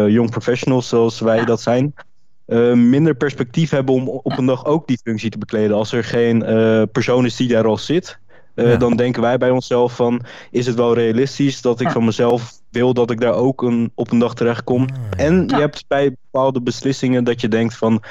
young 0.09 0.29
professionals 0.29 0.87
zoals 0.87 1.19
wij 1.19 1.45
dat 1.45 1.61
zijn... 1.61 1.93
minder 2.73 3.15
perspectief 3.15 3.69
hebben 3.69 3.95
om 3.95 4.07
op 4.07 4.37
een 4.37 4.45
dag 4.45 4.65
ook 4.65 4.87
die 4.87 4.99
functie 5.03 5.29
te 5.29 5.37
bekleden. 5.37 5.75
Als 5.75 5.91
er 5.91 6.03
geen 6.03 6.39
persoon 6.91 7.25
is 7.25 7.35
die 7.35 7.47
daar 7.47 7.65
al 7.65 7.77
zit, 7.77 8.19
uh, 8.59 8.71
ja. 8.71 8.77
dan 8.77 8.95
denken 8.95 9.21
wij 9.21 9.37
bij 9.37 9.49
onszelf 9.49 9.95
van, 9.95 10.21
is 10.51 10.65
het 10.65 10.75
wel 10.75 10.93
realistisch 10.93 11.61
dat 11.61 11.79
ik 11.79 11.89
van 11.89 12.05
mezelf 12.05 12.58
wil 12.71 12.93
dat 12.93 13.11
ik 13.11 13.19
daar 13.19 13.33
ook 13.33 13.61
een, 13.61 13.91
op 13.95 14.11
een 14.11 14.19
dag 14.19 14.35
terecht 14.35 14.63
kom? 14.63 14.81
Ah, 14.81 14.87
ja. 15.09 15.17
En 15.17 15.47
je 15.47 15.55
hebt 15.55 15.85
bij 15.87 16.15
bepaalde 16.31 16.61
beslissingen 16.61 17.23
dat 17.23 17.41
je 17.41 17.47
denkt 17.47 17.77
van, 17.77 18.03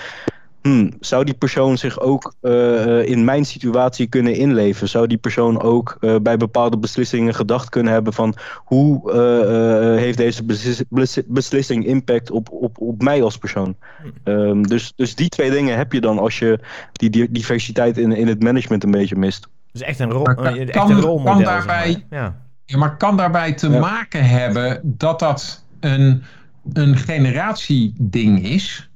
hmm, 0.62 0.92
zou 1.00 1.24
die 1.24 1.34
persoon 1.34 1.78
zich 1.78 2.00
ook 2.00 2.34
uh, 2.42 3.06
in 3.08 3.24
mijn 3.24 3.44
situatie 3.44 4.06
kunnen 4.06 4.34
inleven? 4.34 4.88
Zou 4.88 5.06
die 5.06 5.18
persoon 5.18 5.62
ook 5.62 5.96
uh, 6.00 6.16
bij 6.22 6.36
bepaalde 6.36 6.78
beslissingen 6.78 7.34
gedacht 7.34 7.68
kunnen 7.68 7.92
hebben 7.92 8.12
van, 8.12 8.34
hoe 8.64 9.12
uh, 9.12 9.98
heeft 10.00 10.18
deze 10.18 10.44
beslis 10.44 11.22
beslissing 11.26 11.86
impact 11.86 12.30
op, 12.30 12.50
op, 12.50 12.80
op 12.80 13.02
mij 13.02 13.22
als 13.22 13.38
persoon? 13.38 13.76
Um, 14.24 14.66
dus, 14.66 14.92
dus 14.96 15.14
die 15.14 15.28
twee 15.28 15.50
dingen 15.50 15.76
heb 15.76 15.92
je 15.92 16.00
dan 16.00 16.18
als 16.18 16.38
je 16.38 16.58
die, 16.92 17.10
die 17.10 17.30
diversiteit 17.30 17.98
in, 17.98 18.12
in 18.12 18.26
het 18.26 18.42
management 18.42 18.84
een 18.84 18.90
beetje 18.90 19.16
mist. 19.16 19.48
Dus 19.72 19.82
echt 19.82 19.98
een, 19.98 20.10
rol, 20.10 20.22
kan, 20.22 20.46
echt 20.46 20.90
een 20.90 21.00
rolmodel. 21.00 21.34
Kan 21.34 21.42
daarbij, 21.42 21.90
zeg 21.92 22.02
maar. 22.10 22.20
ja. 22.20 22.47
Ja. 22.68 22.78
maar 22.78 22.96
kan 22.96 23.16
daarbij 23.16 23.52
te 23.52 23.70
ja. 23.70 23.78
maken 23.78 24.28
hebben 24.28 24.80
dat 24.82 25.18
dat 25.18 25.64
een, 25.80 26.22
een 26.72 26.96
generatieding 26.96 28.44
is? 28.44 28.88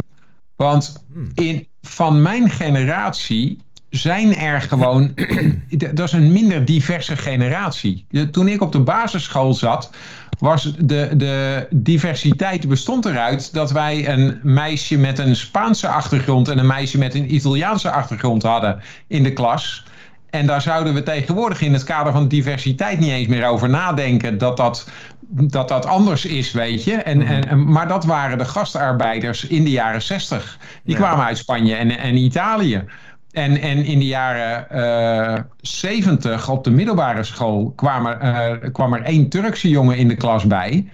Want 0.56 1.04
Hmm. 1.12 1.30
in, 1.34 1.66
van 1.82 2.22
mijn 2.22 2.50
generatie 2.50 3.58
zijn 3.90 4.36
er 4.36 4.60
gewoon... 4.60 5.14
dat 5.94 6.06
is 6.06 6.12
een 6.12 6.32
minder 6.32 6.64
diverse 6.64 7.16
generatie. 7.16 8.06
Toen 8.30 8.48
ik 8.48 8.60
op 8.60 8.72
de 8.72 8.80
basisschool 8.80 9.54
zat 9.54 9.90
was 10.38 10.74
de, 10.78 11.10
de 11.16 11.66
diversiteit 11.70 12.68
bestond 12.68 13.04
eruit 13.04 13.52
dat 13.52 13.70
wij 13.70 14.08
een 14.08 14.40
meisje 14.42 14.98
met 14.98 15.18
een 15.18 15.36
Spaanse 15.36 15.88
achtergrond 15.88 16.48
en 16.48 16.58
een 16.58 16.66
meisje 16.66 16.98
met 16.98 17.14
een 17.14 17.34
Italiaanse 17.34 17.90
achtergrond 17.90 18.42
hadden 18.42 18.80
in 19.06 19.22
de 19.22 19.32
klas. 19.32 19.84
En 20.32 20.46
daar 20.46 20.62
zouden 20.62 20.94
we 20.94 21.02
tegenwoordig 21.02 21.60
in 21.60 21.72
het 21.72 21.84
kader 21.84 22.12
van 22.12 22.28
diversiteit 22.28 22.98
niet 22.98 23.10
eens 23.10 23.26
meer 23.26 23.46
over 23.46 23.68
nadenken 23.68 24.38
dat 24.38 24.56
dat, 24.56 24.88
dat, 25.28 25.68
dat 25.68 25.86
anders 25.86 26.24
is, 26.24 26.52
weet 26.52 26.84
je. 26.84 26.94
En, 26.94 27.22
en, 27.22 27.72
maar 27.72 27.88
dat 27.88 28.04
waren 28.04 28.38
de 28.38 28.44
gastarbeiders 28.44 29.46
in 29.46 29.64
de 29.64 29.70
jaren 29.70 30.02
zestig. 30.02 30.58
Die 30.84 30.94
ja. 30.94 31.00
kwamen 31.00 31.24
uit 31.24 31.38
Spanje 31.38 31.74
en, 31.74 31.98
en 31.98 32.16
Italië. 32.16 32.84
En, 33.30 33.60
en 33.60 33.84
in 33.84 33.98
de 33.98 34.06
jaren 34.06 35.46
zeventig 35.60 36.48
op 36.48 36.64
de 36.64 36.70
middelbare 36.70 37.22
school 37.22 37.72
kwam 37.76 38.06
er, 38.06 38.70
kwam 38.70 38.94
er 38.94 39.02
één 39.02 39.28
Turkse 39.28 39.68
jongen 39.68 39.96
in 39.96 40.08
de 40.08 40.16
klas 40.16 40.46
bij. 40.46 40.88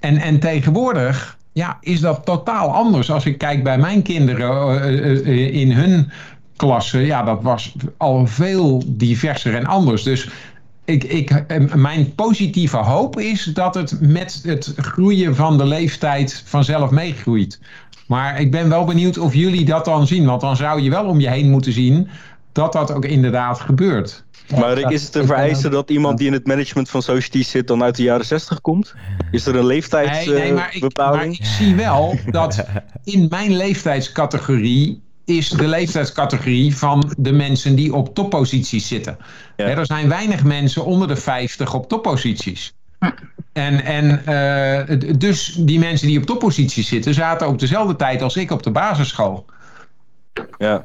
En, 0.00 0.16
en 0.16 0.38
tegenwoordig 0.38 1.36
ja, 1.52 1.76
is 1.80 2.00
dat 2.00 2.24
totaal 2.24 2.74
anders. 2.74 3.10
Als 3.10 3.26
ik 3.26 3.38
kijk 3.38 3.62
bij 3.62 3.78
mijn 3.78 4.02
kinderen 4.02 4.82
in 5.52 5.72
hun 5.72 6.10
klasse, 6.56 6.98
ja, 6.98 7.22
dat 7.22 7.42
was 7.42 7.74
al 7.96 8.26
veel 8.26 8.82
diverser 8.86 9.54
en 9.54 9.66
anders. 9.66 10.02
Dus 10.02 10.28
ik, 10.84 11.04
ik, 11.04 11.30
eh, 11.30 11.74
mijn 11.74 12.14
positieve 12.14 12.76
hoop 12.76 13.20
is 13.20 13.44
dat 13.44 13.74
het 13.74 14.00
met 14.00 14.40
het 14.42 14.72
groeien 14.76 15.36
van 15.36 15.58
de 15.58 15.66
leeftijd 15.66 16.42
vanzelf 16.46 16.90
meegroeit. 16.90 17.60
Maar 18.06 18.40
ik 18.40 18.50
ben 18.50 18.68
wel 18.68 18.84
benieuwd 18.84 19.18
of 19.18 19.34
jullie 19.34 19.64
dat 19.64 19.84
dan 19.84 20.06
zien. 20.06 20.24
Want 20.24 20.40
dan 20.40 20.56
zou 20.56 20.80
je 20.80 20.90
wel 20.90 21.04
om 21.04 21.20
je 21.20 21.28
heen 21.28 21.50
moeten 21.50 21.72
zien 21.72 22.08
dat 22.52 22.72
dat 22.72 22.92
ook 22.92 23.04
inderdaad 23.04 23.60
gebeurt. 23.60 24.24
Maar 24.58 24.72
Rick, 24.72 24.88
is 24.88 25.02
het 25.02 25.14
een 25.14 25.26
vereiste 25.26 25.68
dat 25.68 25.90
iemand 25.90 26.18
die 26.18 26.26
in 26.26 26.32
het 26.32 26.46
management 26.46 26.90
van 26.90 27.02
Society 27.02 27.42
zit 27.42 27.66
dan 27.66 27.82
uit 27.82 27.96
de 27.96 28.02
jaren 28.02 28.26
60 28.26 28.60
komt? 28.60 28.94
Is 29.30 29.46
er 29.46 29.56
een 29.56 29.66
leeftijdsbepaling? 29.66 30.38
Nee, 30.38 30.42
nee, 30.42 30.52
maar, 30.52 30.74
ik, 30.74 30.96
maar 30.96 31.24
ik 31.24 31.44
zie 31.44 31.74
wel 31.74 32.18
dat 32.30 32.64
in 33.04 33.26
mijn 33.28 33.56
leeftijdscategorie 33.56 35.02
is 35.26 35.48
de 35.48 35.66
leeftijdscategorie 35.66 36.76
van 36.76 37.12
de 37.18 37.32
mensen 37.32 37.74
die 37.74 37.94
op 37.94 38.14
topposities 38.14 38.88
zitten. 38.88 39.16
er 39.56 39.86
zijn 39.86 40.08
weinig 40.08 40.44
mensen 40.44 40.84
onder 40.84 41.08
de 41.08 41.16
50 41.16 41.74
op 41.74 41.88
topposities. 41.88 42.74
En, 43.52 43.84
en 43.84 44.22
uh, 44.28 45.18
dus 45.18 45.56
die 45.58 45.78
mensen 45.78 46.06
die 46.06 46.18
op 46.18 46.26
topposities 46.26 46.88
zitten, 46.88 47.14
zaten 47.14 47.48
op 47.48 47.58
dezelfde 47.58 47.96
tijd 47.96 48.22
als 48.22 48.36
ik 48.36 48.50
op 48.50 48.62
de 48.62 48.70
basisschool. 48.70 49.46
Ja. 50.58 50.84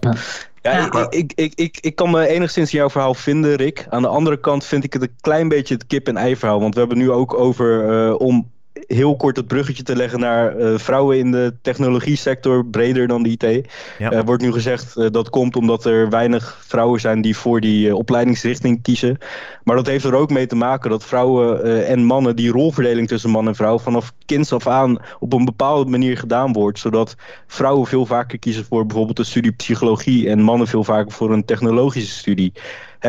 Ja, 0.62 1.08
Ik, 1.10 1.10
ik, 1.10 1.32
ik, 1.36 1.54
ik, 1.56 1.78
ik 1.82 1.96
kan 1.96 2.12
me 2.12 2.28
enigszins 2.28 2.72
in 2.72 2.78
jouw 2.78 2.90
verhaal 2.90 3.14
vinden, 3.14 3.56
Rick. 3.56 3.86
Aan 3.90 4.02
de 4.02 4.08
andere 4.08 4.40
kant 4.40 4.66
vind 4.66 4.84
ik 4.84 4.94
het 4.94 5.02
een 5.02 5.16
klein 5.22 5.48
beetje 5.48 5.74
het 5.74 5.88
kip-en-ei 5.88 6.36
verhaal. 6.36 6.60
Want 6.60 6.74
we 6.74 6.80
hebben 6.80 6.98
nu 6.98 7.12
ook 7.12 7.34
over 7.34 7.90
uh, 7.92 8.20
om 8.20 8.52
heel 8.94 9.16
kort 9.16 9.36
het 9.36 9.48
bruggetje 9.48 9.84
te 9.84 9.96
leggen 9.96 10.20
naar 10.20 10.58
uh, 10.58 10.78
vrouwen 10.78 11.18
in 11.18 11.32
de 11.32 11.54
technologie 11.62 12.16
sector, 12.16 12.66
breder 12.66 13.08
dan 13.08 13.24
de 13.24 13.30
IT. 13.30 13.68
Ja. 13.98 14.14
Uh, 14.14 14.20
wordt 14.26 14.44
nu 14.44 14.52
gezegd 14.52 14.98
uh, 14.98 15.08
dat 15.12 15.30
komt 15.30 15.56
omdat 15.56 15.86
er 15.86 16.10
weinig 16.10 16.60
vrouwen 16.68 17.00
zijn 17.00 17.22
die 17.22 17.38
voor 17.38 17.62
die 17.62 17.96
opleidingsrichting 17.96 18.82
kiezen. 18.82 19.18
Maar 19.64 19.76
dat 19.76 19.88
heeft 19.88 20.06
er 20.06 20.14
ook 20.14 20.30
mee 20.30 20.48
te 20.48 20.56
maken 20.56 20.90
dat 20.90 21.06
vrouwen 21.06 21.86
en 21.86 22.04
mannen, 22.04 22.36
die 22.36 22.52
rolverdeling 22.52 23.08
tussen 23.08 23.30
man 23.30 23.48
en 23.48 23.56
vrouw, 23.56 23.80
vanaf 23.80 24.14
kinds 24.26 24.54
af 24.54 24.68
aan 24.68 25.00
op 25.20 25.34
een 25.34 25.46
bepaalde 25.46 25.90
manier 25.90 26.18
gedaan 26.18 26.54
wordt. 26.54 26.80
Zodat 26.80 27.16
vrouwen 27.48 27.88
veel 27.88 28.06
vaker 28.06 28.40
kiezen 28.40 28.66
voor 28.66 28.86
bijvoorbeeld 28.86 29.20
een 29.20 29.26
studie 29.26 29.52
psychologie 29.52 30.30
en 30.30 30.42
mannen 30.42 30.68
veel 30.68 30.84
vaker 30.84 31.12
voor 31.12 31.32
een 31.32 31.46
technologische 31.46 32.18
studie. 32.18 32.54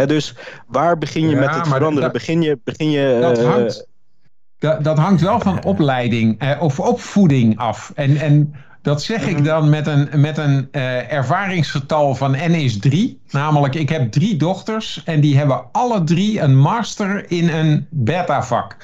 Dus 0.06 0.34
waar 0.66 0.98
begin 0.98 1.28
je 1.28 1.34
ja, 1.34 1.40
met 1.40 1.54
het 1.54 1.68
veranderen? 1.68 2.02
Dat, 2.02 2.12
begin 2.12 2.42
je. 2.42 2.58
Begin 2.64 2.90
je 2.90 3.18
dat 3.20 3.42
hangt 3.42 3.90
dat, 4.62 4.84
dat 4.84 4.98
hangt 4.98 5.20
wel 5.20 5.40
van 5.40 5.64
opleiding 5.64 6.38
eh, 6.38 6.62
of 6.62 6.80
opvoeding 6.80 7.58
af. 7.58 7.92
En, 7.94 8.16
en 8.16 8.54
dat 8.82 9.02
zeg 9.02 9.26
ik 9.26 9.44
dan 9.44 9.70
met 9.70 9.86
een, 9.86 10.08
met 10.14 10.38
een 10.38 10.68
uh, 10.72 11.12
ervaringsgetal 11.12 12.14
van 12.14 12.30
N 12.30 12.54
is 12.54 12.78
3. 12.78 13.20
Namelijk, 13.30 13.74
ik 13.74 13.88
heb 13.88 14.12
drie 14.12 14.36
dochters 14.36 15.02
en 15.04 15.20
die 15.20 15.36
hebben 15.36 15.62
alle 15.72 16.04
drie 16.04 16.40
een 16.40 16.58
master 16.58 17.30
in 17.30 17.48
een 17.48 17.86
beta-vak. 17.90 18.76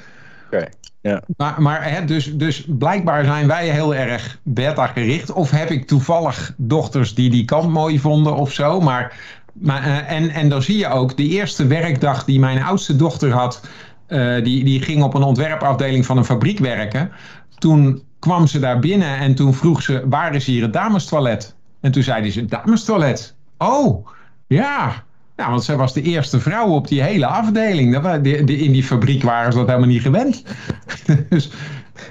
Oké. 0.47 0.68
Ja. 1.01 1.22
Maar, 1.37 1.62
maar 1.62 1.91
hè, 1.91 2.05
dus, 2.05 2.37
dus 2.37 2.64
blijkbaar 2.68 3.24
zijn 3.24 3.47
wij 3.47 3.68
heel 3.68 3.95
erg 3.95 4.39
beta 4.43 4.87
gericht. 4.87 5.33
Of 5.33 5.51
heb 5.51 5.70
ik 5.70 5.87
toevallig 5.87 6.55
dochters 6.57 7.14
die 7.14 7.31
die 7.31 7.45
kant 7.45 7.70
mooi 7.70 8.01
vonden 8.01 8.35
of 8.35 8.53
zo. 8.53 8.81
Maar, 8.81 9.16
maar, 9.53 9.87
uh, 9.87 10.11
en, 10.11 10.31
en 10.31 10.49
dan 10.49 10.62
zie 10.62 10.79
je 10.79 10.89
ook, 10.89 11.16
de 11.16 11.29
eerste 11.29 11.66
werkdag 11.66 12.24
die 12.24 12.41
mijn 12.41 12.62
oudste 12.62 12.97
dochter 12.97 13.33
had 13.33 13.61
uh, 14.09 14.45
die, 14.45 14.65
die 14.65 14.83
ging 14.83 15.03
op 15.03 15.15
een 15.15 15.23
ontwerpafdeling 15.23 16.07
van 16.07 16.17
een 16.17 16.25
fabriek 16.25 16.59
werken. 16.59 17.11
Toen 17.59 18.03
kwam 18.19 18.47
ze 18.47 18.59
daar 18.59 18.79
binnen 18.79 19.17
en 19.17 19.35
toen 19.35 19.55
vroeg 19.55 19.83
ze: 19.83 20.03
waar 20.09 20.35
is 20.35 20.47
hier 20.47 20.63
het 20.63 20.73
damestoilet? 20.73 21.55
En 21.81 21.93
toen 21.93 22.03
zei 22.03 22.31
ze: 22.31 22.45
damestoilet. 22.45 23.35
Oh, 23.59 24.09
ja. 24.47 25.07
Ja, 25.37 25.51
want 25.51 25.65
zij 25.65 25.77
was 25.77 25.93
de 25.93 26.03
eerste 26.03 26.41
vrouw 26.41 26.69
op 26.69 26.89
die 26.89 27.03
hele 27.03 27.27
afdeling. 27.27 27.97
in 28.25 28.73
die 28.73 28.85
fabriek 28.85 29.23
waren 29.23 29.53
ze 29.53 29.59
dat 29.59 29.67
helemaal 29.67 29.89
niet 29.89 30.03
gewend. 30.03 30.43
dus, 31.29 31.51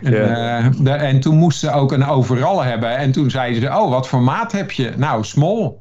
uh, 0.02 0.68
de, 0.80 0.91
en 0.91 1.20
toen 1.20 1.38
moest 1.38 1.60
ze 1.60 1.72
ook 1.72 1.91
een 1.91 2.06
overal 2.06 2.64
hebben. 2.64 2.98
En 2.98 3.12
toen 3.12 3.30
zeiden 3.30 3.62
ze: 3.62 3.68
Oh, 3.68 3.89
wat 3.89 4.08
voor 4.08 4.22
maat 4.22 4.52
heb 4.52 4.72
je? 4.72 4.93
Nou, 4.98 5.24
small. 5.24 5.74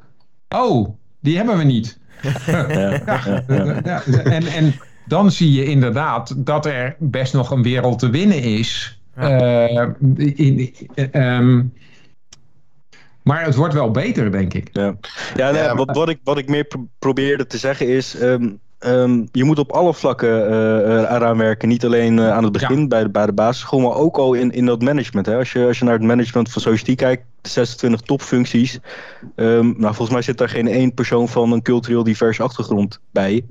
Oh, 0.48 0.88
die 1.20 1.36
hebben 1.36 1.58
we 1.58 1.64
niet. 1.64 1.98
ja, 2.46 2.66
ja, 2.68 3.82
ja. 3.84 4.02
En, 4.24 4.46
en 4.46 4.74
dan 5.06 5.30
zie 5.30 5.52
je 5.52 5.64
inderdaad 5.64 6.46
dat 6.46 6.66
er 6.66 6.96
best 6.98 7.32
nog 7.32 7.50
een 7.50 7.62
wereld 7.62 7.98
te 7.98 8.10
winnen 8.10 8.42
is. 8.42 9.00
Uh, 9.18 9.88
in, 10.14 10.74
uh, 11.12 11.60
maar 13.22 13.44
het 13.44 13.54
wordt 13.54 13.74
wel 13.74 13.90
beter, 13.90 14.32
denk 14.32 14.54
ik. 14.54 14.68
Ja, 14.72 14.96
ja, 15.34 15.50
nee, 15.50 15.74
wat, 15.74 15.96
wat, 15.96 16.08
ik, 16.08 16.18
wat 16.24 16.38
ik 16.38 16.48
meer 16.48 16.66
probeerde 16.98 17.46
te 17.46 17.58
zeggen 17.58 17.88
is... 17.88 18.20
Um, 18.20 18.60
um, 18.78 19.28
je 19.32 19.44
moet 19.44 19.58
op 19.58 19.72
alle 19.72 19.94
vlakken 19.94 20.50
uh, 20.50 21.10
eraan 21.10 21.38
werken. 21.38 21.68
Niet 21.68 21.84
alleen 21.84 22.16
uh, 22.16 22.30
aan 22.30 22.42
het 22.42 22.52
begin 22.52 22.80
ja. 22.80 22.86
bij, 22.86 23.02
de, 23.02 23.08
bij 23.08 23.26
de 23.26 23.32
basisschool, 23.32 23.80
maar 23.80 23.94
ook 23.94 24.16
al 24.16 24.34
in, 24.34 24.50
in 24.50 24.66
dat 24.66 24.82
management. 24.82 25.26
Hè. 25.26 25.36
Als, 25.36 25.52
je, 25.52 25.66
als 25.66 25.78
je 25.78 25.84
naar 25.84 25.94
het 25.94 26.02
management 26.02 26.50
van 26.50 26.62
Society 26.62 26.94
kijkt, 26.94 27.24
26 27.42 28.00
topfuncties. 28.00 28.78
Um, 29.36 29.74
nou, 29.78 29.94
volgens 29.94 30.10
mij 30.10 30.22
zit 30.22 30.38
daar 30.38 30.48
geen 30.48 30.68
één 30.68 30.94
persoon 30.94 31.28
van 31.28 31.52
een 31.52 31.62
cultureel 31.62 32.02
divers 32.02 32.40
achtergrond 32.40 33.00
bij. 33.10 33.44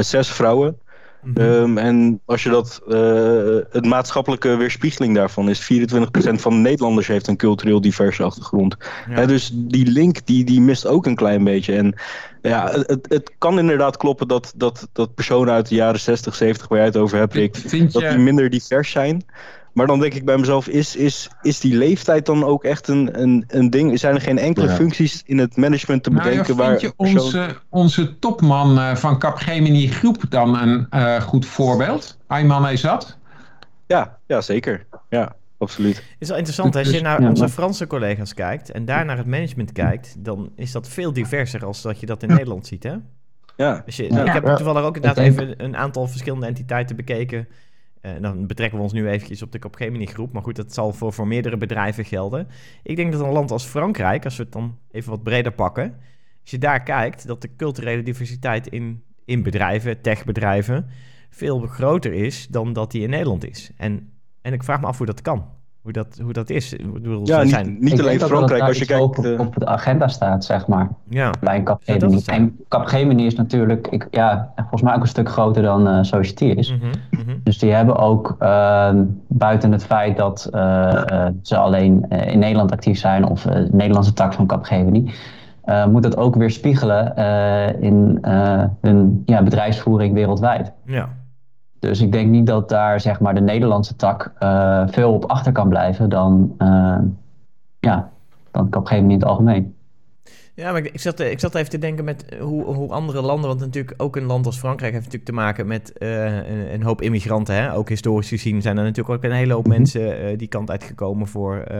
zes 0.00 0.28
vrouwen. 0.30 0.78
Mhm. 1.22 1.40
Ehm, 1.40 1.78
en 1.78 2.20
als 2.24 2.42
je 2.42 2.50
dat, 2.50 2.80
uh, 2.88 3.58
het 3.70 3.84
maatschappelijke 3.84 4.56
weerspiegeling 4.56 5.14
daarvan 5.14 5.48
is, 5.48 5.60
24% 5.60 6.40
van 6.40 6.52
de 6.52 6.58
Nederlanders 6.58 7.06
heeft 7.06 7.26
een 7.26 7.36
cultureel 7.36 7.80
diverse 7.80 8.22
achtergrond. 8.22 8.76
Ja. 9.10 9.26
dus 9.26 9.50
die 9.54 9.86
link 9.86 10.26
die, 10.26 10.44
die 10.44 10.60
mist 10.60 10.86
ook 10.86 11.06
een 11.06 11.16
klein 11.16 11.44
beetje. 11.44 11.76
En 11.76 11.94
ja, 12.42 12.70
het, 12.70 13.06
het 13.08 13.32
kan 13.38 13.58
inderdaad 13.58 13.96
kloppen 13.96 14.28
dat, 14.28 14.52
dat, 14.56 14.88
dat 14.92 15.14
personen 15.14 15.54
uit 15.54 15.68
de 15.68 15.74
jaren 15.74 16.00
60, 16.00 16.34
70, 16.34 16.68
waar 16.68 16.78
jij 16.78 16.86
het 16.86 16.96
over 16.96 17.18
hebt, 17.18 17.34
Rick, 17.34 17.92
dat 17.92 18.02
die 18.02 18.18
minder 18.18 18.50
divers 18.50 18.90
zijn. 18.90 19.24
Maar 19.72 19.86
dan 19.86 20.00
denk 20.00 20.14
ik 20.14 20.24
bij 20.24 20.36
mezelf, 20.36 20.68
is, 20.68 20.96
is, 20.96 21.28
is 21.42 21.60
die 21.60 21.76
leeftijd 21.76 22.26
dan 22.26 22.44
ook 22.44 22.64
echt 22.64 22.88
een, 22.88 23.20
een, 23.22 23.44
een 23.48 23.70
ding? 23.70 23.98
Zijn 23.98 24.14
er 24.14 24.20
geen 24.20 24.38
enkele 24.38 24.68
functies 24.68 25.22
in 25.26 25.38
het 25.38 25.56
management 25.56 26.02
te 26.02 26.10
nou, 26.10 26.22
bedenken 26.22 26.56
ja, 26.56 26.66
vind 26.66 26.80
je 26.80 26.92
onze, 26.96 27.56
onze 27.68 28.18
topman 28.18 28.78
uh, 28.78 28.94
van 28.94 29.18
Capgemini 29.18 29.88
Groep 29.88 30.22
dan 30.28 30.58
een 30.58 30.86
uh, 30.90 31.20
goed 31.20 31.46
voorbeeld? 31.46 32.18
Ayman 32.26 32.66
Ezat? 32.66 33.18
Ja, 33.86 34.18
ja, 34.26 34.40
zeker. 34.40 34.86
Ja, 35.08 35.34
absoluut. 35.58 35.96
Het 35.96 36.04
is 36.18 36.28
wel 36.28 36.36
interessant, 36.36 36.76
als 36.76 36.90
je 36.90 37.00
naar 37.00 37.28
onze 37.28 37.48
Franse 37.48 37.86
collega's 37.86 38.34
kijkt 38.34 38.70
en 38.70 38.84
daar 38.84 39.04
naar 39.04 39.16
het 39.16 39.26
management 39.26 39.72
kijkt, 39.72 40.14
dan 40.18 40.50
is 40.56 40.72
dat 40.72 40.88
veel 40.88 41.12
diverser 41.12 41.64
als 41.64 41.82
dat 41.82 42.00
je 42.00 42.06
dat 42.06 42.22
in 42.22 42.28
Nederland 42.28 42.66
ziet, 42.66 42.82
hè? 42.82 42.94
Ja. 43.56 43.82
Dus 43.84 43.96
je, 43.96 44.06
Ik 44.06 44.32
heb 44.32 44.44
toevallig 44.44 44.82
ook 44.82 44.96
inderdaad 44.96 45.24
even 45.24 45.64
een 45.64 45.76
aantal 45.76 46.06
verschillende 46.06 46.46
entiteiten 46.46 46.96
bekeken 46.96 47.48
uh, 48.02 48.12
dan 48.20 48.46
betrekken 48.46 48.78
we 48.78 48.84
ons 48.84 48.92
nu 48.92 49.08
eventjes 49.08 49.42
op 49.42 49.52
de 49.52 49.58
Capgemini 49.58 50.06
groep. 50.06 50.32
Maar 50.32 50.42
goed, 50.42 50.56
dat 50.56 50.74
zal 50.74 50.92
voor, 50.92 51.12
voor 51.12 51.26
meerdere 51.26 51.56
bedrijven 51.56 52.04
gelden. 52.04 52.48
Ik 52.82 52.96
denk 52.96 53.12
dat 53.12 53.20
een 53.20 53.32
land 53.32 53.50
als 53.50 53.64
Frankrijk, 53.64 54.24
als 54.24 54.36
we 54.36 54.42
het 54.42 54.52
dan 54.52 54.78
even 54.90 55.10
wat 55.10 55.22
breder 55.22 55.52
pakken. 55.52 55.96
Als 56.40 56.50
je 56.50 56.58
daar 56.58 56.82
kijkt, 56.82 57.26
dat 57.26 57.42
de 57.42 57.56
culturele 57.56 58.02
diversiteit 58.02 58.66
in, 58.66 59.02
in 59.24 59.42
bedrijven, 59.42 60.00
techbedrijven, 60.00 60.86
veel 61.30 61.60
groter 61.60 62.12
is 62.12 62.46
dan 62.46 62.72
dat 62.72 62.90
die 62.90 63.02
in 63.02 63.10
Nederland 63.10 63.48
is. 63.48 63.70
En, 63.76 64.12
en 64.42 64.52
ik 64.52 64.62
vraag 64.62 64.80
me 64.80 64.86
af 64.86 64.96
hoe 64.96 65.06
dat 65.06 65.22
kan 65.22 65.56
hoe 65.88 66.04
dat, 66.04 66.18
hoe 66.22 66.32
dat 66.32 66.50
is. 66.50 66.72
Ik 66.72 66.92
bedoel, 66.92 67.26
ja, 67.26 67.42
niet, 67.42 67.50
zijn... 67.50 67.76
niet 67.80 68.00
alleen 68.00 68.20
Frankrijk. 68.20 68.62
als 68.62 68.78
je 68.78 68.86
kijkt 68.86 69.02
op, 69.02 69.16
de... 69.16 69.36
op 69.38 69.54
de 69.58 69.66
agenda 69.66 70.08
staat, 70.08 70.44
zeg 70.44 70.66
maar. 70.66 70.88
Ja. 71.08 71.30
Bij 71.40 71.62
Capgemini. 71.62 72.20
Ja, 72.24 72.32
en 72.32 72.56
Capgemini 72.68 73.26
is 73.26 73.34
natuurlijk, 73.34 73.86
ik, 73.86 74.06
ja, 74.10 74.52
volgens 74.56 74.82
mij 74.82 74.94
ook 74.94 75.00
een 75.00 75.08
stuk 75.08 75.28
groter 75.28 75.62
dan 75.62 75.88
uh, 75.88 76.02
Society 76.02 76.44
is. 76.44 76.72
Mm 76.72 76.80
-hmm, 77.10 77.40
Dus 77.44 77.58
die 77.58 77.72
hebben 77.72 77.96
ook, 77.96 78.36
uh, 78.40 78.90
buiten 79.26 79.72
het 79.72 79.84
feit 79.84 80.16
dat 80.16 80.50
uh, 80.54 80.60
uh, 81.12 81.26
ze 81.42 81.56
alleen 81.56 82.08
in 82.08 82.38
Nederland 82.38 82.72
actief 82.72 82.98
zijn, 82.98 83.26
of 83.26 83.42
de 83.42 83.68
Nederlandse 83.72 84.12
tak 84.12 84.32
van 84.32 84.46
Capgemini, 84.46 85.12
moet 85.90 86.02
dat 86.02 86.16
ook 86.16 86.34
weer 86.34 86.50
spiegelen 86.50 87.16
in 87.80 88.18
hun 88.80 89.22
ja, 89.24 89.42
bedrijfsvoering 89.42 90.14
wereldwijd. 90.14 90.72
Ja. 90.84 91.08
Dus 91.78 92.00
ik 92.00 92.12
denk 92.12 92.30
niet 92.30 92.46
dat 92.46 92.68
daar 92.68 93.00
zeg 93.00 93.20
maar, 93.20 93.34
de 93.34 93.40
Nederlandse 93.40 93.96
tak 93.96 94.32
uh, 94.40 94.88
veel 94.88 95.12
op 95.12 95.24
achter 95.24 95.52
kan 95.52 95.68
blijven 95.68 96.08
dan, 96.08 96.54
uh, 96.58 96.98
ja, 97.80 98.10
dan 98.50 98.66
op 98.66 98.74
een 98.74 98.86
gegeven 98.86 99.02
moment 99.02 99.12
in 99.12 99.18
het 99.18 99.24
algemeen. 99.24 99.76
Ja, 100.58 100.72
maar 100.72 100.84
ik 100.84 101.00
zat, 101.00 101.20
ik 101.20 101.40
zat 101.40 101.54
even 101.54 101.70
te 101.70 101.78
denken 101.78 102.04
met 102.04 102.36
hoe, 102.40 102.64
hoe 102.64 102.92
andere 102.92 103.22
landen, 103.22 103.48
want 103.48 103.60
natuurlijk 103.60 104.02
ook 104.02 104.16
een 104.16 104.24
land 104.24 104.46
als 104.46 104.58
Frankrijk 104.58 104.92
heeft 104.92 105.04
natuurlijk 105.04 105.30
te 105.30 105.36
maken 105.36 105.66
met 105.66 105.92
uh, 105.98 106.24
een, 106.24 106.72
een, 106.72 106.82
hoop 106.82 107.02
immigranten. 107.02 107.54
Hè? 107.54 107.74
Ook 107.74 107.88
historisch 107.88 108.28
gezien 108.28 108.62
zijn 108.62 108.76
er 108.76 108.84
natuurlijk 108.84 109.16
ook 109.16 109.30
een 109.30 109.36
hele 109.36 109.52
hoop 109.52 109.66
mhm. 109.66 109.76
mensen 109.76 110.30
uh, 110.30 110.38
die 110.38 110.48
kant 110.48 110.70
uitgekomen 110.70 111.26
voor, 111.26 111.64
uh, 111.70 111.76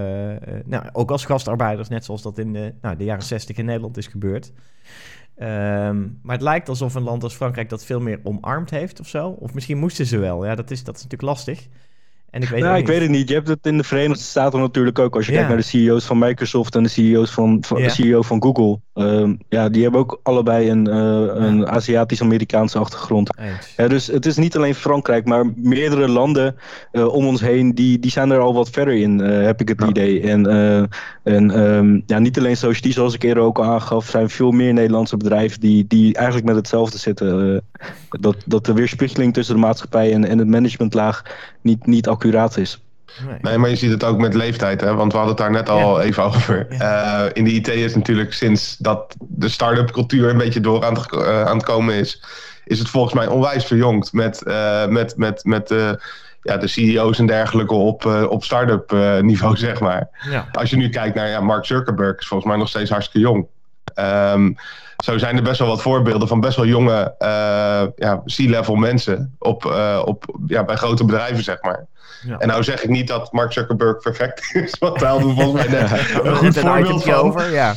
nou, 0.64 0.84
ook 0.92 1.11
als 1.11 1.24
gastarbeiders, 1.24 1.88
net 1.88 2.05
zoals 2.05 2.22
dat 2.22 2.38
in 2.38 2.53
de, 2.53 2.74
nou, 2.82 2.96
de 2.96 3.05
jaren 3.05 3.22
zestig 3.22 3.57
in 3.57 3.64
Nederland 3.64 3.96
is 3.96 4.07
gebeurd. 4.07 4.53
Ehm, 5.39 6.09
maar 6.22 6.34
het 6.34 6.43
lijkt 6.43 6.68
alsof 6.68 6.95
een 6.95 7.03
land 7.03 7.22
als 7.22 7.34
Frankrijk 7.34 7.68
dat 7.68 7.84
veel 7.84 8.01
meer 8.01 8.20
omarmd 8.22 8.70
heeft 8.70 9.01
of 9.01 9.09
zo. 9.09 9.28
Of 9.28 9.55
misschien 9.55 9.78
moesten 9.78 10.07
ze 10.07 10.18
wel. 10.18 10.45
Ja, 10.45 10.55
dat 10.55 10.70
is, 10.70 10.84
dat 10.84 10.97
is 10.97 11.03
natuurlijk 11.03 11.30
lastig. 11.30 11.68
En 12.31 12.43
ik 12.43 12.49
weet, 12.49 12.62
nou, 12.62 12.79
ik 12.79 12.87
weet 12.87 13.01
het 13.01 13.11
niet. 13.11 13.29
Je 13.29 13.35
hebt 13.35 13.49
het 13.49 13.66
in 13.66 13.76
de 13.76 13.85
Verenigde 13.85 14.22
Staten 14.22 14.61
natuurlijk 14.61 14.99
ook. 14.99 15.16
Als 15.16 15.26
je 15.26 15.33
kijkt 15.33 15.49
naar 15.49 15.57
de 15.57 15.62
CEO's 15.62 16.05
van 16.05 16.18
Microsoft 16.18 16.74
en 16.74 16.83
de 16.83 16.89
CEO's 16.89 17.31
van, 17.31 17.59
van 17.66 17.83
de 17.83 17.89
CEO 17.89 18.22
van 18.22 18.43
Google. 18.43 18.81
Ehm, 18.95 19.35
ja, 19.49 19.68
die 19.68 19.83
hebben 19.83 20.01
ook 20.01 20.20
allebei 20.22 20.70
een, 20.70 20.89
uh, 20.89 21.47
een 21.47 21.68
Aziatisch-Amerikaanse 21.68 22.79
achtergrond. 22.79 23.31
Ja, 23.76 23.89
dus 23.89 24.07
het 24.07 24.26
is 24.26 24.37
niet 24.37 24.57
alleen 24.57 24.74
Frankrijk, 24.74 25.24
maar 25.24 25.53
meerdere 25.57 26.09
landen 26.09 26.57
uh, 26.93 27.14
om 27.14 27.26
ons 27.26 27.41
heen, 27.41 27.74
die, 27.74 27.99
die 27.99 28.11
zijn 28.11 28.31
er 28.31 28.39
al 28.39 28.55
wat 28.55 28.70
verder 28.70 28.95
in, 28.95 29.20
uh, 29.20 29.43
heb 29.43 29.61
ik 29.61 29.68
het 29.68 29.83
idee. 29.83 30.20
En, 30.20 30.47
en 31.22 31.59
um, 31.61 32.03
ja, 32.07 32.18
niet 32.18 32.39
alleen 32.39 32.57
Society, 32.57 32.93
zoals 32.93 33.14
ik 33.14 33.22
eerder 33.22 33.43
ook 33.43 33.61
aangaf, 33.61 34.07
zijn 34.07 34.31
veel 34.31 34.51
meer 34.51 34.72
Nederlandse 34.72 35.16
bedrijven 35.16 35.61
die, 35.61 35.87
die 35.87 36.14
eigenlijk 36.14 36.47
met 36.47 36.57
hetzelfde 36.57 36.99
zitten. 36.99 37.62
Dat, 38.11 38.37
dat 38.47 38.66
de 38.66 38.72
weerspiegeling 38.72 39.35
tussen 39.35 39.55
de 39.55 39.61
maatschappij 39.61 40.12
en, 40.12 40.24
en 40.24 40.39
het 40.39 40.49
managementlaag 40.49 41.22
niet, 41.61 41.87
niet 41.87 42.09
accuraat 42.09 42.57
is. 42.57 42.83
Nee. 43.43 43.59
maar 43.59 43.70
je 43.70 43.76
ziet 43.76 43.91
het 43.91 44.05
ook 44.05 44.18
met 44.18 44.35
leeftijd, 44.35 44.81
hè? 44.81 44.95
want 44.95 45.12
we 45.12 45.18
hadden 45.18 45.37
het 45.37 45.45
daar 45.45 45.55
net 45.55 45.68
al 45.68 46.01
even 46.01 46.22
over. 46.24 46.66
Uh, 46.70 47.24
in 47.33 47.45
de 47.45 47.51
IT 47.51 47.68
is 47.68 47.95
natuurlijk 47.95 48.33
sinds 48.33 48.76
dat 48.76 49.14
de 49.18 49.49
start-up 49.49 49.91
cultuur 49.91 50.31
een 50.31 50.39
beetje 50.39 50.61
door 50.61 50.85
aan 50.85 50.95
het, 50.95 51.12
uh, 51.12 51.45
aan 51.45 51.57
het 51.57 51.66
komen 51.66 51.95
is, 51.95 52.22
is 52.64 52.79
het 52.79 52.89
volgens 52.89 53.14
mij 53.14 53.26
onwijs 53.26 53.64
verjongd 53.64 54.12
met, 54.12 54.43
uh, 54.47 54.87
met, 54.87 55.16
met, 55.16 55.45
met 55.45 55.68
ja, 56.43 56.57
de 56.57 56.66
CEO's 56.66 57.18
en 57.18 57.26
dergelijke 57.26 57.74
op, 57.74 58.05
op 58.29 58.45
start-up 58.45 58.93
niveau, 59.22 59.57
zeg 59.66 59.81
maar. 59.81 60.09
Ja. 60.31 60.49
Als 60.53 60.70
je 60.70 60.76
nu 60.76 60.89
kijkt 60.89 61.14
naar 61.14 61.29
ja, 61.29 61.41
Mark 61.41 61.64
Zuckerberg, 61.64 62.18
is 62.18 62.26
volgens 62.26 62.49
mij 62.49 62.59
nog 62.59 62.68
steeds 62.68 62.91
hartstikke 62.91 63.29
jong. 63.29 63.47
Um, 64.35 64.57
zo 65.05 65.18
zijn 65.18 65.36
er 65.36 65.42
best 65.42 65.59
wel 65.59 65.68
wat 65.68 65.82
voorbeelden 65.82 66.28
van 66.28 66.40
best 66.40 66.57
wel 66.57 66.66
jonge 66.66 67.14
ja, 67.96 68.22
C-level 68.24 68.74
mensen 68.74 69.36
op, 69.38 69.64
op, 70.05 70.38
ja, 70.46 70.64
bij 70.64 70.76
grote 70.76 71.05
bedrijven, 71.05 71.44
zeg 71.44 71.62
maar. 71.62 71.86
Ja. 72.22 72.38
En 72.38 72.49
nou 72.49 72.62
zeg 72.62 72.82
ik 72.82 72.90
niet 72.90 73.09
dat 73.09 73.32
Mark 73.32 73.53
Zuckerberg 73.53 73.99
perfect 73.99 74.51
is, 74.64 74.76
want 74.78 74.99
daar 74.99 75.11
hadden 75.11 75.28
we 75.28 75.42
volgens 75.42 75.66
mij 75.66 75.80
net 75.80 75.90
een 76.22 76.36
goed 76.36 76.59
voorbeeld 76.59 77.03
van. 77.03 77.14
Over, 77.14 77.51
ja. 77.51 77.74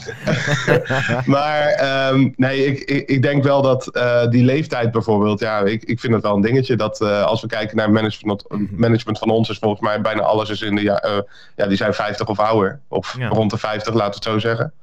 maar 1.26 1.84
um, 2.10 2.34
nee, 2.36 2.66
ik, 2.66 2.80
ik, 2.80 3.10
ik, 3.10 3.22
denk 3.22 3.44
wel 3.44 3.62
dat 3.62 3.90
uh, 3.94 4.28
die 4.28 4.44
leeftijd 4.44 4.92
bijvoorbeeld, 4.92 5.40
ja, 5.40 5.60
ik, 5.60 5.84
ik 5.84 6.00
vind 6.00 6.14
het 6.14 6.24
wel 6.24 6.36
een 6.36 6.42
dingetje 6.42 6.76
dat 6.76 7.02
uh, 7.02 7.24
als 7.24 7.42
we 7.42 7.48
kijken 7.48 7.78
naar 7.78 7.92
management, 7.92 8.46
management 8.72 9.18
van 9.18 9.30
ons, 9.30 9.50
is 9.50 9.58
volgens 9.58 9.82
mij 9.82 10.02
bijna 10.02 10.22
alles 10.22 10.50
is 10.50 10.62
in 10.62 10.76
de, 10.76 10.82
uh, 10.82 11.34
ja, 11.56 11.68
die 11.68 11.78
zijn 11.78 11.94
50 11.94 12.28
of 12.28 12.40
ouder, 12.40 12.80
of 12.88 13.16
ja. 13.18 13.28
rond 13.28 13.52
de 13.52 13.58
50, 13.58 13.94
laten 13.94 14.10
we 14.10 14.16
het 14.16 14.24
zo 14.24 14.50
zeggen. 14.50 14.74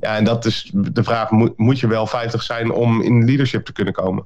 Ja, 0.00 0.16
en 0.16 0.24
dat 0.24 0.44
is 0.44 0.70
de 0.74 1.04
vraag, 1.04 1.30
moet, 1.30 1.58
moet 1.58 1.80
je 1.80 1.86
wel 1.86 2.06
50 2.06 2.42
zijn 2.42 2.72
om 2.72 3.02
in 3.02 3.24
leadership 3.24 3.64
te 3.64 3.72
kunnen 3.72 3.94
komen? 3.94 4.24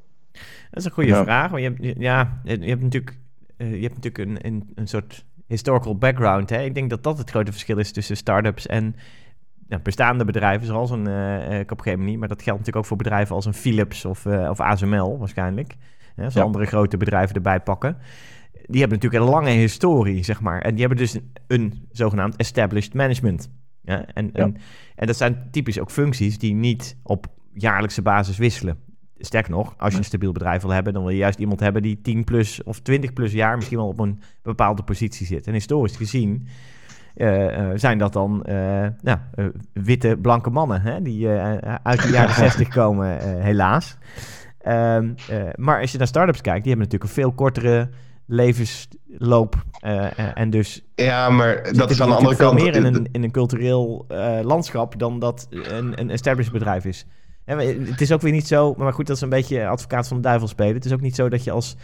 Dat 0.70 0.78
is 0.78 0.84
een 0.84 0.90
goede 0.90 1.08
ja. 1.08 1.22
vraag. 1.22 1.50
Want 1.50 1.62
je 1.62 1.68
hebt, 1.68 2.00
ja, 2.00 2.40
je 2.44 2.68
hebt 2.68 2.82
natuurlijk 2.82 3.18
uh, 3.60 3.74
je 3.74 3.82
hebt 3.82 3.94
natuurlijk 3.94 4.18
een, 4.18 4.46
een, 4.46 4.70
een 4.74 4.88
soort 4.88 5.24
historical 5.46 5.98
background. 5.98 6.50
Hè? 6.50 6.62
Ik 6.62 6.74
denk 6.74 6.90
dat 6.90 7.02
dat 7.02 7.18
het 7.18 7.30
grote 7.30 7.50
verschil 7.50 7.78
is 7.78 7.92
tussen 7.92 8.16
start-ups 8.16 8.66
en 8.66 8.96
nou, 9.68 9.82
bestaande 9.82 10.24
bedrijven, 10.24 10.66
zoals 10.66 10.90
een 10.90 11.08
uh, 11.08 11.60
Capgemini. 11.60 12.16
Maar 12.16 12.28
dat 12.28 12.42
geldt 12.42 12.58
natuurlijk 12.58 12.76
ook 12.76 12.84
voor 12.84 12.96
bedrijven 12.96 13.34
als 13.34 13.46
een 13.46 13.54
Philips 13.54 14.04
of, 14.04 14.24
uh, 14.24 14.50
of 14.50 14.60
ASML 14.60 15.18
waarschijnlijk. 15.18 15.76
Hè, 16.14 16.24
als 16.24 16.34
ja. 16.34 16.42
andere 16.42 16.64
grote 16.64 16.96
bedrijven 16.96 17.34
erbij 17.34 17.60
pakken. 17.60 17.96
Die 18.66 18.80
hebben 18.80 18.98
natuurlijk 18.98 19.24
een 19.24 19.30
lange 19.30 19.50
historie, 19.50 20.24
zeg 20.24 20.40
maar. 20.40 20.60
En 20.60 20.70
die 20.70 20.80
hebben 20.80 20.98
dus 20.98 21.14
een, 21.14 21.32
een 21.46 21.88
zogenaamd 21.92 22.36
established 22.36 22.94
management. 22.94 23.50
Ja? 23.82 24.04
En, 24.06 24.32
en, 24.32 24.56
en 24.94 25.06
dat 25.06 25.16
zijn 25.16 25.48
typisch 25.50 25.80
ook 25.80 25.90
functies 25.90 26.38
die 26.38 26.54
niet 26.54 26.96
op 27.02 27.26
jaarlijkse 27.52 28.02
basis 28.02 28.38
wisselen. 28.38 28.78
Sterker 29.18 29.50
nog, 29.50 29.74
als 29.78 29.92
je 29.92 29.98
een 29.98 30.04
stabiel 30.04 30.32
bedrijf 30.32 30.62
wil 30.62 30.70
hebben, 30.70 30.92
dan 30.92 31.02
wil 31.02 31.12
je 31.12 31.18
juist 31.18 31.38
iemand 31.38 31.60
hebben 31.60 31.82
die 31.82 32.00
10 32.00 32.24
plus 32.24 32.62
of 32.62 32.80
20 32.80 33.12
plus 33.12 33.32
jaar 33.32 33.56
misschien 33.56 33.78
wel 33.78 33.86
op 33.86 33.98
een 33.98 34.20
bepaalde 34.42 34.82
positie 34.82 35.26
zit. 35.26 35.46
En 35.46 35.52
historisch 35.52 35.96
gezien 35.96 36.46
uh, 37.16 37.58
uh, 37.58 37.70
zijn 37.74 37.98
dat 37.98 38.12
dan 38.12 38.44
uh, 38.48 38.86
nou, 39.00 39.18
witte, 39.72 40.18
blanke 40.22 40.50
mannen 40.50 40.82
hè, 40.82 41.02
die 41.02 41.28
uit 41.82 42.02
de 42.02 42.08
jaren 42.18 42.34
60 42.34 42.68
komen, 42.68 43.40
helaas. 43.42 43.96
Um, 44.66 45.14
maar 45.54 45.80
als 45.80 45.92
je 45.92 45.98
naar 45.98 46.06
start-ups 46.06 46.40
kijkt, 46.40 46.64
die 46.64 46.72
hebben 46.72 46.90
natuurlijk 46.90 47.16
een 47.16 47.22
veel 47.22 47.32
kortere 47.32 47.88
levensloop. 48.30 49.64
en 50.34 50.50
dus. 50.50 50.84
Ja, 50.94 51.30
maar 51.30 51.72
dat 51.72 51.90
is 51.90 52.00
aan 52.00 52.08
de 52.08 52.14
andere 52.14 52.36
kant. 52.36 52.60
meer 52.60 52.74
in 52.74 52.84
een, 52.84 53.08
in 53.12 53.22
een 53.22 53.30
cultureel 53.30 54.06
landschap 54.42 54.98
dan 54.98 55.18
dat 55.18 55.46
een, 55.50 56.00
een 56.00 56.10
established 56.10 56.52
bedrijf 56.52 56.84
is. 56.84 57.06
Ja, 57.46 57.56
het 57.58 58.00
is 58.00 58.12
ook 58.12 58.20
weer 58.20 58.32
niet 58.32 58.46
zo, 58.46 58.74
maar 58.76 58.92
goed, 58.92 59.06
dat 59.06 59.16
is 59.16 59.22
een 59.22 59.28
beetje 59.28 59.66
advocaat 59.66 60.08
van 60.08 60.16
de 60.16 60.22
duivel 60.22 60.48
spelen. 60.48 60.74
Het 60.74 60.84
is 60.84 60.92
ook 60.92 61.00
niet 61.00 61.14
zo 61.14 61.28
dat 61.28 61.44
je 61.44 61.50
als 61.50 61.76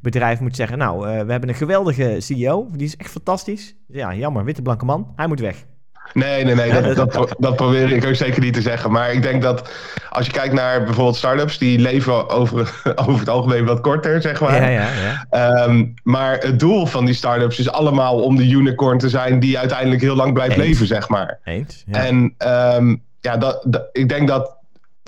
bedrijf 0.00 0.40
moet 0.40 0.56
zeggen, 0.56 0.78
nou, 0.78 1.08
uh, 1.08 1.20
we 1.24 1.30
hebben 1.30 1.48
een 1.48 1.54
geweldige 1.54 2.16
CEO, 2.18 2.68
die 2.72 2.86
is 2.86 2.96
echt 2.96 3.10
fantastisch. 3.10 3.74
Ja, 3.88 4.14
jammer, 4.14 4.44
witte 4.44 4.62
blanke 4.62 4.84
man, 4.84 5.12
hij 5.16 5.26
moet 5.26 5.40
weg. 5.40 5.64
Nee, 6.12 6.44
nee, 6.44 6.54
nee, 6.54 6.94
dat, 6.94 7.12
dat, 7.12 7.34
dat, 7.38 7.56
probeer 7.56 7.92
ik 7.92 8.06
ook 8.06 8.14
zeker 8.14 8.40
niet 8.40 8.54
te 8.54 8.62
zeggen. 8.62 8.90
Maar 8.92 9.12
ik 9.12 9.22
denk 9.22 9.42
dat 9.42 9.70
als 10.10 10.26
je 10.26 10.32
kijkt 10.32 10.54
naar 10.54 10.84
bijvoorbeeld 10.84 11.16
start-ups, 11.16 11.58
die 11.58 11.78
leven 11.78 12.28
over, 12.28 12.80
over 13.06 13.18
het 13.18 13.28
algemeen 13.28 13.64
wat 13.64 13.80
korter, 13.80 14.22
zeg 14.22 14.40
maar. 14.40 14.62
Ja, 14.62 14.68
ja, 14.68 14.88
ja. 15.30 15.64
Um, 15.64 15.94
maar 16.02 16.38
het 16.38 16.58
doel 16.58 16.86
van 16.86 17.04
die 17.04 17.14
start-ups 17.14 17.58
is 17.58 17.70
allemaal 17.70 18.22
om 18.22 18.36
de 18.36 18.48
unicorn 18.48 18.98
te 18.98 19.08
zijn 19.08 19.40
die 19.40 19.58
uiteindelijk 19.58 20.00
heel 20.00 20.16
lang 20.16 20.32
blijft 20.32 20.56
Eens. 20.56 20.66
leven, 20.66 20.86
zeg 20.86 21.08
maar. 21.08 21.38
Eens. 21.44 21.84
Ja. 21.86 22.04
En 22.04 22.34
um, 22.76 23.02
ja, 23.20 23.36
dat, 23.36 23.64
dat, 23.66 23.88
ik 23.92 24.08
denk 24.08 24.28
dat 24.28 24.56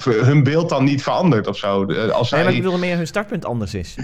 hun 0.02 0.42
beeld 0.42 0.68
dan 0.68 0.84
niet 0.84 1.02
verandert 1.02 1.46
of 1.46 1.56
zo. 1.56 1.84
Als 2.10 2.30
nee, 2.30 2.44
maar 2.44 2.52
ik 2.52 2.62
bedoel 2.62 2.78
meer 2.78 2.96
hun 2.96 3.06
startpunt 3.06 3.44
anders 3.44 3.74
is. 3.74 3.96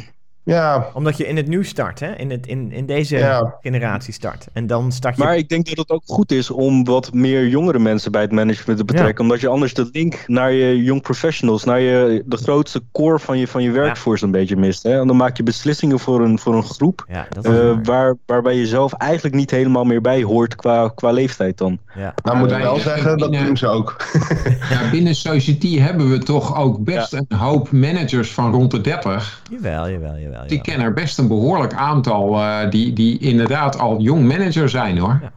Ja. 0.45 0.91
Omdat 0.95 1.17
je 1.17 1.27
in 1.27 1.37
het 1.37 1.47
nu 1.47 1.65
start, 1.65 2.01
hè? 2.01 2.15
In, 2.15 2.31
het, 2.31 2.47
in, 2.47 2.73
in 2.73 2.87
deze 2.87 3.17
ja. 3.17 3.55
generatie 3.61 4.13
start. 4.13 4.47
En 4.53 4.67
dan 4.67 4.93
start 4.93 5.17
je... 5.17 5.23
Maar 5.23 5.37
ik 5.37 5.49
denk 5.49 5.67
dat 5.67 5.77
het 5.77 5.91
ook 5.91 6.03
goed 6.07 6.33
is 6.33 6.51
om 6.51 6.85
wat 6.85 7.13
meer 7.13 7.49
jongere 7.49 7.79
mensen 7.79 8.13
bij 8.13 8.23
het 8.23 8.33
management 8.33 8.79
te 8.79 8.85
betrekken. 8.85 9.17
Ja. 9.17 9.23
Omdat 9.23 9.41
je 9.41 9.49
anders 9.49 9.75
de 9.75 9.89
link 9.93 10.25
naar 10.27 10.53
je 10.53 10.83
young 10.83 11.03
professionals, 11.03 11.65
naar 11.65 11.81
je, 11.81 12.23
de 12.27 12.37
grootste 12.37 12.83
core 12.93 13.19
van 13.19 13.39
je, 13.39 13.49
van 13.49 13.63
je 13.63 13.73
workforce 13.73 14.21
ja. 14.21 14.33
een 14.33 14.39
beetje 14.39 14.57
mist. 14.57 14.83
Hè? 14.83 15.01
En 15.01 15.07
dan 15.07 15.17
maak 15.17 15.37
je 15.37 15.43
beslissingen 15.43 15.99
voor 15.99 16.21
een, 16.21 16.39
voor 16.39 16.55
een 16.55 16.65
groep 16.65 17.07
uh, 17.43 17.79
waar, 17.83 18.17
waarbij 18.27 18.57
je 18.57 18.67
zelf 18.67 18.93
eigenlijk 18.93 19.35
niet 19.35 19.51
helemaal 19.51 19.85
meer 19.85 20.01
bij 20.01 20.23
hoort 20.23 20.57
qua, 20.57 20.89
qua 20.95 21.11
leeftijd 21.11 21.59
dan. 21.59 21.79
Ja. 21.95 22.15
Nou 22.23 22.37
moet 22.37 22.51
ik 22.51 22.57
wel 22.57 22.79
zeggen, 22.79 23.19
dat 23.19 23.33
doen 23.33 23.57
ze 23.57 23.67
ook. 23.67 23.97
ja, 24.71 24.91
binnen 24.91 25.15
Society 25.15 25.79
hebben 25.79 26.11
we 26.11 26.19
toch 26.19 26.57
ook 26.57 26.85
best 26.85 27.13
een 27.13 27.37
hoop 27.37 27.71
managers 27.71 28.33
van 28.33 28.53
rond 28.53 28.71
de 28.71 28.81
30. 28.81 29.43
Jawel, 29.51 29.91
jawel, 29.91 30.19
jawel. 30.19 30.32
Ik 30.47 30.63
ken 30.63 30.81
er 30.81 30.93
best 30.93 31.19
een 31.19 31.29
behoorlijk 31.29 31.75
aantal 31.75 32.35
uh, 32.35 32.71
die, 32.71 32.93
die 32.93 33.19
inderdaad 33.19 33.79
al 33.79 34.01
jong 34.01 34.27
manager 34.27 34.69
zijn 34.69 34.99
hoor. 34.99 35.19
Ja. 35.23 35.33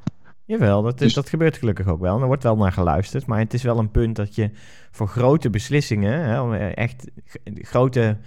Jawel, 0.47 0.81
dat, 0.81 0.93
is, 0.93 0.99
dus... 0.99 1.13
dat 1.13 1.29
gebeurt 1.29 1.57
gelukkig 1.57 1.87
ook 1.87 1.99
wel. 1.99 2.21
Er 2.21 2.27
wordt 2.27 2.43
wel 2.43 2.55
naar 2.55 2.71
geluisterd. 2.71 3.25
Maar 3.25 3.39
het 3.39 3.53
is 3.53 3.63
wel 3.63 3.77
een 3.77 3.91
punt 3.91 4.15
dat 4.15 4.35
je 4.35 4.49
voor 4.91 5.07
grote 5.07 5.49
beslissingen, 5.49 6.23
hè, 6.23 6.67
echt 6.67 7.11
grote, 7.43 8.17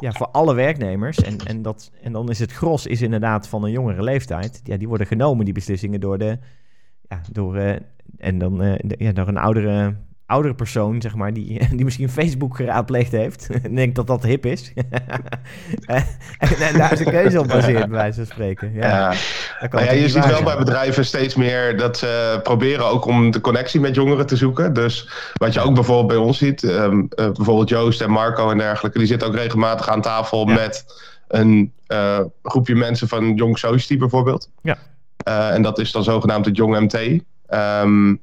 ja, 0.00 0.12
voor 0.12 0.26
alle 0.26 0.54
werknemers. 0.54 1.22
En, 1.22 1.38
en, 1.38 1.62
dat, 1.62 1.90
en 2.02 2.12
dan 2.12 2.30
is 2.30 2.38
het 2.38 2.52
gros 2.52 2.86
is 2.86 3.02
inderdaad 3.02 3.48
van 3.48 3.64
een 3.64 3.70
jongere 3.70 4.02
leeftijd. 4.02 4.60
Ja, 4.64 4.76
die 4.76 4.88
worden 4.88 5.06
genomen, 5.06 5.44
die 5.44 5.54
beslissingen, 5.54 6.00
door 6.00 6.18
de. 6.18 6.38
Ja, 7.08 7.20
door, 7.32 7.56
uh, 7.56 7.76
en 8.18 8.38
dan, 8.38 8.62
uh, 8.64 8.74
de, 8.80 8.94
ja, 8.98 9.12
door 9.12 9.28
een 9.28 9.36
oudere 9.36 9.94
oudere 10.26 10.54
persoon, 10.54 11.00
zeg 11.00 11.14
maar, 11.14 11.32
die, 11.32 11.66
die 11.76 11.84
misschien 11.84 12.08
Facebook 12.08 12.56
geraadpleegd 12.56 13.12
heeft. 13.12 13.48
en 13.62 13.74
denkt 13.74 13.94
dat 13.94 14.06
dat 14.06 14.22
hip 14.22 14.46
is. 14.46 14.72
en, 15.86 16.04
en, 16.38 16.78
daar 16.78 16.92
is 16.92 17.00
een 17.00 17.12
keuze 17.12 17.38
op 17.38 17.48
baseert, 17.48 17.88
bij 17.88 17.98
wijze 17.98 18.16
van 18.16 18.26
spreken. 18.26 18.72
Ja, 18.72 18.88
ja. 18.88 19.14
Nou 19.70 19.84
ja 19.84 19.92
je 19.92 20.08
ziet 20.08 20.26
wel 20.26 20.42
bij 20.42 20.56
bedrijven 20.56 21.04
steeds 21.04 21.34
meer 21.34 21.76
dat 21.76 21.98
ze 21.98 22.40
proberen 22.42 22.86
ook 22.86 23.04
om 23.04 23.30
de 23.30 23.40
connectie 23.40 23.80
met 23.80 23.94
jongeren 23.94 24.26
te 24.26 24.36
zoeken. 24.36 24.72
Dus 24.72 25.10
wat 25.34 25.54
je 25.54 25.60
ook 25.60 25.74
bijvoorbeeld 25.74 26.08
bij 26.08 26.16
ons 26.16 26.38
ziet, 26.38 26.62
um, 26.62 27.00
uh, 27.00 27.06
bijvoorbeeld 27.16 27.68
Joost 27.68 28.00
en 28.00 28.10
Marco 28.10 28.50
en 28.50 28.58
dergelijke, 28.58 28.98
die 28.98 29.06
zitten 29.06 29.28
ook 29.28 29.34
regelmatig 29.34 29.88
aan 29.88 30.02
tafel 30.02 30.48
ja. 30.48 30.54
met 30.54 30.84
een 31.28 31.72
uh, 31.88 32.20
groepje 32.42 32.74
mensen 32.74 33.08
van 33.08 33.34
Young 33.34 33.58
Society 33.58 33.98
bijvoorbeeld. 33.98 34.48
Ja. 34.62 34.78
Uh, 35.28 35.54
en 35.54 35.62
dat 35.62 35.78
is 35.78 35.92
dan 35.92 36.04
zogenaamd 36.04 36.44
het 36.44 36.56
Jong 36.56 36.78
MT. 36.80 36.94
Um, 37.82 38.20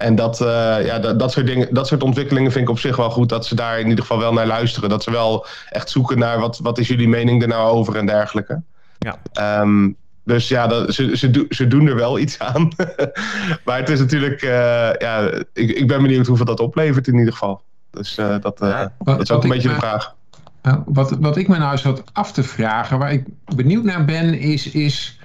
en 0.00 0.14
dat, 0.14 0.40
uh, 0.40 0.46
ja, 0.84 0.98
dat, 0.98 1.18
dat, 1.18 1.32
soort 1.32 1.46
dingen, 1.46 1.74
dat 1.74 1.86
soort 1.86 2.02
ontwikkelingen 2.02 2.52
vind 2.52 2.64
ik 2.64 2.70
op 2.70 2.78
zich 2.78 2.96
wel 2.96 3.10
goed. 3.10 3.28
Dat 3.28 3.46
ze 3.46 3.54
daar 3.54 3.78
in 3.78 3.88
ieder 3.88 4.00
geval 4.00 4.18
wel 4.18 4.32
naar 4.32 4.46
luisteren. 4.46 4.88
Dat 4.88 5.02
ze 5.02 5.10
wel 5.10 5.46
echt 5.68 5.90
zoeken 5.90 6.18
naar 6.18 6.40
wat, 6.40 6.58
wat 6.58 6.78
is 6.78 6.88
jullie 6.88 7.08
mening 7.08 7.42
er 7.42 7.48
nou 7.48 7.70
over 7.70 7.96
en 7.96 8.06
dergelijke. 8.06 8.62
Ja. 8.98 9.60
Um, 9.60 9.96
dus 10.24 10.48
ja, 10.48 10.66
dat, 10.66 10.94
ze, 10.94 11.16
ze, 11.16 11.30
do, 11.30 11.44
ze 11.48 11.66
doen 11.66 11.86
er 11.86 11.94
wel 11.94 12.18
iets 12.18 12.38
aan. 12.38 12.68
maar 13.64 13.78
het 13.78 13.88
is 13.88 13.98
natuurlijk, 13.98 14.42
uh, 14.42 14.50
ja, 14.98 15.30
ik, 15.52 15.70
ik 15.70 15.88
ben 15.88 16.02
benieuwd 16.02 16.26
hoeveel 16.26 16.46
dat 16.46 16.60
oplevert 16.60 17.06
in 17.06 17.18
ieder 17.18 17.32
geval. 17.32 17.62
Dus 17.90 18.18
uh, 18.18 18.36
dat, 18.40 18.58
ja, 18.58 18.92
wat, 18.98 19.16
dat 19.16 19.20
is 19.20 19.30
ook 19.30 19.42
een 19.42 19.50
beetje 19.50 19.68
de 19.68 19.74
vraag. 19.74 20.14
Wat, 20.84 21.16
wat 21.20 21.36
ik 21.36 21.48
me 21.48 21.58
nou 21.58 21.78
zat 21.78 22.04
af 22.12 22.32
te 22.32 22.42
vragen, 22.42 22.98
waar 22.98 23.12
ik 23.12 23.24
benieuwd 23.56 23.84
naar 23.84 24.04
ben, 24.04 24.38
is, 24.38 24.70
is 24.70 25.19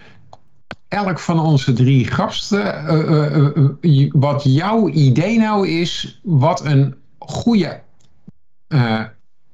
elk 0.88 1.20
van 1.20 1.40
onze 1.40 1.74
drie 1.74 2.08
gasten 2.08 2.86
uh, 2.86 3.78
uh, 3.82 4.12
wat 4.12 4.44
jouw 4.44 4.90
idee 4.90 5.38
nou 5.38 5.68
is 5.68 6.20
wat 6.24 6.66
een 6.66 6.96
goede 7.18 7.82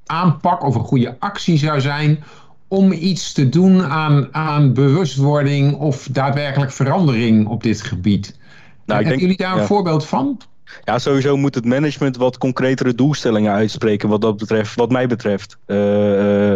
aanpak 0.06 0.62
of 0.62 0.74
een 0.74 0.84
goede 0.84 1.16
actie 1.18 1.58
zou 1.58 1.80
zijn 1.80 2.24
om 2.68 2.92
iets 2.92 3.32
te 3.32 3.48
doen 3.48 3.82
aan, 3.82 4.34
aan 4.34 4.72
bewustwording 4.72 5.74
of 5.74 6.08
daadwerkelijk 6.10 6.72
verandering 6.72 7.46
op 7.46 7.62
dit 7.62 7.82
gebied. 7.82 8.38
Nou, 8.86 9.02
Hebben 9.02 9.20
jullie 9.20 9.36
daar 9.36 9.58
een 9.58 9.66
voorbeeld 9.66 10.06
van? 10.06 10.40
Ja, 10.84 10.98
sowieso 10.98 11.36
moet 11.36 11.54
het 11.54 11.64
management 11.64 12.16
wat 12.16 12.38
concretere 12.38 12.94
doelstellingen 12.94 13.52
uitspreken 13.52 14.08
wat 14.08 14.20
dat 14.20 14.36
betreft, 14.36 14.74
wat 14.74 14.90
mij 14.90 15.06
betreft. 15.06 15.56
Uh, 15.66 16.54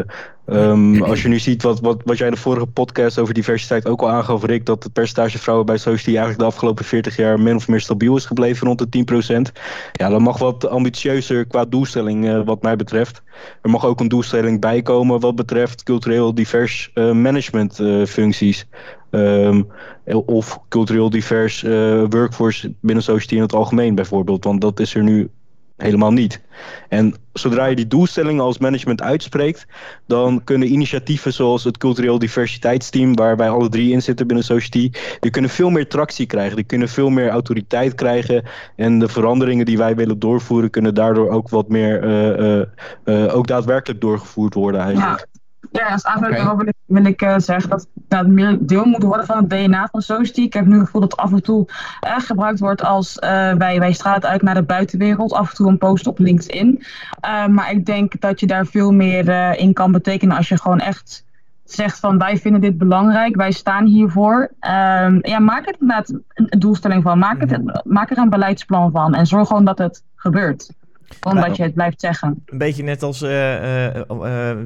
Um, 0.48 1.02
als 1.02 1.22
je 1.22 1.28
nu 1.28 1.38
ziet 1.38 1.62
wat, 1.62 1.80
wat, 1.80 2.02
wat 2.04 2.18
jij 2.18 2.26
in 2.26 2.32
de 2.32 2.40
vorige 2.40 2.66
podcast 2.66 3.18
over 3.18 3.34
diversiteit 3.34 3.86
ook 3.86 4.00
al 4.00 4.10
aangaf, 4.10 4.44
Rick, 4.44 4.66
dat 4.66 4.82
het 4.82 4.92
percentage 4.92 5.38
vrouwen 5.38 5.66
bij 5.66 5.76
Society 5.76 6.08
eigenlijk 6.08 6.38
de 6.38 6.44
afgelopen 6.44 6.84
40 6.84 7.16
jaar 7.16 7.40
min 7.40 7.56
of 7.56 7.68
meer 7.68 7.80
stabiel 7.80 8.16
is 8.16 8.26
gebleven 8.26 8.66
rond 8.66 8.78
de 8.78 9.48
10%. 9.48 9.52
Ja, 9.92 10.08
dan 10.08 10.22
mag 10.22 10.38
wat 10.38 10.68
ambitieuzer 10.68 11.46
qua 11.46 11.64
doelstelling 11.64 12.24
uh, 12.24 12.44
wat 12.44 12.62
mij 12.62 12.76
betreft. 12.76 13.22
Er 13.62 13.70
mag 13.70 13.84
ook 13.84 14.00
een 14.00 14.08
doelstelling 14.08 14.60
bijkomen 14.60 15.20
wat 15.20 15.34
betreft 15.34 15.82
cultureel 15.82 16.34
divers 16.34 16.90
uh, 16.94 17.12
management 17.12 17.80
uh, 17.80 18.04
functies. 18.04 18.66
Um, 19.11 19.66
of 20.26 20.59
cultureel 20.68 21.11
divers 21.11 21.62
workforce 22.09 22.72
binnen 22.80 23.04
Society 23.04 23.34
in 23.34 23.40
het 23.40 23.54
algemeen 23.54 23.94
bijvoorbeeld. 23.94 24.44
Want 24.44 24.61
dat 24.61 24.80
is 24.80 24.94
er 24.94 25.02
nu 25.02 25.30
helemaal 25.76 26.12
niet. 26.12 26.40
En 26.88 27.14
zodra 27.32 27.66
je 27.66 27.76
die 27.76 27.86
doelstellingen 27.86 28.44
als 28.44 28.59
management 28.59 29.02
uitspreekt, 29.02 29.66
dan 30.07 30.44
kunnen 30.44 30.72
initiatieven 30.72 31.32
zoals 31.32 31.64
het 31.64 31.78
cultureel 31.78 32.18
diversiteitsteam, 32.18 33.14
waar 33.14 33.36
wij 33.36 33.48
alle 33.48 33.68
drie 33.68 33.92
in 33.92 34.02
zitten 34.02 34.26
binnen 34.26 34.44
Society, 34.44 34.90
die 35.20 35.30
kunnen 35.30 35.50
veel 35.50 35.70
meer 35.70 35.88
tractie 35.88 36.26
krijgen, 36.26 36.57
die 36.57 36.64
kunnen 36.64 36.88
veel 36.88 37.11
meer 37.11 37.28
autoriteit 37.28 37.94
krijgen 37.94 38.42
en 38.76 38.98
de 38.98 39.09
veranderingen 39.09 39.64
die 39.64 39.78
wij 39.78 39.96
willen 39.96 40.18
doorvoeren 40.18 40.70
kunnen 40.70 40.94
daardoor 40.94 41.28
ook 41.30 41.48
wat 41.48 41.68
meer 41.68 42.04
uh, 42.04 42.64
uh, 43.04 43.36
ook 43.36 43.46
daadwerkelijk 43.46 44.00
doorgevoerd 44.00 44.54
worden 44.54 44.80
eigenlijk. 44.80 45.26
Ja, 45.72 45.86
als 45.86 46.04
aanvulling 46.04 46.42
okay. 46.42 46.56
wil 46.56 46.66
ik, 46.66 46.74
wil 46.86 47.04
ik 47.04 47.22
uh, 47.22 47.34
zeggen 47.38 47.70
dat 47.70 47.88
dat 47.94 48.26
meer 48.26 48.58
deel 48.60 48.84
moet 48.84 49.02
worden 49.02 49.26
van 49.26 49.36
het 49.36 49.50
DNA 49.50 49.88
van 49.90 50.02
Society. 50.02 50.40
Ik 50.40 50.52
heb 50.52 50.66
nu 50.66 50.74
het 50.74 50.84
gevoel 50.84 51.00
dat 51.00 51.16
af 51.16 51.32
en 51.32 51.42
toe 51.42 51.68
uh, 52.06 52.18
gebruikt 52.18 52.58
wordt 52.58 52.82
als 52.82 53.16
uh, 53.16 53.52
wij, 53.52 53.78
wij 53.78 53.92
straat 53.92 54.26
uit 54.26 54.42
naar 54.42 54.54
de 54.54 54.62
buitenwereld. 54.62 55.32
Af 55.32 55.50
en 55.50 55.56
toe 55.56 55.68
een 55.68 55.78
post 55.78 56.06
op 56.06 56.18
LinkedIn. 56.18 56.84
maar 57.50 57.70
ik 57.70 57.86
denk 57.86 58.20
dat 58.20 58.40
je 58.40 58.46
daar 58.46 58.66
veel 58.66 58.92
meer 58.92 59.54
in 59.58 59.72
kan 59.72 59.92
betekenen 59.92 60.36
als 60.36 60.48
je 60.48 60.60
gewoon 60.60 60.80
echt 60.80 61.24
zegt 61.64 62.00
van 62.00 62.18
wij 62.18 62.36
vinden 62.36 62.60
dit 62.60 62.78
belangrijk, 62.78 63.36
wij 63.36 63.50
staan 63.50 63.86
hiervoor. 63.86 64.40
Um, 64.40 65.18
ja, 65.22 65.38
maak 65.38 65.66
er 65.66 65.76
inderdaad 65.78 66.12
een 66.34 66.58
doelstelling 66.58 67.02
van. 67.02 67.18
Maak, 67.18 67.40
het, 67.40 67.64
mhm. 67.64 67.78
maak 67.84 68.10
er 68.10 68.18
een 68.18 68.30
beleidsplan 68.30 68.90
van. 68.90 69.14
En 69.14 69.26
zorg 69.26 69.46
gewoon 69.46 69.64
dat 69.64 69.78
het 69.78 70.02
gebeurt 70.16 70.70
omdat 71.26 71.57
je 71.57 71.62
het 71.62 71.74
blijft 71.74 72.00
zeggen. 72.00 72.42
Een 72.46 72.59
beetje 72.59 72.82
net 72.82 73.02
als 73.02 73.22
uh, 73.22 73.94
uh, 73.94 74.00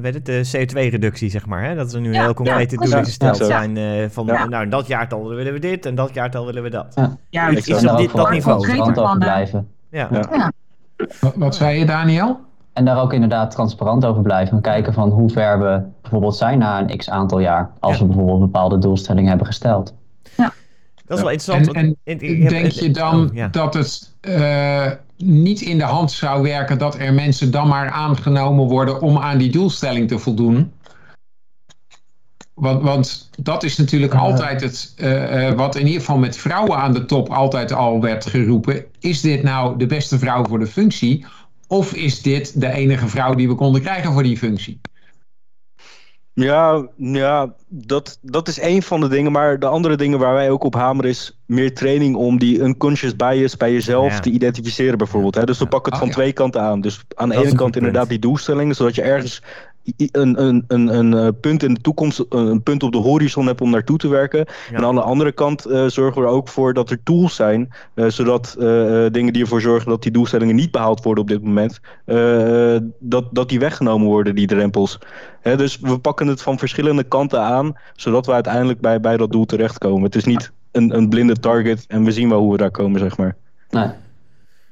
weet 0.01 0.13
het, 0.13 0.25
de 0.25 0.51
CO2-reductie, 0.57 1.29
zeg 1.29 1.45
maar. 1.45 1.63
Hè? 1.63 1.75
Dat 1.75 1.93
er 1.93 2.01
nu 2.01 2.15
heel 2.15 2.33
concrete 2.33 2.75
ja, 2.75 2.81
doelen 2.81 3.05
gesteld 3.05 3.37
zijn. 3.37 4.11
van, 4.11 4.25
nou, 4.25 4.63
in 4.63 4.69
dat 4.69 4.87
jaartal 4.87 5.27
willen 5.27 5.53
we 5.53 5.59
dit 5.59 5.85
en 5.85 5.95
dat 5.95 6.13
jaartal 6.13 6.45
willen 6.45 6.63
we 6.63 6.69
dat. 6.69 6.93
Ja, 6.95 7.17
ja 7.29 7.49
iets 7.49 7.85
op 7.85 7.97
dit, 7.97 8.11
dat 8.11 8.29
niveau. 8.29 8.61
Transparant 8.61 8.99
over 8.99 9.17
blijven. 9.17 9.67
Ja. 9.89 10.09
Wat, 11.19 11.35
wat 11.35 11.55
zei 11.55 11.79
je, 11.79 11.85
Daniel? 11.85 12.39
En 12.73 12.85
daar 12.85 13.01
ook 13.01 13.13
inderdaad 13.13 13.51
transparant 13.51 14.05
over 14.05 14.21
blijven. 14.21 14.55
En 14.55 14.61
kijken 14.61 14.93
van 14.93 15.09
hoe 15.09 15.29
ver 15.29 15.59
we 15.59 15.81
bijvoorbeeld 16.01 16.35
zijn 16.35 16.57
na 16.57 16.79
een 16.79 16.97
x 16.97 17.09
aantal 17.09 17.39
jaar. 17.39 17.71
Als 17.79 17.99
we 17.99 18.05
bijvoorbeeld 18.05 18.39
bepaalde 18.39 18.77
doelstellingen 18.77 19.29
hebben 19.29 19.47
gesteld. 19.47 19.93
Ja. 20.37 20.53
Dat 21.05 21.17
is 21.17 21.23
wel 21.23 21.31
interessant. 21.31 21.75
En, 21.75 21.97
en 22.03 22.17
denk 22.47 22.71
je 22.71 22.91
dan 22.91 23.31
oh, 23.35 23.45
dat 23.51 23.73
het 23.73 24.15
niet 25.23 25.61
in 25.61 25.77
de 25.77 25.83
hand 25.83 26.11
zou 26.11 26.41
werken 26.41 26.77
dat 26.77 26.95
er 26.95 27.13
mensen 27.13 27.51
dan 27.51 27.67
maar 27.67 27.89
aangenomen 27.89 28.65
worden 28.67 29.01
om 29.01 29.17
aan 29.17 29.37
die 29.37 29.51
doelstelling 29.51 30.07
te 30.07 30.19
voldoen. 30.19 30.71
Want, 32.53 32.83
want 32.83 33.29
dat 33.37 33.63
is 33.63 33.77
natuurlijk 33.77 34.13
altijd 34.13 34.61
het, 34.61 34.93
uh, 34.97 35.49
uh, 35.49 35.51
wat 35.51 35.75
in 35.75 35.85
ieder 35.85 35.99
geval 35.99 36.17
met 36.17 36.37
vrouwen 36.37 36.77
aan 36.77 36.93
de 36.93 37.05
top 37.05 37.29
altijd 37.29 37.73
al 37.73 38.01
werd 38.01 38.25
geroepen. 38.25 38.85
Is 38.99 39.21
dit 39.21 39.43
nou 39.43 39.77
de 39.77 39.85
beste 39.85 40.19
vrouw 40.19 40.45
voor 40.45 40.59
de 40.59 40.67
functie? 40.67 41.25
Of 41.67 41.93
is 41.93 42.21
dit 42.21 42.61
de 42.61 42.71
enige 42.71 43.07
vrouw 43.07 43.33
die 43.33 43.47
we 43.47 43.55
konden 43.55 43.81
krijgen 43.81 44.13
voor 44.13 44.23
die 44.23 44.37
functie? 44.37 44.79
Ja, 46.41 46.87
ja 46.97 47.53
dat, 47.67 48.19
dat 48.21 48.47
is 48.47 48.59
één 48.59 48.81
van 48.81 48.99
de 48.99 49.07
dingen. 49.07 49.31
Maar 49.31 49.59
de 49.59 49.65
andere 49.65 49.95
dingen 49.95 50.19
waar 50.19 50.33
wij 50.33 50.49
ook 50.49 50.63
op 50.63 50.73
hameren 50.73 51.09
is 51.09 51.37
meer 51.45 51.73
training 51.73 52.15
om 52.15 52.39
die 52.39 52.59
unconscious 52.59 53.15
bias 53.15 53.57
bij 53.57 53.71
jezelf 53.71 54.19
te 54.19 54.29
identificeren 54.29 54.97
bijvoorbeeld. 54.97 55.35
Hè? 55.35 55.43
Dus 55.43 55.59
we 55.59 55.67
pakken 55.67 55.91
het 55.91 56.01
oh, 56.01 56.07
van 56.07 56.15
twee 56.15 56.33
kanten 56.33 56.61
aan. 56.61 56.81
Dus 56.81 57.03
aan 57.15 57.29
de 57.29 57.35
ene 57.35 57.55
kant 57.55 57.75
inderdaad 57.75 58.09
die 58.09 58.19
doelstellingen, 58.19 58.75
zodat 58.75 58.95
je 58.95 59.01
ergens 59.01 59.41
een, 60.11 60.41
een, 60.41 60.63
een, 60.67 60.87
een 60.87 61.13
eh, 61.13 61.27
punt 61.41 61.63
in 61.63 61.73
de 61.73 61.81
toekomst, 61.81 62.25
een 62.29 62.63
punt 62.63 62.83
op 62.83 62.91
de 62.91 62.97
horizon 62.97 63.45
hebt 63.45 63.61
om 63.61 63.69
naartoe 63.69 63.97
te 63.97 64.07
werken. 64.07 64.45
En 64.71 64.85
aan 64.85 64.95
de 64.95 65.01
andere 65.01 65.31
kant 65.31 65.67
uh, 65.67 65.85
zorgen 65.87 66.21
we 66.21 66.27
er 66.27 66.33
ook 66.33 66.47
voor 66.47 66.73
dat 66.73 66.89
er 66.89 67.03
tools 67.03 67.35
zijn, 67.35 67.69
uh, 67.95 68.09
zodat 68.09 68.55
uh, 68.59 68.65
dingen 69.11 69.33
die 69.33 69.41
ervoor 69.41 69.61
zorgen 69.61 69.89
dat 69.89 70.03
die 70.03 70.11
doelstellingen 70.11 70.55
niet 70.55 70.71
behaald 70.71 71.03
worden 71.03 71.23
op 71.23 71.29
dit 71.29 71.43
moment, 71.43 71.79
dat, 72.99 73.25
dat 73.31 73.49
die 73.49 73.59
weggenomen 73.59 74.07
worden, 74.07 74.35
die 74.35 74.47
drempels. 74.47 74.99
Hè, 75.41 75.57
dus 75.57 75.79
we 75.79 75.99
pakken 75.99 76.27
het 76.27 76.41
van 76.41 76.59
verschillende 76.59 77.03
kanten 77.03 77.41
aan, 77.41 77.73
zodat 77.95 78.25
we 78.25 78.31
uiteindelijk 78.31 78.81
bij, 78.81 78.99
bij 78.99 79.17
dat 79.17 79.31
doel 79.31 79.45
terechtkomen. 79.45 80.03
Het 80.03 80.15
is 80.15 80.25
niet 80.25 80.51
een, 80.71 80.95
een 80.95 81.09
blinde 81.09 81.39
target 81.39 81.85
en 81.87 82.03
we 82.03 82.11
zien 82.11 82.29
wel 82.29 82.39
hoe 82.39 82.51
we 82.51 82.57
daar 82.57 82.71
komen, 82.71 82.99
zeg 82.99 83.17
maar. 83.17 83.35
Nee. 83.69 83.89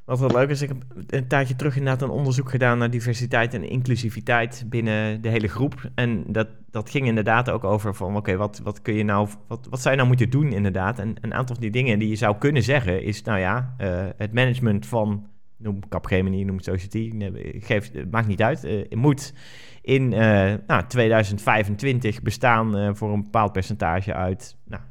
Wat 0.09 0.19
wel 0.19 0.29
leuk 0.29 0.49
is, 0.49 0.61
ik 0.61 0.67
heb 0.67 0.83
een 1.07 1.27
tijdje 1.27 1.55
terug 1.55 1.75
inderdaad 1.75 2.01
een 2.01 2.15
onderzoek 2.15 2.49
gedaan 2.49 2.77
naar 2.77 2.89
diversiteit 2.89 3.53
en 3.53 3.69
inclusiviteit 3.69 4.65
binnen 4.67 5.21
de 5.21 5.29
hele 5.29 5.47
groep. 5.47 5.91
En 5.95 6.23
dat, 6.27 6.47
dat 6.71 6.89
ging 6.89 7.07
inderdaad 7.07 7.49
ook 7.49 7.63
over 7.63 7.95
van 7.95 8.15
oké, 8.15 8.35
wat, 8.35 8.61
wat 8.63 8.81
kun 8.81 8.93
je 8.93 9.03
nou, 9.03 9.29
wat, 9.47 9.67
wat 9.69 9.79
zou 9.79 9.89
je 9.89 9.95
nou 9.95 10.07
moeten 10.07 10.29
doen 10.29 10.51
inderdaad? 10.51 10.99
En 10.99 11.15
een 11.21 11.33
aantal 11.33 11.55
van 11.55 11.63
die 11.63 11.71
dingen 11.71 11.99
die 11.99 12.09
je 12.09 12.15
zou 12.15 12.37
kunnen 12.37 12.63
zeggen 12.63 13.03
is, 13.03 13.21
nou 13.21 13.39
ja, 13.39 13.75
uh, 13.81 14.05
het 14.17 14.33
management 14.33 14.85
van, 14.85 15.27
noem 15.57 15.89
Capgemini, 15.89 16.43
noem 16.43 16.59
Society, 16.59 17.31
geeft, 17.59 18.11
maakt 18.11 18.27
niet 18.27 18.41
uit, 18.41 18.63
uh, 18.65 18.91
moet 18.91 19.33
in 19.81 20.11
uh, 20.11 20.19
nou, 20.67 20.87
2025 20.87 22.21
bestaan 22.21 22.95
voor 22.95 23.13
een 23.13 23.23
bepaald 23.23 23.51
percentage 23.51 24.13
uit 24.13 24.57
nou, 24.65 24.81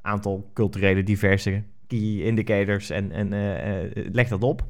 aantal 0.00 0.50
culturele 0.54 1.02
diverse 1.02 1.62
key 1.88 2.22
indicators 2.22 2.90
en, 2.90 3.12
en 3.12 3.32
uh, 3.32 4.04
leg 4.12 4.28
dat 4.28 4.42
op. 4.42 4.64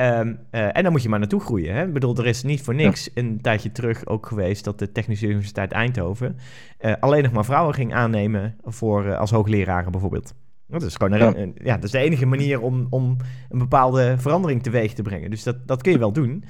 Um, 0.00 0.38
uh, 0.50 0.76
en 0.76 0.82
dan 0.82 0.92
moet 0.92 1.02
je 1.02 1.08
maar 1.08 1.18
naartoe 1.18 1.40
groeien. 1.40 1.74
Hè? 1.74 1.86
Ik 1.86 1.92
bedoel, 1.92 2.16
er 2.16 2.26
is 2.26 2.42
niet 2.42 2.62
voor 2.62 2.74
niks 2.74 3.10
een 3.14 3.40
tijdje 3.40 3.72
terug 3.72 4.06
ook 4.06 4.26
geweest 4.26 4.64
dat 4.64 4.78
de 4.78 4.92
Technische 4.92 5.26
Universiteit 5.26 5.72
Eindhoven 5.72 6.36
uh, 6.80 6.92
alleen 7.00 7.22
nog 7.22 7.32
maar 7.32 7.44
vrouwen 7.44 7.74
ging 7.74 7.94
aannemen 7.94 8.56
voor, 8.62 9.06
uh, 9.06 9.18
als 9.18 9.30
hoogleraren 9.30 9.92
bijvoorbeeld. 9.92 10.34
Dat 10.66 10.82
is 10.82 10.96
gewoon 10.96 11.12
een, 11.12 11.18
ja. 11.18 11.36
Een, 11.36 11.54
ja, 11.62 11.74
dat 11.74 11.84
is 11.84 11.90
de 11.90 11.98
enige 11.98 12.26
manier 12.26 12.60
om, 12.60 12.86
om 12.90 13.16
een 13.48 13.58
bepaalde 13.58 14.14
verandering 14.18 14.62
teweeg 14.62 14.92
te 14.92 15.02
brengen. 15.02 15.30
Dus 15.30 15.42
dat, 15.42 15.66
dat 15.66 15.82
kun 15.82 15.92
je 15.92 15.98
wel 15.98 16.12
doen. 16.12 16.44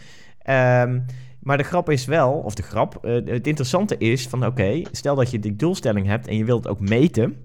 Um, 0.48 1.04
maar 1.40 1.56
de 1.56 1.62
grap 1.62 1.90
is 1.90 2.04
wel, 2.04 2.32
of 2.32 2.54
de 2.54 2.62
grap, 2.62 2.98
het 3.02 3.46
interessante 3.46 3.98
is 3.98 4.28
van 4.28 4.46
oké, 4.46 4.82
stel 4.90 5.14
dat 5.14 5.30
je 5.30 5.38
die 5.38 5.56
doelstelling 5.56 6.06
hebt 6.06 6.26
en 6.26 6.36
je 6.36 6.44
wilt 6.44 6.64
het 6.64 6.72
ook 6.72 6.88
meten. 6.88 7.36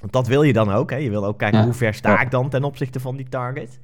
Want 0.00 0.12
dat 0.12 0.26
wil 0.26 0.42
je 0.42 0.52
dan 0.52 0.70
ook. 0.70 0.90
Hè? 0.90 0.96
Je 0.96 1.10
wil 1.10 1.26
ook 1.26 1.38
kijken 1.38 1.64
hoe 1.64 1.72
ver 1.72 1.94
sta 1.94 2.20
ik 2.20 2.30
dan 2.30 2.48
ten 2.48 2.64
opzichte 2.64 3.00
van 3.00 3.16
die 3.16 3.28
target. 3.28 3.78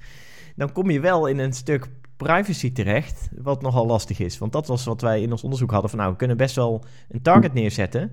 Dan 0.56 0.72
kom 0.72 0.90
je 0.90 1.00
wel 1.00 1.26
in 1.26 1.38
een 1.38 1.52
stuk 1.52 1.88
privacy 2.16 2.72
terecht, 2.72 3.28
wat 3.36 3.62
nogal 3.62 3.86
lastig 3.86 4.18
is. 4.18 4.38
Want 4.38 4.52
dat 4.52 4.66
was 4.66 4.84
wat 4.84 5.00
wij 5.00 5.22
in 5.22 5.30
ons 5.30 5.42
onderzoek 5.42 5.70
hadden. 5.70 5.90
Van 5.90 5.98
nou, 5.98 6.10
we 6.10 6.16
kunnen 6.16 6.36
best 6.36 6.56
wel 6.56 6.84
een 7.08 7.22
target 7.22 7.54
neerzetten. 7.54 8.12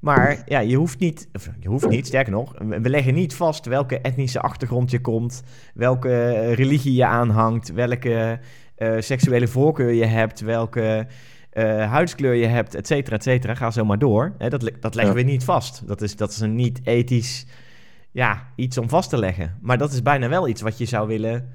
Maar 0.00 0.42
ja, 0.46 0.58
je 0.58 0.76
hoeft 0.76 0.98
niet, 0.98 1.28
je 1.60 1.68
hoeft 1.68 1.88
niet, 1.88 2.06
sterker 2.06 2.32
nog, 2.32 2.54
we 2.58 2.90
leggen 2.90 3.14
niet 3.14 3.34
vast 3.34 3.66
welke 3.66 4.00
etnische 4.00 4.40
achtergrond 4.40 4.90
je 4.90 5.00
komt, 5.00 5.42
welke 5.74 6.38
religie 6.52 6.94
je 6.94 7.04
aanhangt, 7.04 7.72
welke 7.72 8.40
uh, 8.78 8.94
seksuele 8.98 9.48
voorkeur 9.48 9.92
je 9.92 10.04
hebt, 10.04 10.40
welke 10.40 11.06
uh, 11.52 11.90
huidskleur 11.90 12.34
je 12.34 12.46
hebt, 12.46 12.74
et 12.74 12.86
cetera, 12.86 13.16
et 13.16 13.22
cetera. 13.22 13.54
Ga 13.54 13.70
zo 13.70 13.84
maar 13.84 13.98
door. 13.98 14.32
Hè, 14.38 14.48
dat, 14.48 14.70
dat 14.80 14.94
leggen 14.94 15.14
we 15.14 15.22
niet 15.22 15.44
vast. 15.44 15.82
Dat 15.86 16.02
is, 16.02 16.16
dat 16.16 16.30
is 16.30 16.40
een 16.40 16.54
niet 16.54 16.80
ethisch 16.84 17.46
ja, 18.10 18.46
iets 18.56 18.78
om 18.78 18.88
vast 18.88 19.10
te 19.10 19.18
leggen. 19.18 19.58
Maar 19.60 19.78
dat 19.78 19.92
is 19.92 20.02
bijna 20.02 20.28
wel 20.28 20.48
iets 20.48 20.60
wat 20.60 20.78
je 20.78 20.84
zou 20.84 21.08
willen 21.08 21.48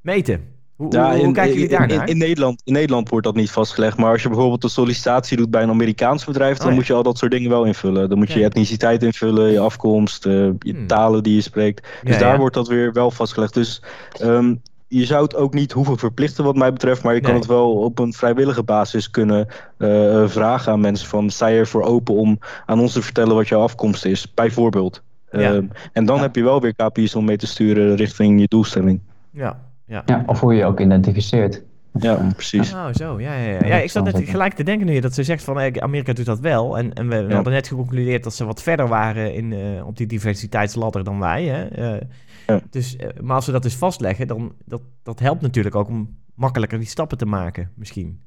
meten. 0.00 0.50
Hoe, 0.76 0.92
ja, 0.92 1.16
hoe, 1.16 1.32
kijken 1.32 1.54
jullie 1.54 1.68
daar 1.68 1.86
naar? 1.86 2.02
In, 2.02 2.06
in, 2.06 2.18
Nederland, 2.18 2.62
in 2.64 2.72
Nederland 2.72 3.08
wordt 3.08 3.26
dat 3.26 3.34
niet 3.34 3.50
vastgelegd. 3.50 3.96
Maar 3.96 4.12
als 4.12 4.22
je 4.22 4.28
bijvoorbeeld 4.28 4.64
een 4.64 4.70
sollicitatie 4.70 5.36
doet 5.36 5.50
bij 5.50 5.62
een 5.62 5.70
Amerikaans 5.70 6.24
bedrijf... 6.24 6.58
dan 6.58 6.68
oh, 6.68 6.74
moet 6.74 6.86
je 6.86 6.92
al 6.92 7.02
dat 7.02 7.18
soort 7.18 7.30
dingen 7.30 7.50
wel 7.50 7.64
invullen. 7.64 8.08
Dan 8.08 8.18
moet 8.18 8.32
je 8.32 8.38
je 8.38 8.44
etniciteit 8.44 9.02
invullen, 9.02 9.52
je 9.52 9.58
afkomst, 9.58 10.26
uh, 10.26 10.32
je 10.58 10.72
hmm. 10.72 10.86
talen 10.86 11.22
die 11.22 11.34
je 11.34 11.40
spreekt. 11.40 11.88
Dus 12.02 12.18
daar 12.18 12.38
wordt 12.38 12.54
dat 12.54 12.68
weer 12.68 12.92
wel 12.92 13.10
vastgelegd. 13.10 13.54
Dus 13.54 13.82
um, 14.22 14.62
je 14.92 15.04
zou 15.04 15.22
het 15.22 15.36
ook 15.36 15.54
niet 15.54 15.72
hoeven 15.72 15.98
verplichten 15.98 16.44
wat 16.44 16.56
mij 16.56 16.72
betreft, 16.72 17.02
maar 17.02 17.14
je 17.14 17.20
kan 17.20 17.34
het 17.34 17.46
wel 17.46 17.72
op 17.72 17.98
een 17.98 18.12
vrijwillige 18.12 18.62
basis 18.62 19.10
kunnen 19.10 19.46
uh, 19.78 20.28
vragen 20.28 20.72
aan 20.72 20.80
mensen 20.80 21.08
van 21.08 21.30
sta 21.30 21.46
je 21.46 21.58
ervoor 21.58 21.82
open 21.82 22.14
om 22.14 22.38
aan 22.66 22.80
ons 22.80 22.92
te 22.92 23.02
vertellen 23.02 23.34
wat 23.34 23.48
jouw 23.48 23.60
afkomst 23.60 24.04
is, 24.04 24.34
bijvoorbeeld. 24.34 25.02
Ja. 25.30 25.52
Uh, 25.52 25.62
en 25.92 26.04
dan 26.04 26.16
ja. 26.16 26.22
heb 26.22 26.36
je 26.36 26.42
wel 26.42 26.60
weer 26.60 26.74
KPI's 26.74 27.14
om 27.14 27.24
mee 27.24 27.36
te 27.36 27.46
sturen 27.46 27.96
richting 27.96 28.40
je 28.40 28.48
doelstelling. 28.48 29.00
Ja, 29.30 29.58
ja. 29.86 30.02
ja 30.06 30.22
of 30.26 30.40
hoe 30.40 30.52
je 30.52 30.58
je 30.58 30.64
ook 30.64 30.80
identificeert. 30.80 31.62
Ja, 31.98 32.32
precies. 32.34 32.72
Oh, 32.72 32.88
zo. 32.92 33.20
Ja, 33.20 33.34
ja, 33.34 33.50
ja. 33.50 33.66
ja 33.66 33.76
ik 33.76 33.90
zat 33.90 34.04
net 34.04 34.28
gelijk 34.28 34.54
te 34.54 34.62
denken 34.62 34.86
nu 34.86 35.00
dat 35.00 35.14
ze 35.14 35.22
zegt 35.22 35.44
van 35.44 35.80
Amerika 35.80 36.12
doet 36.12 36.26
dat 36.26 36.40
wel. 36.40 36.78
En, 36.78 36.92
en 36.92 37.08
we, 37.08 37.34
hadden 37.34 37.52
net 37.52 37.68
geconcludeerd 37.68 38.24
dat 38.24 38.34
ze 38.34 38.44
wat 38.44 38.62
verder 38.62 38.88
waren 38.88 39.34
in, 39.34 39.50
uh, 39.50 39.86
op 39.86 39.96
die 39.96 40.06
diversiteitsladder 40.06 41.04
dan 41.04 41.18
wij. 41.18 41.44
Hè? 41.44 41.94
Uh, 41.94 42.00
ja. 42.46 42.60
dus, 42.70 42.96
uh, 42.96 43.08
maar 43.20 43.36
als 43.36 43.44
ze 43.44 43.52
dat 43.52 43.62
dus 43.62 43.74
vastleggen, 43.74 44.26
dan 44.26 44.52
dat, 44.64 44.82
dat 45.02 45.18
helpt 45.18 45.40
natuurlijk 45.40 45.74
ook 45.74 45.88
om 45.88 46.16
makkelijker 46.34 46.78
die 46.78 46.88
stappen 46.88 47.18
te 47.18 47.26
maken, 47.26 47.70
misschien. 47.74 48.20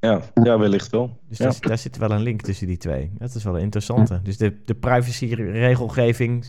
Ja, 0.00 0.20
ja 0.42 0.58
wellicht 0.58 0.90
wel. 0.90 1.18
Dus 1.28 1.38
ja. 1.38 1.44
daar, 1.44 1.56
daar, 1.60 1.78
zit 1.78 1.96
wel 1.96 2.10
een 2.10 2.22
link 2.22 2.42
tussen 2.42 2.66
die 2.66 2.76
twee. 2.76 3.10
Dat 3.18 3.34
is 3.34 3.44
wel 3.44 3.54
een 3.56 3.62
interessante. 3.62 4.20
Dus 4.22 4.36
de, 4.36 4.62
de 4.64 4.74
privacy-regelgeving 4.74 6.44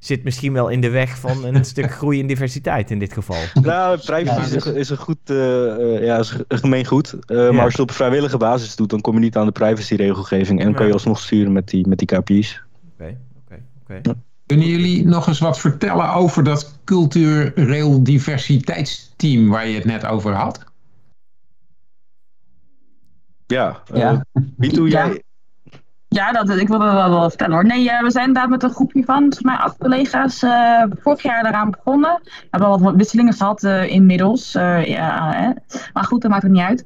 zit 0.00 0.24
misschien 0.24 0.52
wel 0.52 0.68
in 0.68 0.80
de 0.80 0.90
weg 0.90 1.18
van 1.18 1.44
een 1.44 1.64
stuk 1.74 1.90
groei 1.90 2.18
in 2.18 2.26
diversiteit 2.26 2.90
in 2.90 2.98
dit 2.98 3.12
geval. 3.12 3.36
Nou, 3.62 3.98
privacy 3.98 4.56
is, 4.56 4.66
is, 4.66 4.90
een 4.90 4.96
goed, 4.96 5.30
uh, 5.30 6.04
ja, 6.04 6.18
is 6.18 6.34
een 6.48 6.58
gemeen 6.58 6.86
goed. 6.86 7.14
Uh, 7.14 7.36
ja. 7.36 7.52
Maar 7.52 7.64
als 7.64 7.74
je 7.74 7.80
het 7.80 7.90
op 7.90 7.96
vrijwillige 7.96 8.36
basis 8.36 8.76
doet, 8.76 8.90
dan 8.90 9.00
kom 9.00 9.14
je 9.14 9.20
niet 9.20 9.36
aan 9.36 9.46
de 9.46 9.52
privacy-regelgeving. 9.52 10.60
En 10.60 10.74
kan 10.74 10.86
je 10.86 10.92
alsnog 10.92 11.20
sturen 11.20 11.52
met 11.52 11.68
die, 11.68 11.88
met 11.88 11.98
die 11.98 12.06
KPI's. 12.06 12.62
Oké, 12.94 13.18
oké, 13.44 13.62
oké. 13.82 14.14
Kunnen 14.46 14.66
jullie 14.66 15.04
nog 15.04 15.26
eens 15.26 15.38
wat 15.38 15.58
vertellen 15.58 16.12
over 16.12 16.44
dat 16.44 16.78
cultureel 16.84 18.02
diversiteitsteam 18.02 19.48
waar 19.48 19.68
je 19.68 19.74
het 19.74 19.84
net 19.84 20.06
over 20.06 20.32
had? 20.32 20.64
Ja, 23.46 23.82
ja. 23.94 24.24
wie 24.56 24.72
doe 24.72 24.88
jij? 24.88 25.22
Ja, 26.12 26.32
dat, 26.32 26.50
ik 26.50 26.68
wilde 26.68 26.84
dat 26.84 27.08
wel 27.08 27.28
vertellen 27.28 27.54
hoor. 27.54 27.64
Nee, 27.64 27.84
uh, 27.84 28.02
we 28.02 28.10
zijn 28.10 28.26
inderdaad 28.26 28.50
met 28.50 28.62
een 28.62 28.70
groepje 28.70 29.04
van, 29.04 29.18
volgens 29.18 29.42
mij 29.42 29.56
acht 29.56 29.76
collega's, 29.78 30.42
uh, 30.42 30.82
vorig 31.00 31.22
jaar 31.22 31.42
daaraan 31.42 31.70
begonnen. 31.70 32.20
We 32.22 32.46
hebben 32.50 32.68
wel 32.68 32.80
wat 32.80 32.94
wisselingen 32.94 33.32
gehad 33.32 33.62
uh, 33.62 33.90
inmiddels. 33.90 34.52
ja, 34.52 35.32
hè. 35.34 35.50
Maar 35.92 36.04
goed, 36.04 36.22
dat 36.22 36.30
maakt 36.30 36.42
het 36.42 36.52
niet 36.52 36.62
uit. 36.62 36.84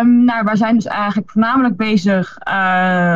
Um, 0.00 0.24
nou, 0.24 0.44
wij 0.44 0.56
zijn 0.56 0.74
dus 0.74 0.86
eigenlijk 0.86 1.30
voornamelijk 1.30 1.76
bezig 1.76 2.38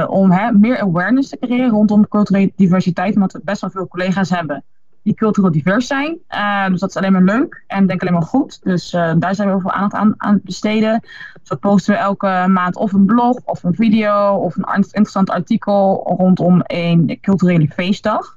om 0.09 0.31
hè, 0.31 0.53
meer 0.53 0.81
awareness 0.81 1.29
te 1.29 1.39
creëren 1.39 1.70
rondom 1.70 2.09
culturele 2.09 2.53
diversiteit. 2.57 3.14
Omdat 3.14 3.33
we 3.33 3.41
best 3.45 3.61
wel 3.61 3.70
veel 3.70 3.89
collega's 3.89 4.31
hebben 4.31 4.64
die 5.09 5.16
cultureel 5.16 5.50
divers 5.50 5.86
zijn. 5.86 6.18
Uh, 6.30 6.66
dus 6.66 6.80
dat 6.80 6.88
is 6.88 6.96
alleen 6.96 7.12
maar 7.12 7.22
leuk 7.22 7.64
en 7.66 7.86
denk 7.86 8.00
alleen 8.00 8.12
maar 8.12 8.22
goed. 8.22 8.62
Dus 8.62 8.92
uh, 8.92 9.12
daar 9.18 9.34
zijn 9.34 9.48
we 9.48 9.54
heel 9.54 9.62
veel 9.62 9.72
aandacht 9.72 9.94
aan, 9.94 10.14
aan 10.16 10.40
besteden. 10.44 11.02
Zo 11.42 11.56
posten 11.56 11.94
we 11.94 12.00
elke 12.00 12.44
maand 12.48 12.76
of 12.76 12.92
een 12.92 13.04
blog 13.04 13.38
of 13.44 13.62
een 13.62 13.74
video 13.74 14.34
of 14.34 14.56
een 14.56 14.74
interessant 14.74 15.30
artikel 15.30 16.14
rondom 16.18 16.62
een 16.66 17.18
culturele 17.20 17.68
feestdag. 17.68 18.36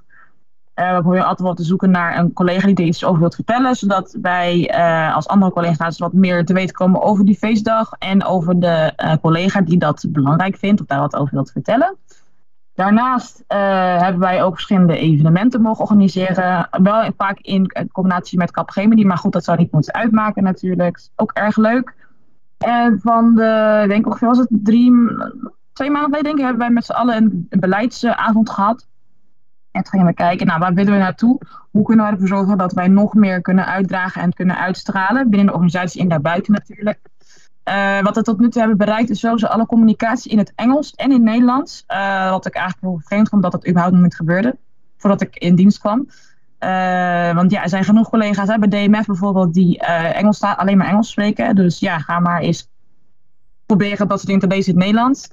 Uh, 0.75 0.95
we 0.95 1.01
proberen 1.01 1.25
altijd 1.25 1.47
wel 1.47 1.53
te 1.53 1.63
zoeken 1.63 1.91
naar 1.91 2.17
een 2.17 2.33
collega 2.33 2.67
die 2.67 2.75
er 2.75 2.83
iets 2.83 3.03
over 3.05 3.19
wilt 3.19 3.35
vertellen, 3.35 3.75
zodat 3.75 4.17
wij 4.21 4.73
als 5.13 5.27
andere 5.27 5.51
collega's 5.51 5.97
wat 5.97 6.13
meer 6.13 6.45
te 6.45 6.53
weten 6.53 6.75
komen 6.75 7.01
over 7.01 7.25
die 7.25 7.37
feestdag 7.37 7.91
en 7.99 8.23
over 8.23 8.59
de 8.59 8.93
collega 9.21 9.61
die 9.61 9.77
dat 9.77 10.05
belangrijk 10.09 10.57
vindt 10.57 10.81
of 10.81 10.87
daar 10.87 10.99
wat 10.99 11.15
over 11.15 11.33
wilt 11.33 11.51
vertellen. 11.51 11.97
Daarnaast 12.81 13.43
uh, 13.47 13.57
hebben 14.01 14.19
wij 14.19 14.43
ook 14.43 14.53
verschillende 14.53 14.97
evenementen 14.97 15.61
mogen 15.61 15.81
organiseren. 15.81 16.67
Wel 16.71 17.11
vaak 17.17 17.39
in 17.39 17.71
combinatie 17.91 18.37
met 18.37 18.51
Capgemini, 18.51 19.05
maar 19.05 19.17
goed, 19.17 19.31
dat 19.31 19.43
zou 19.43 19.57
niet 19.57 19.71
moeten 19.71 19.93
uitmaken 19.93 20.43
natuurlijk. 20.43 20.99
Ook 21.15 21.31
erg 21.31 21.57
leuk. 21.57 21.95
En 22.57 22.99
van 23.01 23.35
de, 23.35 23.79
ik 23.83 23.89
denk 23.89 24.05
ongeveer 24.05 24.27
was 24.27 24.37
het 24.37 24.47
drie, 24.51 24.91
twee 25.73 25.89
maanden 25.89 26.09
geleden 26.09 26.23
denk 26.23 26.37
ik, 26.37 26.43
hebben 26.43 26.59
wij 26.59 26.69
met 26.69 26.85
z'n 26.85 26.91
allen 26.91 27.15
een, 27.15 27.59
beleidsavond 27.59 28.49
gehad. 28.49 28.87
En 29.71 29.83
toen 29.83 29.91
gingen 29.91 30.07
we 30.07 30.13
kijken, 30.13 30.47
nou, 30.47 30.59
waar 30.59 30.73
willen 30.73 30.93
we 30.93 30.99
naartoe? 30.99 31.39
Hoe 31.71 31.83
kunnen 31.83 32.05
wij 32.05 32.13
ervoor 32.13 32.27
zorgen 32.27 32.57
dat 32.57 32.73
wij 32.73 32.87
nog 32.87 33.13
meer 33.13 33.41
kunnen 33.41 33.65
uitdragen 33.65 34.21
en 34.21 34.33
kunnen 34.33 34.57
uitstralen? 34.57 35.29
Binnen 35.29 35.47
de 35.47 35.53
organisatie 35.53 36.01
en 36.01 36.07
daarbuiten 36.07 36.53
natuurlijk. 36.53 36.99
Uh, 37.65 38.01
wat 38.01 38.15
we 38.15 38.21
tot 38.21 38.39
nu 38.39 38.49
toe 38.49 38.59
hebben 38.59 38.77
bereikt 38.77 39.09
is 39.09 39.19
sowieso 39.19 39.45
alle 39.45 39.65
communicatie 39.65 40.31
in 40.31 40.37
het 40.37 40.51
Engels 40.55 40.91
en 40.91 41.05
in 41.05 41.11
het 41.11 41.21
Nederlands. 41.21 41.83
Uh, 41.87 42.29
wat 42.29 42.45
ik 42.45 42.55
eigenlijk 42.55 42.85
heel 42.85 43.01
vreemd 43.03 43.29
vond 43.29 43.41
dat 43.41 43.51
dat 43.51 43.67
überhaupt 43.67 43.93
nog 43.93 44.03
niet 44.03 44.15
gebeurde. 44.15 44.57
Voordat 44.97 45.21
ik 45.21 45.35
in 45.35 45.55
dienst 45.55 45.79
kwam. 45.79 46.07
Uh, 46.59 47.33
want 47.33 47.51
ja, 47.51 47.63
er 47.63 47.69
zijn 47.69 47.83
genoeg 47.83 48.09
collega's 48.09 48.47
hè, 48.47 48.59
bij 48.59 48.69
DMF 48.69 49.05
bijvoorbeeld 49.05 49.53
die 49.53 49.79
Engels 49.79 50.41
alleen 50.41 50.77
maar 50.77 50.87
Engels 50.87 51.09
spreken. 51.09 51.55
Dus 51.55 51.79
ja, 51.79 51.99
ga 51.99 52.19
maar 52.19 52.41
eens 52.41 52.69
proberen 53.65 54.07
dat 54.07 54.17
soort 54.17 54.25
dingen 54.25 54.49
te 54.49 54.55
lezen 54.55 54.73
in 54.73 54.79
het 54.79 54.87
Nederlands. 54.87 55.27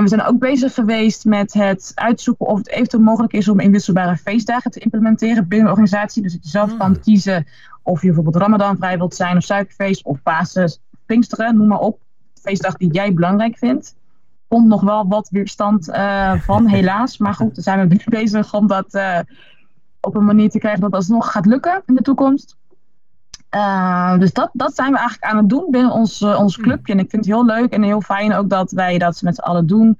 we 0.00 0.08
zijn 0.08 0.22
ook 0.22 0.38
bezig 0.38 0.74
geweest 0.74 1.24
met 1.24 1.52
het 1.52 1.92
uitzoeken 1.94 2.46
of 2.46 2.58
het 2.58 2.68
eventueel 2.68 3.02
mogelijk 3.02 3.32
is 3.32 3.48
om 3.48 3.60
inwisselbare 3.60 4.16
feestdagen 4.16 4.70
te 4.70 4.80
implementeren 4.80 5.48
binnen 5.48 5.66
de 5.66 5.72
organisatie. 5.72 6.22
Dus 6.22 6.32
dat 6.32 6.42
je 6.42 6.50
zelf 6.50 6.76
kan 6.76 7.00
kiezen 7.00 7.46
of 7.82 8.00
je 8.00 8.06
bijvoorbeeld 8.06 8.42
Ramadan 8.42 8.76
vrij 8.76 8.98
wilt 8.98 9.14
zijn 9.14 9.36
of 9.36 9.42
suikerfeest 9.42 10.04
of 10.04 10.22
Pasen 10.22 10.72
Pinksteren, 11.08 11.56
noem 11.56 11.68
maar 11.68 11.78
op. 11.78 12.00
Feestdag 12.34 12.76
die 12.76 12.92
jij 12.92 13.14
belangrijk 13.14 13.58
vindt. 13.58 13.96
Komt 14.48 14.66
nog 14.66 14.80
wel 14.80 15.08
wat 15.08 15.28
weerstand 15.28 15.88
uh, 15.88 16.40
van, 16.40 16.66
helaas. 16.76 17.18
Maar 17.18 17.34
goed, 17.34 17.54
daar 17.54 17.64
zijn 17.64 17.88
we 17.88 18.04
bezig 18.20 18.54
om 18.54 18.66
dat 18.66 18.94
uh, 18.94 19.18
op 20.00 20.14
een 20.14 20.24
manier 20.24 20.50
te 20.50 20.58
krijgen 20.58 20.80
dat 20.80 20.90
dat 20.90 21.00
alsnog 21.00 21.32
gaat 21.32 21.46
lukken 21.46 21.82
in 21.86 21.94
de 21.94 22.02
toekomst. 22.02 22.56
Uh, 23.54 24.18
dus 24.18 24.32
dat, 24.32 24.50
dat 24.52 24.74
zijn 24.74 24.92
we 24.92 24.98
eigenlijk 24.98 25.32
aan 25.32 25.36
het 25.36 25.48
doen 25.48 25.66
binnen 25.70 25.92
ons, 25.92 26.22
ons 26.22 26.54
hmm. 26.54 26.64
clubje. 26.64 26.92
En 26.92 26.98
ik 26.98 27.10
vind 27.10 27.24
het 27.24 27.34
heel 27.34 27.44
leuk 27.44 27.72
en 27.72 27.82
heel 27.82 28.00
fijn 28.00 28.34
ook 28.34 28.48
dat 28.48 28.70
wij 28.70 28.98
dat 28.98 29.22
met 29.22 29.34
z'n 29.34 29.40
allen 29.40 29.66
doen. 29.66 29.98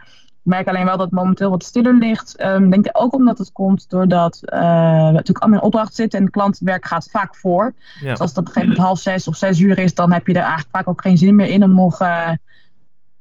Ik 0.49 0.55
merk 0.55 0.69
alleen 0.69 0.85
wel 0.85 0.97
dat 0.97 1.07
het 1.07 1.15
momenteel 1.15 1.51
wat 1.51 1.65
stiller 1.65 1.95
ligt. 1.95 2.45
Um, 2.45 2.65
ik 2.65 2.71
denk 2.71 2.89
ook 2.93 3.15
omdat 3.15 3.39
het 3.39 3.53
komt 3.53 3.91
doordat 3.91 4.41
uh, 4.45 4.61
we 5.07 5.13
natuurlijk 5.13 5.39
allemaal 5.39 5.59
in 5.59 5.65
opdracht 5.65 5.95
zitten 5.95 6.21
en 6.21 6.31
klantwerk 6.31 6.87
gaat 6.87 7.09
vaak 7.11 7.37
voor. 7.37 7.75
Ja. 8.01 8.11
Dus 8.11 8.19
als 8.19 8.31
het 8.31 8.39
op 8.39 8.47
een 8.47 8.53
gegeven 8.53 8.69
moment 8.69 8.87
half 8.87 8.99
zes 8.99 9.29
of 9.29 9.37
zes 9.37 9.61
uur 9.61 9.79
is, 9.79 9.95
dan 9.95 10.13
heb 10.13 10.27
je 10.27 10.33
er 10.33 10.41
eigenlijk 10.41 10.69
vaak 10.71 10.89
ook 10.89 11.01
geen 11.01 11.19
zin 11.19 11.35
meer 11.35 11.47
in 11.47 11.63
om 11.63 11.75
nog 11.75 12.03
uh, 12.03 12.31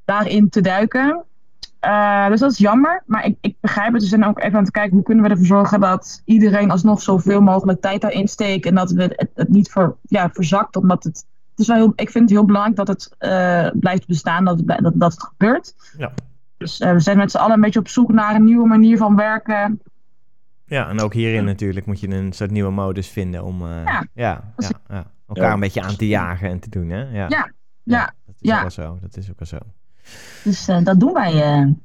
daarin 0.04 0.48
te 0.48 0.60
duiken. 0.60 1.24
Uh, 1.86 2.28
dus 2.28 2.40
dat 2.40 2.50
is 2.50 2.58
jammer, 2.58 3.02
maar 3.06 3.24
ik, 3.24 3.36
ik 3.40 3.56
begrijp 3.60 3.92
het. 3.92 4.02
We 4.02 4.08
zijn 4.08 4.24
ook 4.24 4.38
even 4.38 4.56
aan 4.56 4.62
het 4.62 4.72
kijken 4.72 4.94
hoe 4.94 5.04
kunnen 5.04 5.24
we 5.24 5.30
ervoor 5.30 5.46
zorgen 5.46 5.80
dat 5.80 6.22
iedereen 6.24 6.70
alsnog 6.70 7.02
zoveel 7.02 7.40
mogelijk 7.40 7.80
tijd 7.80 8.00
daarin 8.00 8.28
steekt 8.28 8.66
en 8.66 8.74
dat 8.74 8.90
we 8.90 9.02
het, 9.02 9.30
het 9.34 9.48
niet 9.48 9.70
voor, 9.70 9.96
ja, 10.02 10.30
verzakt. 10.32 10.76
Omdat 10.76 11.04
het, 11.04 11.16
het 11.50 11.58
is 11.58 11.66
wel 11.66 11.76
heel, 11.76 11.92
ik 11.94 12.10
vind 12.10 12.24
het 12.24 12.38
heel 12.38 12.44
belangrijk 12.44 12.76
dat 12.76 12.88
het 12.88 13.16
blijft 13.80 14.06
bestaan, 14.06 14.44
dat 14.44 14.58
het, 14.58 14.66
dat, 14.82 14.92
dat 14.94 15.12
het 15.12 15.22
gebeurt. 15.22 15.74
Ja. 15.96 16.12
Dus 16.58 16.80
uh, 16.80 16.92
we 16.92 17.00
zijn 17.00 17.16
met 17.16 17.30
z'n 17.30 17.36
allen 17.36 17.54
een 17.54 17.60
beetje 17.60 17.78
op 17.78 17.88
zoek 17.88 18.12
naar 18.12 18.34
een 18.34 18.44
nieuwe 18.44 18.66
manier 18.66 18.96
van 18.96 19.16
werken. 19.16 19.80
Ja, 20.64 20.88
en 20.88 21.00
ook 21.00 21.12
hierin 21.12 21.44
natuurlijk 21.44 21.86
moet 21.86 22.00
je 22.00 22.08
een 22.08 22.32
soort 22.32 22.50
nieuwe 22.50 22.70
modus 22.70 23.08
vinden 23.08 23.44
om 23.44 23.62
uh, 23.62 23.84
ja. 23.84 24.04
Ja, 24.14 24.42
ja, 24.88 25.06
elkaar 25.28 25.52
een 25.52 25.60
beetje 25.60 25.82
aan 25.82 25.96
te 25.96 26.06
jagen 26.08 26.48
en 26.48 26.58
te 26.58 26.70
doen. 26.70 26.90
Hè? 26.90 27.02
Ja, 27.02 27.26
ja, 27.28 27.50
ja. 27.84 28.14
dat 28.26 28.34
is 28.40 28.52
ook 28.52 28.60
wel 28.60 28.70
zo. 28.70 28.98
Dat 29.00 29.16
is 29.16 29.30
ook 29.30 29.38
wel 29.38 29.48
zo. 29.48 29.58
Dus 30.44 30.68
uh, 30.68 30.84
dat 30.84 31.00
doen 31.00 31.12
wij, 31.12 31.32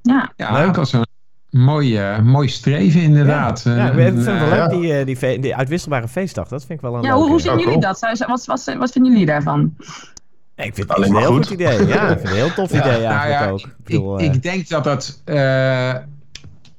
ja. 0.02 0.32
Ja, 0.36 0.52
leuk 0.52 0.78
als 0.78 0.94
een 0.94 1.06
mooi, 1.50 2.22
mooi 2.22 2.48
streven 2.48 3.02
inderdaad. 3.02 3.62
Ja, 3.64 3.88
ik 3.88 3.94
vind 3.94 4.16
het 4.16 4.26
wel 4.26 4.50
leuk, 4.50 4.70
die, 4.70 5.06
die, 5.06 5.18
die, 5.20 5.40
die, 5.40 5.56
uitwisselbare 5.56 6.08
feestdag. 6.08 6.48
Dat 6.48 6.66
vind 6.66 6.80
ik 6.80 6.86
wel 6.86 6.96
een 6.96 7.04
Ja, 7.04 7.16
hoe, 7.16 7.30
hoe 7.30 7.42
zien 7.42 7.60
jullie 7.60 7.80
dat? 7.80 8.00
Wat, 8.00 8.46
wat, 8.46 8.76
wat 8.78 8.92
vinden 8.92 9.12
jullie 9.12 9.26
daarvan? 9.26 9.76
Ik 10.56 10.76
vind 10.76 10.90
het 10.90 10.98
een 10.98 11.16
heel 11.16 11.34
goed. 11.34 11.50
idee. 11.50 11.88
Ja, 11.88 12.10
ik 12.10 12.20
vind 12.20 12.22
het 12.22 12.24
een 12.24 12.36
heel 12.36 12.54
tof 12.64 12.70
idee 12.70 12.82
eigenlijk 12.82 13.10
nou 13.14 13.30
ja, 13.30 13.50
ook. 13.50 13.60
Ik, 13.60 13.76
bedoel, 13.84 14.20
ik, 14.20 14.28
uh... 14.28 14.34
ik, 14.34 14.44
denk 14.44 14.68
dat 14.68 14.84
dat 14.84 15.22
uh, 15.26 15.96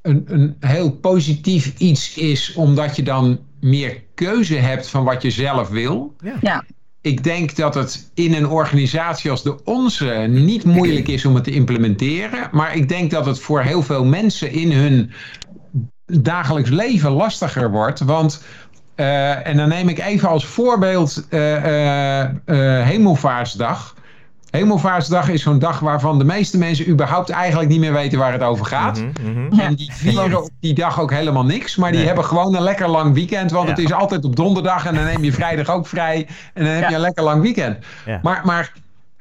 een, 0.02 0.24
een 0.26 0.56
heel 0.60 0.90
positief 0.90 1.78
iets 1.78 2.14
is, 2.14 2.54
omdat 2.54 2.96
je 2.96 3.02
dan 3.02 3.38
meer 3.60 4.02
keuze 4.14 4.54
hebt 4.56 4.88
van 4.88 5.04
wat 5.04 5.22
je 5.22 5.30
zelf 5.30 5.68
wil. 5.68 6.14
Ja. 6.24 6.36
ja. 6.40 6.64
Ik 7.00 7.22
denk 7.22 7.56
dat 7.56 7.74
het 7.74 8.10
in 8.14 8.34
een 8.34 8.48
organisatie 8.48 9.30
als 9.30 9.42
de 9.42 9.64
onze 9.64 10.26
niet 10.28 10.64
moeilijk 10.64 11.08
is 11.08 11.24
om 11.24 11.34
het 11.34 11.44
te 11.44 11.50
implementeren. 11.50 12.48
Maar 12.52 12.76
ik 12.76 12.88
denk 12.88 13.10
dat 13.10 13.26
het 13.26 13.40
voor 13.40 13.62
heel 13.62 13.82
veel 13.82 14.04
mensen 14.04 14.52
in 14.52 14.72
hun 14.72 15.10
dagelijks 16.06 16.70
leven 16.70 17.10
lastiger 17.10 17.70
wordt. 17.70 18.00
Want 18.00 18.42
uh, 18.96 19.46
en 19.46 19.56
dan 19.56 19.68
neem 19.68 19.88
ik 19.88 19.98
even 19.98 20.28
als 20.28 20.46
voorbeeld 20.46 21.26
uh, 21.30 22.22
uh, 22.22 22.30
Hemelvaartsdag. 22.82 23.94
Hemelvaartsdag 24.50 25.28
is 25.28 25.42
zo'n 25.42 25.58
dag 25.58 25.80
waarvan 25.80 26.18
de 26.18 26.24
meeste 26.24 26.58
mensen 26.58 26.88
überhaupt 26.88 27.30
eigenlijk 27.30 27.70
niet 27.70 27.80
meer 27.80 27.92
weten 27.92 28.18
waar 28.18 28.32
het 28.32 28.42
over 28.42 28.66
gaat. 28.66 29.00
Mm 29.00 29.12
-hmm. 29.22 29.60
En 29.60 29.74
die 29.74 29.92
vieren 29.92 30.42
op 30.42 30.50
die 30.60 30.74
dag 30.74 31.00
ook 31.00 31.10
helemaal 31.10 31.44
niks. 31.44 31.76
Maar 31.76 31.88
die 31.88 31.98
nee. 31.98 32.06
hebben 32.06 32.24
gewoon 32.24 32.54
een 32.54 32.62
lekker 32.62 32.88
lang 32.88 33.14
weekend. 33.14 33.50
Want 33.50 33.68
ja. 33.68 33.74
het 33.74 33.84
is 33.84 33.92
altijd 33.92 34.24
op 34.24 34.36
donderdag 34.36 34.86
en 34.86 34.94
dan 34.94 35.04
neem 35.04 35.24
je 35.24 35.32
vrijdag 35.32 35.68
ook 35.68 35.86
vrij. 35.86 36.28
En 36.54 36.64
dan 36.64 36.72
heb 36.72 36.82
ja. 36.82 36.88
je 36.88 36.94
een 36.94 37.00
lekker 37.00 37.24
lang 37.24 37.42
weekend. 37.42 37.78
Ja. 38.06 38.20
Maar, 38.22 38.40
maar 38.44 38.72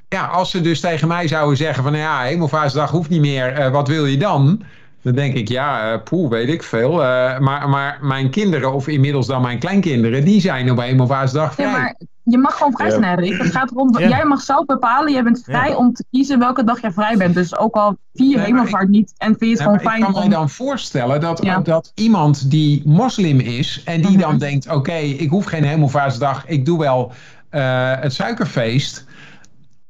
ja, 0.10 0.26
als 0.26 0.52
ze 0.52 0.62
dus 0.62 0.80
tegen 0.80 1.08
mij 1.08 1.28
zouden 1.28 1.58
zeggen 1.58 1.84
van 1.84 1.92
nou 1.92 2.04
ja, 2.04 2.22
Hemelvaartsdag 2.22 2.92
hoeft 2.92 3.10
niet 3.10 3.22
meer. 3.22 3.72
wat 3.72 3.88
wil 3.88 4.06
je 4.06 4.18
dan? 4.18 4.64
Dan 5.04 5.14
denk 5.14 5.34
ik, 5.34 5.48
ja, 5.48 5.94
uh, 5.94 6.00
poeh, 6.04 6.30
weet 6.30 6.50
ik 6.50 6.64
veel. 6.64 6.92
Uh, 6.92 7.40
maar, 7.40 7.70
maar 7.70 8.00
mijn 8.02 8.30
kinderen, 8.30 8.74
of 8.74 8.88
inmiddels 8.88 9.28
dan 9.28 9.42
mijn 9.42 9.60
kleinkinderen, 9.60 10.26
die 10.26 10.42
zijn 10.42 10.72
op 10.72 10.80
Hemelvaartsdag 10.80 11.54
vrij. 11.54 11.66
Ja, 11.66 11.72
maar 11.72 11.96
je 12.24 12.38
mag 12.38 12.58
gewoon 12.58 12.74
vrij 12.74 12.90
zijn, 12.90 13.02
ja. 13.02 13.14
Rick. 13.14 13.38
Het 13.38 13.52
gaat 13.52 13.72
erom, 13.72 14.00
ja. 14.00 14.08
jij 14.08 14.26
mag 14.26 14.42
zelf 14.42 14.66
bepalen. 14.66 15.14
Jij 15.14 15.24
bent 15.24 15.42
vrij 15.44 15.70
ja. 15.70 15.76
om 15.76 15.94
te 15.94 16.04
kiezen 16.12 16.40
welke 16.40 16.64
dag 16.64 16.82
jij 16.82 16.92
vrij 16.92 17.18
bent. 17.18 17.34
Dus 17.34 17.58
ook 17.58 17.76
al 17.76 17.98
vier 18.14 18.38
nee, 18.38 18.46
hemelvaart 18.46 18.84
ik, 18.84 18.90
niet 18.90 19.14
en 19.18 19.28
vind 19.28 19.40
je 19.40 19.50
het 19.50 19.62
gewoon 19.62 19.80
fijn. 19.80 19.98
Ik 19.98 20.04
kan 20.04 20.14
om... 20.14 20.20
mij 20.20 20.30
dan 20.30 20.50
voorstellen 20.50 21.22
dat, 21.22 21.46
dat 21.64 21.92
iemand 21.96 22.52
die 22.52 22.82
moslim 22.86 23.40
is 23.40 23.82
en 23.86 24.02
die 24.02 24.06
mm 24.06 24.12
-hmm. 24.12 24.22
dan 24.22 24.38
denkt, 24.38 24.66
oké, 24.66 24.76
okay, 24.76 25.10
ik 25.10 25.30
hoef 25.30 25.46
geen 25.46 25.64
hemelvaartsdag, 25.64 26.48
ik 26.48 26.66
doe 26.66 26.80
wel 26.80 27.12
uh, 27.52 27.92
het 28.00 28.14
suikerfeest. 28.14 29.06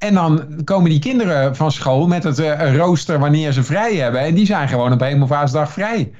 En 0.04 0.14
dan 0.14 0.62
komen 0.64 0.90
die 0.90 1.00
kinderen 1.00 1.56
van 1.56 1.72
school 1.72 2.08
met 2.08 2.24
het 2.24 2.40
uh, 2.40 2.76
rooster 2.76 3.20
wanneer 3.20 3.52
ze 3.52 3.64
vrij 3.64 3.96
hebben. 3.96 4.22
En 4.22 4.34
die 4.34 4.46
zijn 4.46 4.68
gewoon 4.68 4.94
op 4.94 5.00
hemelvaartsdag 5.00 5.72
vrij. 5.72 6.12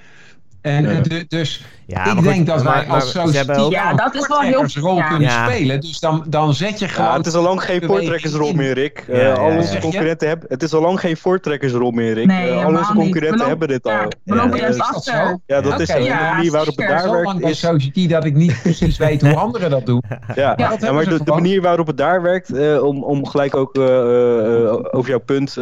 En 0.62 1.04
ja. 1.04 1.24
dus 1.28 1.66
ja, 1.94 2.18
ik 2.18 2.24
denk 2.24 2.46
dat 2.46 2.62
wij 2.62 2.88
als 2.88 3.12
sociëteit 3.12 3.72
ja, 3.72 3.94
dat 3.94 4.16
is 4.16 4.28
wel 4.28 4.40
heel 4.40 4.66
rol 4.74 5.02
kunnen 5.10 5.32
spelen. 5.32 5.82
Dus 5.82 6.00
dan, 6.00 6.26
dan 6.28 6.54
zet 6.54 6.80
je 6.80 6.88
gewoon. 6.88 7.14
het 7.14 7.26
is 7.26 7.34
al 7.34 7.44
lang 7.44 7.64
geen 7.64 7.82
voortrekkersrol 7.84 8.54
meer, 8.54 8.74
Rick. 8.74 9.06
Uh, 9.10 9.38
al 9.38 9.50
onze 9.50 9.80
concurrenten 9.80 10.28
hebben. 10.28 10.48
Het 10.50 10.64
is 10.64 10.74
al 10.74 10.82
lang 10.82 11.00
geen 11.00 11.18
voortrekkersrol 11.18 11.92
meer, 11.92 12.14
Rick. 12.14 12.26
Nee, 12.26 12.50
uh, 12.50 12.66
al 12.66 12.76
onze 12.76 12.94
concurrenten 12.94 13.48
hebben 13.48 13.68
dit 13.68 13.84
al. 13.84 14.12
We 14.24 14.36
lopen 14.36 14.60
juist 14.60 14.80
achter. 14.80 15.40
Ja, 15.46 15.62
dat 15.62 15.80
is 15.80 15.88
de 15.88 16.16
manier 16.34 16.52
waarop 16.52 16.78
het 16.78 16.88
daar 16.88 17.12
werkt. 17.12 17.42
Is 17.42 17.60
sociëteit 17.60 18.10
dat 18.10 18.26
ik 18.26 18.36
niet 18.36 18.62
precies 18.62 18.98
weet 18.98 19.22
hoe 19.22 19.36
anderen 19.36 19.70
dat 19.70 19.86
doen. 19.86 20.04
Ja, 20.36 20.56
maar 20.80 21.06
de, 21.06 21.20
manier 21.26 21.62
waarop 21.62 21.88
het 21.88 21.98
daar 21.98 22.22
werkt, 22.22 22.80
om, 22.82 23.04
om 23.04 23.28
gelijk 23.28 23.56
ook 23.56 23.78
over 24.92 25.10
jouw 25.10 25.20
punt 25.20 25.56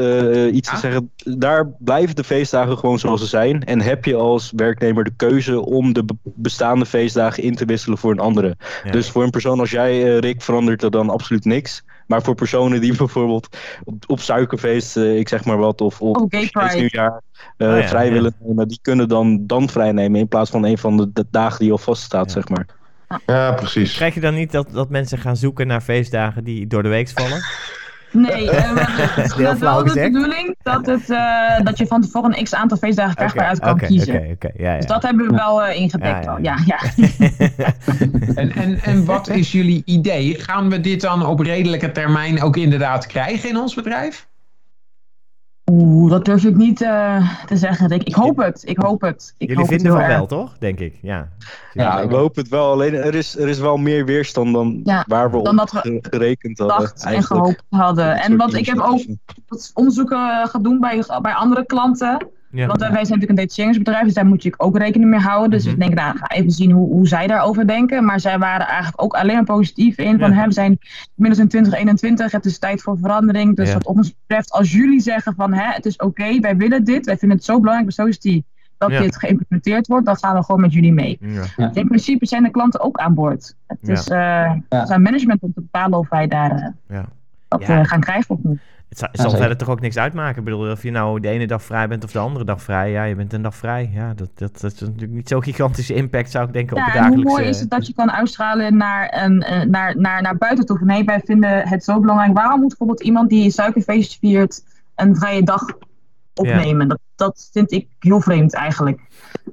iets 0.52 0.70
te 0.70 0.78
zeggen. 0.78 1.12
Daar 1.38 1.70
blijven 1.80 2.16
de 2.16 2.24
feestdagen 2.24 2.78
gewoon 2.78 3.00
zoals 3.00 3.22
ze 3.22 3.28
zijn. 3.28 3.64
En 3.64 3.82
heb 3.82 4.06
je 4.06 4.16
als 4.16 4.52
werknemer 4.56 5.04
de 5.04 5.14
keuze 5.16 5.66
om 5.66 5.94
de 5.94 6.04
bestaande 6.24 6.86
feestdagen 6.86 7.44
in 7.44 7.56
te 7.56 7.66
wisselen 7.66 7.98
voor 7.98 8.12
een 8.12 8.20
andere. 8.20 8.58
Dus 8.92 9.10
voor 9.10 9.24
een 9.24 9.30
persoon 9.30 9.60
als 9.60 9.72
jij, 9.72 10.04
uh, 10.04 10.18
Rick, 10.18 10.42
verandert 10.42 10.84
er 10.84 10.92
dan 10.92 11.10
absoluut 11.10 11.46
niks. 11.46 11.84
Maar 12.08 12.22
voor 12.22 12.36
personen 12.36 12.82
die 12.82 12.96
bijvoorbeeld 12.98 13.58
op, 13.84 14.04
op 14.08 14.20
suikerfeest, 14.20 14.98
uh, 14.98 15.18
ik 15.18 15.30
zeg 15.30 15.46
maar 15.46 15.58
wat, 15.58 15.82
of 15.82 16.02
op 16.02 16.16
oh, 16.16 16.74
nieuwjaar 16.74 17.22
uh, 17.58 17.78
oh, 17.78 17.88
vrij 17.88 18.12
willen 18.12 18.34
nemen, 18.40 18.68
die 18.68 18.80
kunnen 18.82 19.08
dan, 19.08 19.48
dan 19.48 19.70
vrij 19.70 19.92
nemen 19.92 20.20
in 20.20 20.28
plaats 20.28 20.50
van 20.50 20.66
een 20.66 20.78
van 20.78 20.98
de, 20.98 21.10
de 21.14 21.26
dagen 21.32 21.60
die 21.60 21.72
al 21.72 21.78
vaststaat, 21.78 22.32
zeg 22.32 22.50
maar. 22.50 22.66
Ja, 23.26 23.52
precies. 23.52 23.94
Krijg 23.94 24.14
je 24.14 24.20
dan 24.20 24.34
niet 24.34 24.52
dat, 24.52 24.68
dat 24.72 24.90
mensen 24.90 25.18
gaan 25.18 25.38
zoeken 25.38 25.68
naar 25.68 25.82
feestdagen 25.82 26.44
die 26.44 26.68
door 26.68 26.84
de 26.84 26.90
week 26.90 27.10
vallen? 27.10 27.42
Nee, 28.12 28.44
uh, 28.52 28.76
het 29.16 29.26
is 29.26 29.60
wel 29.60 29.84
de 29.84 29.94
bedoeling 29.94 30.56
dat, 30.64 30.86
het, 30.86 31.10
uh, 31.10 31.60
dat 31.64 31.78
je 31.78 31.88
van 31.88 32.02
tevoren 32.02 32.38
een 32.38 32.44
x 32.44 32.54
aantal 32.54 32.78
feestdagen 32.78 33.16
krijgt 33.16 33.34
okay, 33.34 33.48
waaruit 33.48 33.80
kan 33.80 33.88
kiezen. 33.88 34.16
Okay, 34.16 34.32
okay, 34.32 34.52
ja, 34.58 34.72
ja. 34.72 34.78
Dus 34.78 34.86
dat 34.86 35.04
hebben 35.04 35.28
we 35.28 35.36
wel 35.36 35.68
uh, 35.68 35.76
ingedekt 35.76 36.28
al. 36.28 36.38
Ja, 36.42 36.58
ja. 36.66 36.80
en, 38.42 38.52
en, 38.52 38.80
en 38.82 39.06
wat 39.06 39.30
is 39.30 39.52
jullie 39.52 39.82
idee? 39.86 40.36
Gaan 40.40 40.70
we 40.70 40.82
dit 40.82 41.02
dan 41.02 41.26
op 41.26 41.40
redelijke 41.40 41.92
termijn 41.92 42.42
ook 42.42 42.58
inderdaad 42.58 43.06
krijgen 43.06 43.50
in 43.50 43.58
ons 43.58 43.74
bedrijf? 43.74 44.30
Oeh, 45.72 46.12
dat 46.12 46.26
durf 46.26 46.44
ik 46.44 46.56
niet 46.56 46.82
uh, 46.82 47.30
te 47.46 47.58
zeggen. 47.58 47.90
Ik, 47.90 48.04
ik 48.04 48.16
hoop 48.16 48.38
het. 48.38 48.62
Ik 48.66 48.78
hoop 48.78 49.02
het. 49.02 49.34
Ik 49.38 49.48
Jullie 49.48 49.64
hoop 49.64 49.68
vinden 49.74 49.92
het 49.92 50.02
van 50.02 50.10
wel, 50.10 50.26
toch? 50.26 50.58
Denk 50.58 50.80
ik. 50.80 51.00
Ja, 51.02 51.30
ja 51.74 52.08
we 52.08 52.16
hopen 52.16 52.42
het 52.42 52.52
wel. 52.52 52.72
Alleen 52.72 52.94
er 52.94 53.16
is, 53.16 53.38
er 53.38 53.48
is 53.48 53.60
wel 53.60 53.78
meer 53.78 54.06
weerstand 54.06 54.54
dan 54.54 54.82
ja, 54.84 55.04
waar 55.08 55.32
we 55.32 55.42
dan 55.42 55.60
op 55.62 55.70
we 55.70 56.00
gerekend 56.02 56.60
hadden. 56.60 56.94
En 56.96 57.24
gehoopt 57.24 57.64
hadden. 57.70 58.20
En 58.20 58.38
wat 58.38 58.54
ik 58.54 58.66
heb 58.66 58.80
ook 58.80 59.02
onderzoeken 59.74 60.48
gedaan 60.48 60.80
bij, 60.80 61.04
bij 61.22 61.34
andere 61.34 61.66
klanten. 61.66 62.28
Ja. 62.52 62.68
Want 62.68 62.80
wij 62.80 62.90
zijn 62.90 63.02
natuurlijk 63.02 63.30
een 63.30 63.36
detacheringsbedrijf, 63.36 64.06
dus 64.06 64.14
daar 64.14 64.26
moet 64.26 64.44
je 64.44 64.54
ook 64.58 64.78
rekening 64.78 65.10
mee 65.10 65.20
houden. 65.20 65.50
Dus 65.50 65.66
mm 65.66 65.72
ik 65.72 65.80
denk, 65.80 65.94
nou, 65.94 66.18
ga 66.18 66.28
even 66.28 66.52
zien 66.52 66.72
hoe, 66.72 66.90
hoe 66.90 67.08
zij 67.08 67.28
daarover 67.28 67.68
denken. 67.68 68.06
Maar 68.06 68.20
zij 68.20 68.40
waren 68.40 68.68
eigenlijk 68.68 69.02
ook 69.02 69.14
alleen 69.14 69.36
maar 69.36 69.44
positief 69.44 69.98
in. 69.98 70.20
Van, 70.20 70.32
hè, 70.32 70.46
we 70.46 70.54
zijn 70.54 70.80
inmiddels 71.16 71.44
in 71.44 71.48
2021, 71.48 72.32
het 72.32 72.46
is 72.46 72.60
tijd 72.60 72.82
voor 72.82 72.98
verandering. 72.98 73.56
Dus 73.56 73.74
wat 73.74 73.86
ons 73.86 74.16
betreft, 74.20 74.52
als 74.52 74.72
jullie 74.72 75.00
zeggen 75.00 75.34
van, 75.36 75.54
hè, 75.54 75.74
het 75.74 75.86
is 75.86 75.96
oké, 75.96 76.40
wij 76.40 76.58
willen 76.58 76.84
dit. 76.84 77.06
Wij 77.06 77.18
vinden 77.18 77.38
het 77.38 77.46
zo 77.46 77.60
belangrijk 77.60 77.96
bij 77.96 78.06
Society 78.06 78.44
dat 78.78 78.90
dit 78.90 79.18
geïmplementeerd 79.18 79.88
wordt. 79.88 80.06
Dan 80.06 80.18
gaan 80.18 80.36
we 80.36 80.44
gewoon 80.44 80.62
met 80.62 80.74
jullie 80.74 80.94
mee. 80.94 81.18
In 81.74 81.88
principe 81.88 82.26
zijn 82.26 82.44
de 82.44 82.52
klanten 82.52 82.82
ook 82.82 82.98
aan 82.98 83.14
boord. 83.14 83.56
Het 83.68 83.90
is 83.90 84.08
uh, 84.10 84.54
zijn 84.70 85.02
management 85.02 85.42
om 85.42 85.54
te 85.54 85.62
bepalen 85.62 86.00
of 86.00 86.10
wij 86.10 86.28
daar 86.28 86.74
uh, 86.88 87.00
dat 87.48 87.62
uh, 87.62 87.84
gaan 87.84 88.00
krijgen 88.00 88.36
of 88.36 88.44
niet. 88.44 88.60
Het 88.92 89.10
zal, 89.14 89.30
verder 89.30 89.58
toch 89.58 89.70
ook 89.70 89.82
niks 89.82 89.98
uitmaken. 89.98 90.38
Ik 90.38 90.44
bedoel, 90.44 90.72
of 90.72 90.84
je 90.84 90.92
nou 90.92 91.20
de 91.20 91.28
ene 91.28 91.48
dag 91.48 91.64
vrij 91.64 91.88
bent 91.88 92.04
of 92.04 92.12
de 92.12 92.20
andere 92.20 92.46
dag 92.46 92.62
vrij. 92.62 92.92
Ja, 92.92 93.04
je 93.04 93.16
bent 93.16 93.34
een 93.34 93.42
dag 93.42 93.56
vrij. 93.56 93.90
Ja, 93.94 94.14
dat, 94.14 94.30
dat, 94.36 94.62
dat 94.62 94.72
is 94.72 94.80
natuurlijk 94.80 95.12
niet 95.12 95.28
zo'n 95.28 95.44
gigantische 95.44 95.94
impact, 95.94 96.32
zou 96.32 96.48
ik 96.48 96.54
denken, 96.54 96.78
ja, 96.78 96.86
op 96.86 96.92
de 96.92 96.98
dagelijkse... 96.98 97.28
hoe 97.28 97.38
mooi 97.38 97.50
is 97.50 97.60
het 97.60 97.70
dat 97.70 97.88
je 97.88 97.94
kan 97.94 98.12
uitstralen 98.12 98.78
naar, 98.78 99.24
een, 99.24 99.46
uh, 99.50 99.62
naar, 99.62 99.98
naar, 99.98 100.22
naar 100.22 100.38
buiten 100.38 100.66
toe. 100.66 100.80
Nee, 100.82 101.04
wij 101.04 101.22
vinden 101.26 101.68
het 101.68 101.84
zo 101.84 102.00
belangrijk. 102.00 102.34
Waarom 102.34 102.60
moet 102.60 102.68
bijvoorbeeld 102.68 103.04
iemand 103.04 103.30
die 103.30 103.44
een 103.44 103.52
suikerfeest 103.52 104.18
viert 104.20 104.64
een 104.96 105.16
vrije 105.16 105.44
dag 105.44 105.64
opnemen? 106.34 106.88
Dat, 106.88 107.00
dat 107.16 107.50
vind 107.54 107.72
ik 107.72 107.88
heel 108.00 108.22
vreemd 108.22 108.54
eigenlijk. 108.54 109.00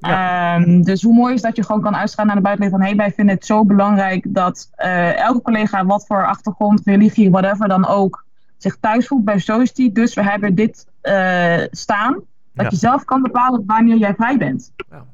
Um, 0.01 0.83
dus 0.83 1.03
hoe 1.03 1.15
mooi 1.15 1.35
is 1.35 1.43
dat 1.43 1.57
je 1.57 1.65
gewoon 1.65 1.83
kan 1.83 1.97
uitstralen 1.97 2.33
naar 2.33 2.43
de 2.43 2.49
buitenwereld 2.49 2.81
van... 2.81 2.91
hé, 2.91 2.97
hey, 2.97 3.07
wij 3.07 3.17
vinden 3.17 3.35
het 3.35 3.47
zo 3.47 3.65
belangrijk 3.65 4.25
dat 4.29 4.71
uh, 4.79 5.21
elke 5.21 5.43
collega, 5.43 5.85
wat 5.85 6.07
voor 6.07 6.27
achtergrond, 6.27 6.81
religie, 6.85 7.31
whatever 7.31 7.69
dan 7.69 7.87
ook 7.87 8.27
zich 8.59 8.77
thuis 8.81 9.07
voelt 9.07 9.25
bij 9.25 9.39
Society. 9.39 9.93
Dus 9.93 10.15
we 10.15 10.23
hebben 10.23 10.55
dit 10.55 10.87
uh, 11.03 11.63
staan. 11.71 12.23
Dat 12.55 12.71
je 12.71 12.77
zelf 12.77 13.05
kan 13.05 13.23
bepalen 13.23 13.63
wanneer 13.67 13.97
jij 13.97 14.15
vrij 14.15 14.37
bent. 14.37 14.73
Ja. 14.91 15.05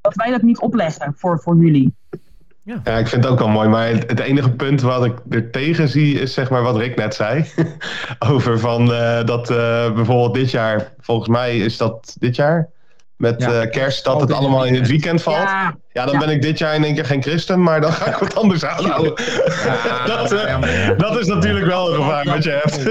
Dat 0.00 0.14
wij 0.14 0.30
dat 0.30 0.42
niet 0.42 0.58
opleggen 0.58 1.14
voor, 1.16 1.40
voor 1.40 1.56
jullie. 1.56 1.94
Ja. 2.62 2.80
ja, 2.84 2.98
ik 2.98 3.08
vind 3.08 3.24
het 3.24 3.32
ook 3.32 3.38
wel 3.38 3.48
mooi. 3.48 3.68
Maar 3.68 3.88
het, 3.88 4.20
enige 4.20 4.50
punt 4.50 4.80
wat 4.80 5.04
ik 5.04 5.18
er 5.30 5.50
tegen 5.50 5.88
zie 5.88 6.20
is 6.20 6.34
zeg 6.34 6.50
maar 6.50 6.62
wat 6.62 6.76
Rick 6.76 6.96
net 6.96 7.14
zei. 7.14 7.44
Over 8.32 8.58
van 8.58 8.90
uh, 8.90 9.24
dat 9.24 9.50
uh, 9.50 9.92
bijvoorbeeld 9.92 10.34
dit 10.34 10.50
jaar, 10.50 10.92
volgens 11.00 11.28
mij 11.28 11.58
is 11.58 11.76
dat 11.76 12.16
dit 12.18 12.36
jaar, 12.36 12.68
met 13.16 13.42
ja. 13.42 13.66
kerst, 13.66 14.04
dat 14.04 14.20
het 14.20 14.32
allemaal 14.32 14.64
in 14.64 14.74
het 14.74 14.88
weekend 14.88 15.22
valt. 15.22 15.48
Ja. 15.48 15.76
Ja, 15.94 16.06
dan 16.06 16.18
ben 16.18 16.28
ik 16.28 16.42
dit 16.42 16.58
jaar 16.58 16.74
in 16.74 16.84
één 16.84 16.94
keer 16.94 17.04
geen 17.04 17.22
christen, 17.22 17.62
maar 17.62 17.80
dan 17.80 17.92
ga 17.92 18.06
ik 18.06 18.16
wat 18.16 18.34
anders 18.34 18.64
aanhouden. 18.64 19.14
Ja, 19.64 20.06
dat, 20.06 20.32
uh, 20.32 20.58
dat, 20.96 21.18
is 21.18 21.26
natuurlijk 21.26 21.66
wel 21.66 21.88
een 21.88 21.94
gevaar 21.94 22.24
wat 22.24 22.44
je 22.44 22.50
hebt. 22.50 22.86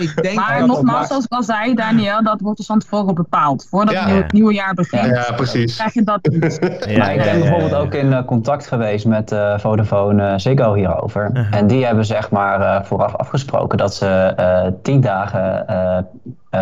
ik 0.00 0.22
denk 0.22 0.34
maar 0.34 0.66
nogmaals, 0.66 1.08
zoals 1.08 1.24
ik 1.24 1.32
al 1.32 1.42
zei, 1.42 1.74
Daniel, 1.74 2.22
dat 2.22 2.40
wordt 2.40 2.56
dus 2.56 2.66
van 2.66 2.78
tevoren 2.78 3.14
bepaald. 3.14 3.66
Voordat 3.70 3.94
ja. 3.94 4.08
het 4.08 4.32
nieuwe 4.32 4.52
jaar 4.52 4.74
begint. 4.74 5.06
Ja, 5.06 5.32
precies. 5.36 5.76
Krijg 5.76 5.94
je 5.94 6.02
dat 6.02 6.28
niet. 6.30 6.58
Ja, 6.86 7.10
ik 7.10 7.22
ben 7.22 7.40
bijvoorbeeld 7.40 7.74
ook 7.74 7.94
in 7.94 8.06
uh, 8.06 8.24
contact 8.24 8.66
geweest 8.66 9.06
met 9.06 9.32
uh, 9.32 9.58
Vodafone 9.58 10.38
Ziggo 10.38 10.74
hierover. 10.74 11.30
-huh. 11.32 11.54
En 11.54 11.66
die 11.66 11.84
hebben 11.84 12.04
zeg 12.04 12.30
maar 12.30 12.86
vooraf 12.86 13.14
afgesproken 13.16 13.78
dat 13.78 13.94
ze 13.94 14.34
tien 14.82 15.00
dagen 15.00 15.66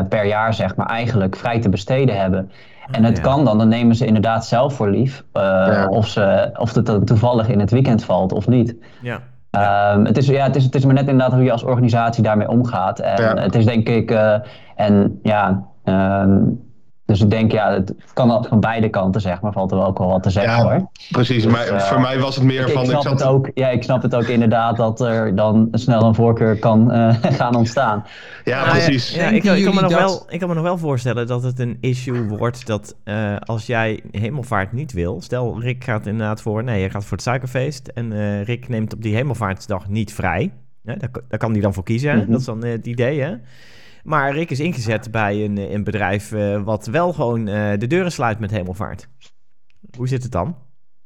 per 0.09 0.25
jaar 0.25 0.55
zeg 0.55 0.77
maar 0.77 0.87
eigenlijk 0.87 1.37
vrij 1.37 1.61
te 1.61 1.69
besteden 1.69 2.21
hebben. 2.21 2.51
En 2.91 3.05
het 3.05 3.21
kan 3.21 3.45
dan, 3.45 3.59
dan 3.59 3.69
nemen 3.69 3.97
ze 3.97 4.07
inderdaad 4.07 4.47
zelf 4.47 4.75
voor 4.75 4.91
lief. 4.91 5.25
Uh, 5.33 5.87
of, 5.91 6.07
ze, 6.07 6.51
of 6.59 6.75
het 6.75 7.07
toevallig 7.07 7.49
in 7.49 7.61
het 7.61 7.71
weekend 7.71 8.05
valt 8.05 8.33
of 8.33 8.49
niet. 8.49 8.77
Ja. 9.03 9.21
Um, 9.95 10.05
het, 10.05 10.17
is, 10.17 10.27
ja, 10.27 10.45
het, 10.45 10.57
is, 10.57 10.65
het 10.65 10.75
is 10.75 10.85
maar 10.85 10.95
net 10.95 11.09
inderdaad 11.09 11.33
hoe 11.33 11.45
je 11.45 11.53
als 11.53 11.63
organisatie 11.63 12.23
daarmee 12.23 12.49
omgaat. 12.49 12.99
En 12.99 13.39
het 13.39 13.55
is 13.55 13.65
denk 13.65 13.89
ik, 13.89 14.11
uh, 14.11 14.35
en 14.75 15.21
ja, 15.23 15.65
um, 15.85 16.70
dus 17.11 17.21
ik 17.21 17.31
denk, 17.31 17.53
ja, 17.53 17.73
het 17.73 17.95
kan 18.13 18.45
van 18.45 18.61
beide 18.61 18.89
kanten, 18.89 19.21
zeg 19.21 19.41
maar, 19.41 19.53
valt 19.53 19.73
er 19.73 19.87
ook 19.87 19.99
wel 19.99 20.09
wat 20.09 20.23
te 20.23 20.31
zeggen 20.31 20.53
ja, 20.53 20.63
hoor. 20.63 20.89
Precies, 21.11 21.43
dus, 21.43 21.53
maar 21.53 21.73
uh, 21.73 21.79
voor 21.79 22.01
mij 22.01 22.19
was 22.19 22.35
het 22.35 22.45
meer 22.45 22.67
ik, 22.67 22.73
van... 22.73 22.83
Ik 22.83 22.89
snap, 22.89 23.03
zat... 23.03 23.13
het 23.13 23.23
ook, 23.23 23.51
ja, 23.55 23.69
ik 23.69 23.83
snap 23.83 24.03
het 24.03 24.15
ook 24.15 24.27
inderdaad 24.27 24.77
dat 24.77 25.01
er 25.01 25.35
dan 25.35 25.69
snel 25.73 26.03
een 26.03 26.15
voorkeur 26.15 26.59
kan 26.59 26.95
uh, 26.95 27.15
gaan 27.39 27.55
ontstaan. 27.55 28.05
Ja, 28.45 28.65
nou, 28.65 28.71
precies. 28.71 29.15
Ja, 29.15 29.27
ik, 29.29 29.45
ik, 29.45 29.65
kan 29.65 29.75
me 29.75 29.81
nog 29.81 29.95
wel, 29.95 30.27
ik 30.29 30.39
kan 30.39 30.49
me 30.49 30.55
nog 30.55 30.63
wel 30.63 30.79
voorstellen 30.79 31.27
dat 31.27 31.43
het 31.43 31.59
een 31.59 31.79
issue 31.81 32.29
wordt 32.29 32.67
dat 32.67 32.97
uh, 33.05 33.37
als 33.41 33.67
jij 33.67 34.01
hemelvaart 34.11 34.73
niet 34.73 34.93
wil... 34.93 35.21
Stel, 35.21 35.61
Rick 35.61 35.85
gaat 35.85 36.07
inderdaad 36.07 36.43
voor, 36.43 36.65
nee, 36.65 36.83
je 36.83 36.91
gaat 36.91 37.05
voor 37.05 37.17
het 37.17 37.27
suikerfeest... 37.27 37.89
en 37.89 38.43
Rick 38.45 38.69
neemt 38.69 38.95
op 38.95 39.03
die 39.03 39.15
hemelvaartsdag 39.15 39.89
niet 39.89 40.13
vrij. 40.15 40.53
Ja, 40.83 40.95
daar, 40.95 41.11
daar 41.29 41.39
kan 41.39 41.53
hij 41.53 41.61
dan 41.61 41.75
voor 41.75 41.85
kiezen, 41.85 42.15
mm 42.15 42.21
-hmm. 42.21 42.31
dat 42.31 42.41
is 42.41 42.47
dan 42.47 42.65
het 42.65 42.87
idee, 42.87 43.21
hè? 43.21 43.35
Maar 44.03 44.33
Rick 44.33 44.51
is 44.51 44.61
ingezet 44.61 45.11
bij 45.11 45.45
een, 45.45 45.57
een 45.75 45.85
bedrijf 45.85 46.33
uh, 46.33 46.63
wat 46.63 46.87
wel 46.87 47.13
gewoon 47.13 47.49
uh, 47.49 47.71
de 47.79 47.87
deuren 47.87 48.13
sluit 48.13 48.39
met 48.39 48.51
hemelvaart. 48.51 49.09
Hoe 49.97 50.09
zit 50.09 50.23
het 50.23 50.33
dan? 50.33 50.57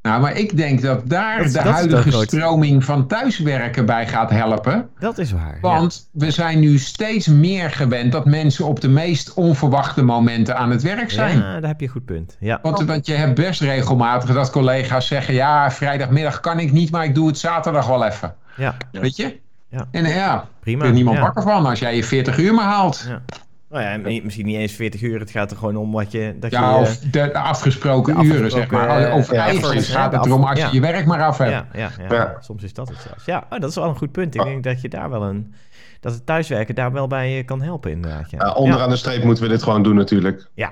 Nou, 0.05 0.21
maar 0.21 0.37
ik 0.37 0.57
denk 0.57 0.81
dat 0.81 1.09
daar 1.09 1.37
dat, 1.37 1.47
de 1.47 1.53
dat 1.53 1.63
huidige 1.63 2.11
stroming 2.11 2.83
van 2.83 3.07
thuiswerken 3.07 3.85
bij 3.85 4.07
gaat 4.07 4.29
helpen. 4.29 4.89
Dat 4.99 5.17
is 5.17 5.31
waar. 5.31 5.57
Want 5.61 6.09
ja. 6.11 6.25
we 6.25 6.31
zijn 6.31 6.59
nu 6.59 6.77
steeds 6.77 7.27
meer 7.27 7.71
gewend 7.71 8.11
dat 8.11 8.25
mensen 8.25 8.65
op 8.65 8.79
de 8.81 8.87
meest 8.87 9.33
onverwachte 9.33 10.03
momenten 10.03 10.57
aan 10.57 10.71
het 10.71 10.81
werk 10.81 11.11
zijn. 11.11 11.37
Ja, 11.37 11.59
daar 11.59 11.69
heb 11.69 11.79
je 11.79 11.85
een 11.85 11.91
goed 11.91 12.05
punt. 12.05 12.37
Ja. 12.39 12.59
Want, 12.61 12.83
want 12.83 13.05
je 13.05 13.13
hebt 13.13 13.35
best 13.35 13.61
regelmatig 13.61 14.33
dat 14.33 14.49
collega's 14.49 15.07
zeggen: 15.07 15.33
ja, 15.33 15.71
vrijdagmiddag 15.71 16.39
kan 16.39 16.59
ik 16.59 16.71
niet, 16.71 16.91
maar 16.91 17.03
ik 17.03 17.15
doe 17.15 17.27
het 17.27 17.37
zaterdag 17.37 17.87
wel 17.87 18.05
even. 18.05 18.35
Ja. 18.57 18.77
Weet 18.91 19.15
je? 19.15 19.43
Ja. 19.75 19.87
En 19.91 20.05
ja, 20.05 20.47
Prima. 20.59 20.83
er 20.83 20.89
is 20.89 20.95
niemand 20.95 21.19
wakker 21.19 21.43
van 21.43 21.65
als 21.65 21.79
jij 21.79 21.95
je 21.95 22.03
40 22.03 22.37
uur 22.37 22.53
maar 22.53 22.65
haalt. 22.65 23.05
Ja. 23.07 23.21
Nou 23.69 23.83
ja, 23.83 24.21
misschien 24.23 24.45
niet 24.45 24.57
eens 24.57 24.73
40 24.73 25.01
uur. 25.01 25.19
Het 25.19 25.31
gaat 25.31 25.51
er 25.51 25.57
gewoon 25.57 25.75
om 25.75 25.91
wat 25.91 26.11
je... 26.11 26.35
Dat 26.39 26.51
ja, 26.51 26.69
je, 26.69 26.81
of 26.81 26.97
de, 26.97 27.09
de 27.09 27.37
afgesproken, 27.37 28.25
uren, 28.25 28.51
zeg 28.51 28.71
maar. 28.71 29.11
Over 29.11 29.33
ja, 29.33 29.45
ijvers 29.45 29.89
gaat 29.89 30.11
het 30.11 30.25
erom 30.25 30.43
als 30.43 30.59
je 30.59 30.67
je 30.71 30.79
werk 30.79 31.05
maar 31.05 31.23
af 31.23 31.37
hebt. 31.37 31.51
Ja, 31.51 31.67
ja, 31.73 31.89
ja, 32.09 32.37
soms 32.39 32.63
is 32.63 32.73
dat 32.73 32.87
het 32.87 32.97
zelfs. 33.07 33.25
Ja, 33.25 33.45
oh, 33.49 33.59
dat 33.59 33.69
is 33.69 33.75
wel 33.75 33.89
een 33.89 33.97
goed 33.97 34.11
punt. 34.11 34.35
Ik 34.35 34.43
denk 34.43 34.63
dat 34.63 34.81
je 34.81 34.89
daar 34.89 35.09
wel 35.09 35.23
een... 35.23 35.53
Dat 35.99 36.13
het 36.13 36.25
thuiswerken 36.25 36.75
daar 36.75 36.91
wel 36.91 37.07
bij 37.07 37.43
kan 37.45 37.61
helpen, 37.61 37.91
inderdaad. 37.91 38.29
Ja. 38.29 38.51
onderaan 38.51 38.89
de 38.89 38.95
streep 38.95 39.23
moeten 39.23 39.43
we 39.43 39.49
dit 39.49 39.63
gewoon 39.63 39.83
doen, 39.83 39.95
natuurlijk. 39.95 40.49
Ja, 40.53 40.71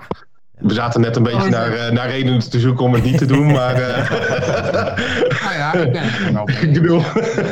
We 0.60 0.74
zaten 0.74 1.02
net 1.02 1.16
een 1.16 1.24
beetje 1.24 1.42
oh, 1.42 1.50
naar, 1.50 1.74
uh, 1.74 1.90
naar 1.90 2.10
redenen 2.10 2.50
te 2.50 2.60
zoeken 2.60 2.86
om 2.86 2.94
het 2.94 3.04
niet 3.04 3.18
te 3.18 3.26
doen, 3.26 3.52
maar... 3.60 3.76
Uh, 3.76 4.12
nou 5.42 5.56
ja, 5.56 5.74
ik 5.74 5.92
ben 5.92 6.34
wel 6.34 6.50
Ik 6.62 6.74
bedoel, 6.74 7.02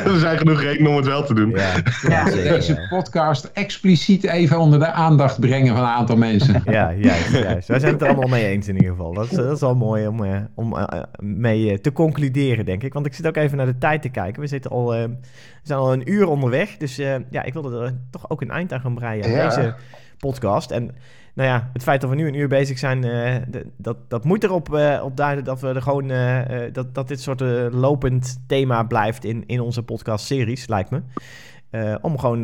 er 0.04 0.18
zijn 0.18 0.38
genoeg 0.38 0.62
redenen 0.62 0.90
om 0.90 0.96
het 0.96 1.06
wel 1.06 1.24
te 1.24 1.34
doen. 1.34 1.50
Ja, 1.50 1.72
ja. 2.08 2.24
Deze 2.24 2.86
podcast 2.88 3.50
expliciet 3.52 4.24
even 4.24 4.58
onder 4.58 4.78
de 4.78 4.92
aandacht 4.92 5.40
brengen 5.40 5.74
van 5.74 5.84
een 5.84 5.90
aantal 5.90 6.16
mensen. 6.16 6.62
Ja, 6.64 6.92
juist, 6.92 7.30
juist. 7.30 7.68
Wij 7.68 7.78
zijn 7.78 7.92
het 7.92 8.02
er 8.02 8.08
allemaal 8.08 8.28
mee 8.28 8.46
eens 8.46 8.68
in 8.68 8.74
ieder 8.74 8.90
geval. 8.90 9.12
Dat 9.12 9.24
is, 9.24 9.36
dat 9.36 9.54
is 9.54 9.60
wel 9.60 9.74
mooi 9.74 10.06
om, 10.06 10.24
uh, 10.24 10.36
om 10.54 10.76
mee 11.20 11.80
te 11.80 11.92
concluderen, 11.92 12.64
denk 12.64 12.82
ik. 12.82 12.92
Want 12.92 13.06
ik 13.06 13.14
zit 13.14 13.26
ook 13.26 13.36
even 13.36 13.56
naar 13.56 13.66
de 13.66 13.78
tijd 13.78 14.02
te 14.02 14.08
kijken. 14.08 14.42
We, 14.42 14.46
zitten 14.46 14.70
al, 14.70 14.86
we 14.90 15.16
zijn 15.62 15.78
al 15.78 15.92
een 15.92 16.10
uur 16.10 16.26
onderweg, 16.26 16.76
dus 16.76 16.96
ja, 17.30 17.42
ik 17.42 17.52
wilde 17.52 17.80
er 17.80 17.94
toch 18.10 18.30
ook 18.30 18.40
een 18.40 18.50
eind 18.50 18.72
aan 18.72 18.80
gaan 18.80 18.94
breien 18.94 19.24
aan 19.24 19.48
deze 19.48 19.74
podcast. 20.18 20.70
En 20.70 20.90
nou 21.34 21.48
ja, 21.48 21.70
het 21.72 21.82
feit 21.82 22.00
dat 22.00 22.10
we 22.10 22.16
nu 22.16 22.26
een 22.26 22.34
uur 22.34 22.48
bezig 22.48 22.78
zijn, 22.78 23.04
uh, 23.04 23.64
dat, 23.76 23.96
dat 24.08 24.24
moet 24.24 24.44
erop 24.44 24.74
uh, 24.74 25.00
op 25.04 25.16
duiden 25.16 25.44
dat 25.44 25.60
we 25.60 25.68
er 25.68 25.82
gewoon 25.82 26.10
uh, 26.10 26.40
dat, 26.72 26.94
dat 26.94 27.08
dit 27.08 27.20
soort 27.20 27.40
lopend 27.72 28.42
thema 28.46 28.82
blijft 28.82 29.24
in, 29.24 29.46
in 29.46 29.60
onze 29.60 29.82
podcast-series, 29.82 30.68
lijkt 30.68 30.90
me. 30.90 31.02
om 32.00 32.18
gewoon 32.18 32.42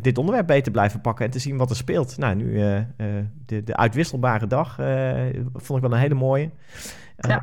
dit 0.00 0.18
onderwerp 0.18 0.46
beter 0.46 0.62
te 0.62 0.70
blijven 0.70 1.00
pakken 1.00 1.24
en 1.24 1.30
te 1.30 1.38
zien 1.38 1.56
wat 1.56 1.70
er 1.70 1.76
speelt. 1.76 2.18
Nou, 2.18 2.34
nu 2.34 2.54
de, 3.46 3.62
de 3.64 3.76
uitwisselbare 3.76 4.46
dag 4.46 4.74
vond 5.52 5.82
ik 5.82 5.88
wel 5.88 5.92
een 5.92 6.02
hele 6.02 6.14
mooie. 6.14 6.50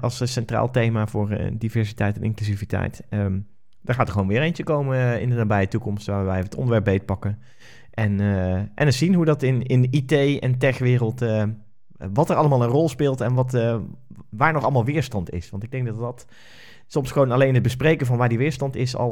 Als 0.01 0.31
centraal 0.31 0.71
thema 0.71 1.07
voor 1.07 1.37
diversiteit 1.53 2.15
en 2.15 2.23
inclusiviteit. 2.23 3.03
Um, 3.09 3.47
daar 3.83 3.95
gaat 3.95 4.07
er 4.07 4.13
gewoon 4.13 4.27
weer 4.27 4.41
eentje 4.41 4.63
komen 4.63 5.21
in 5.21 5.29
de 5.29 5.35
nabije 5.35 5.67
toekomst 5.67 6.07
waar 6.07 6.25
wij 6.25 6.39
het 6.39 6.55
onderwerp 6.55 6.83
beet 6.83 7.05
pakken. 7.05 7.39
En, 7.93 8.21
uh, 8.21 8.53
en 8.55 8.71
eens 8.75 8.97
zien 8.97 9.13
hoe 9.13 9.25
dat 9.25 9.43
in, 9.43 9.63
in 9.63 9.87
IT- 9.91 10.39
en 10.39 10.57
techwereld, 10.57 11.21
uh, 11.21 11.43
wat 12.13 12.29
er 12.29 12.35
allemaal 12.35 12.63
een 12.63 12.69
rol 12.69 12.89
speelt 12.89 13.21
en 13.21 13.33
wat, 13.33 13.53
uh, 13.53 13.75
waar 14.29 14.53
nog 14.53 14.63
allemaal 14.63 14.85
weerstand 14.85 15.31
is. 15.31 15.49
Want 15.49 15.63
ik 15.63 15.71
denk 15.71 15.85
dat 15.85 15.99
dat 15.99 16.25
soms 16.87 17.11
gewoon 17.11 17.31
alleen 17.31 17.53
het 17.53 17.63
bespreken 17.63 18.05
van 18.05 18.17
waar 18.17 18.29
die 18.29 18.37
weerstand 18.37 18.75
is 18.75 18.95
al 18.95 19.11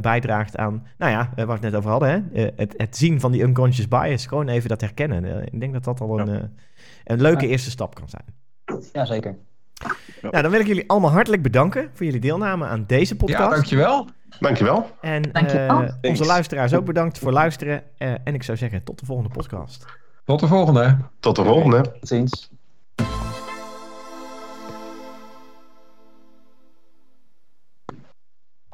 bijdraagt 0.00 0.56
aan, 0.56 0.86
nou 0.98 1.12
ja, 1.12 1.32
waar 1.36 1.46
we 1.46 1.52
het 1.52 1.60
net 1.60 1.74
over 1.74 1.90
hadden, 1.90 2.08
hè? 2.32 2.50
het, 2.56 2.74
het 2.76 2.96
zien 2.96 3.20
van 3.20 3.32
die 3.32 3.42
unconscious 3.42 3.88
bias, 3.88 4.26
gewoon 4.26 4.48
even 4.48 4.68
dat 4.68 4.80
herkennen. 4.80 5.46
ik 5.52 5.60
denk 5.60 5.72
dat 5.72 5.84
dat 5.84 6.00
al 6.00 6.18
een, 6.18 6.50
een 7.04 7.20
leuke 7.20 7.46
eerste 7.46 7.70
stap 7.70 7.94
kan 7.94 8.08
zijn. 8.08 8.24
Jazeker. 8.92 9.36
Nou, 10.22 10.42
dan 10.42 10.50
wil 10.50 10.60
ik 10.60 10.66
jullie 10.66 10.88
allemaal 10.88 11.10
hartelijk 11.10 11.42
bedanken 11.42 11.90
voor 11.92 12.06
jullie 12.06 12.20
deelname 12.20 12.66
aan 12.66 12.84
deze 12.86 13.16
podcast. 13.16 13.40
Ja, 13.42 13.48
dankjewel. 13.48 14.08
Dankjewel. 14.40 14.90
En 15.00 15.30
Uh, 15.54 15.88
onze 16.02 16.24
luisteraars 16.24 16.74
ook 16.74 16.84
bedankt 16.84 17.18
voor 17.18 17.32
luisteren. 17.32 17.82
Uh, 17.98 18.14
en 18.24 18.34
ik 18.34 18.42
zou 18.42 18.58
zeggen, 18.58 18.84
tot 18.84 18.98
de 19.00 19.06
volgende 19.06 19.30
podcast. 19.30 19.84
Tot 20.24 20.40
de 20.40 20.46
volgende. 20.46 20.96
Tot 21.20 21.36
de 21.36 21.44
volgende. 21.44 21.80
Tot 21.80 21.98
ziens. 22.00 22.50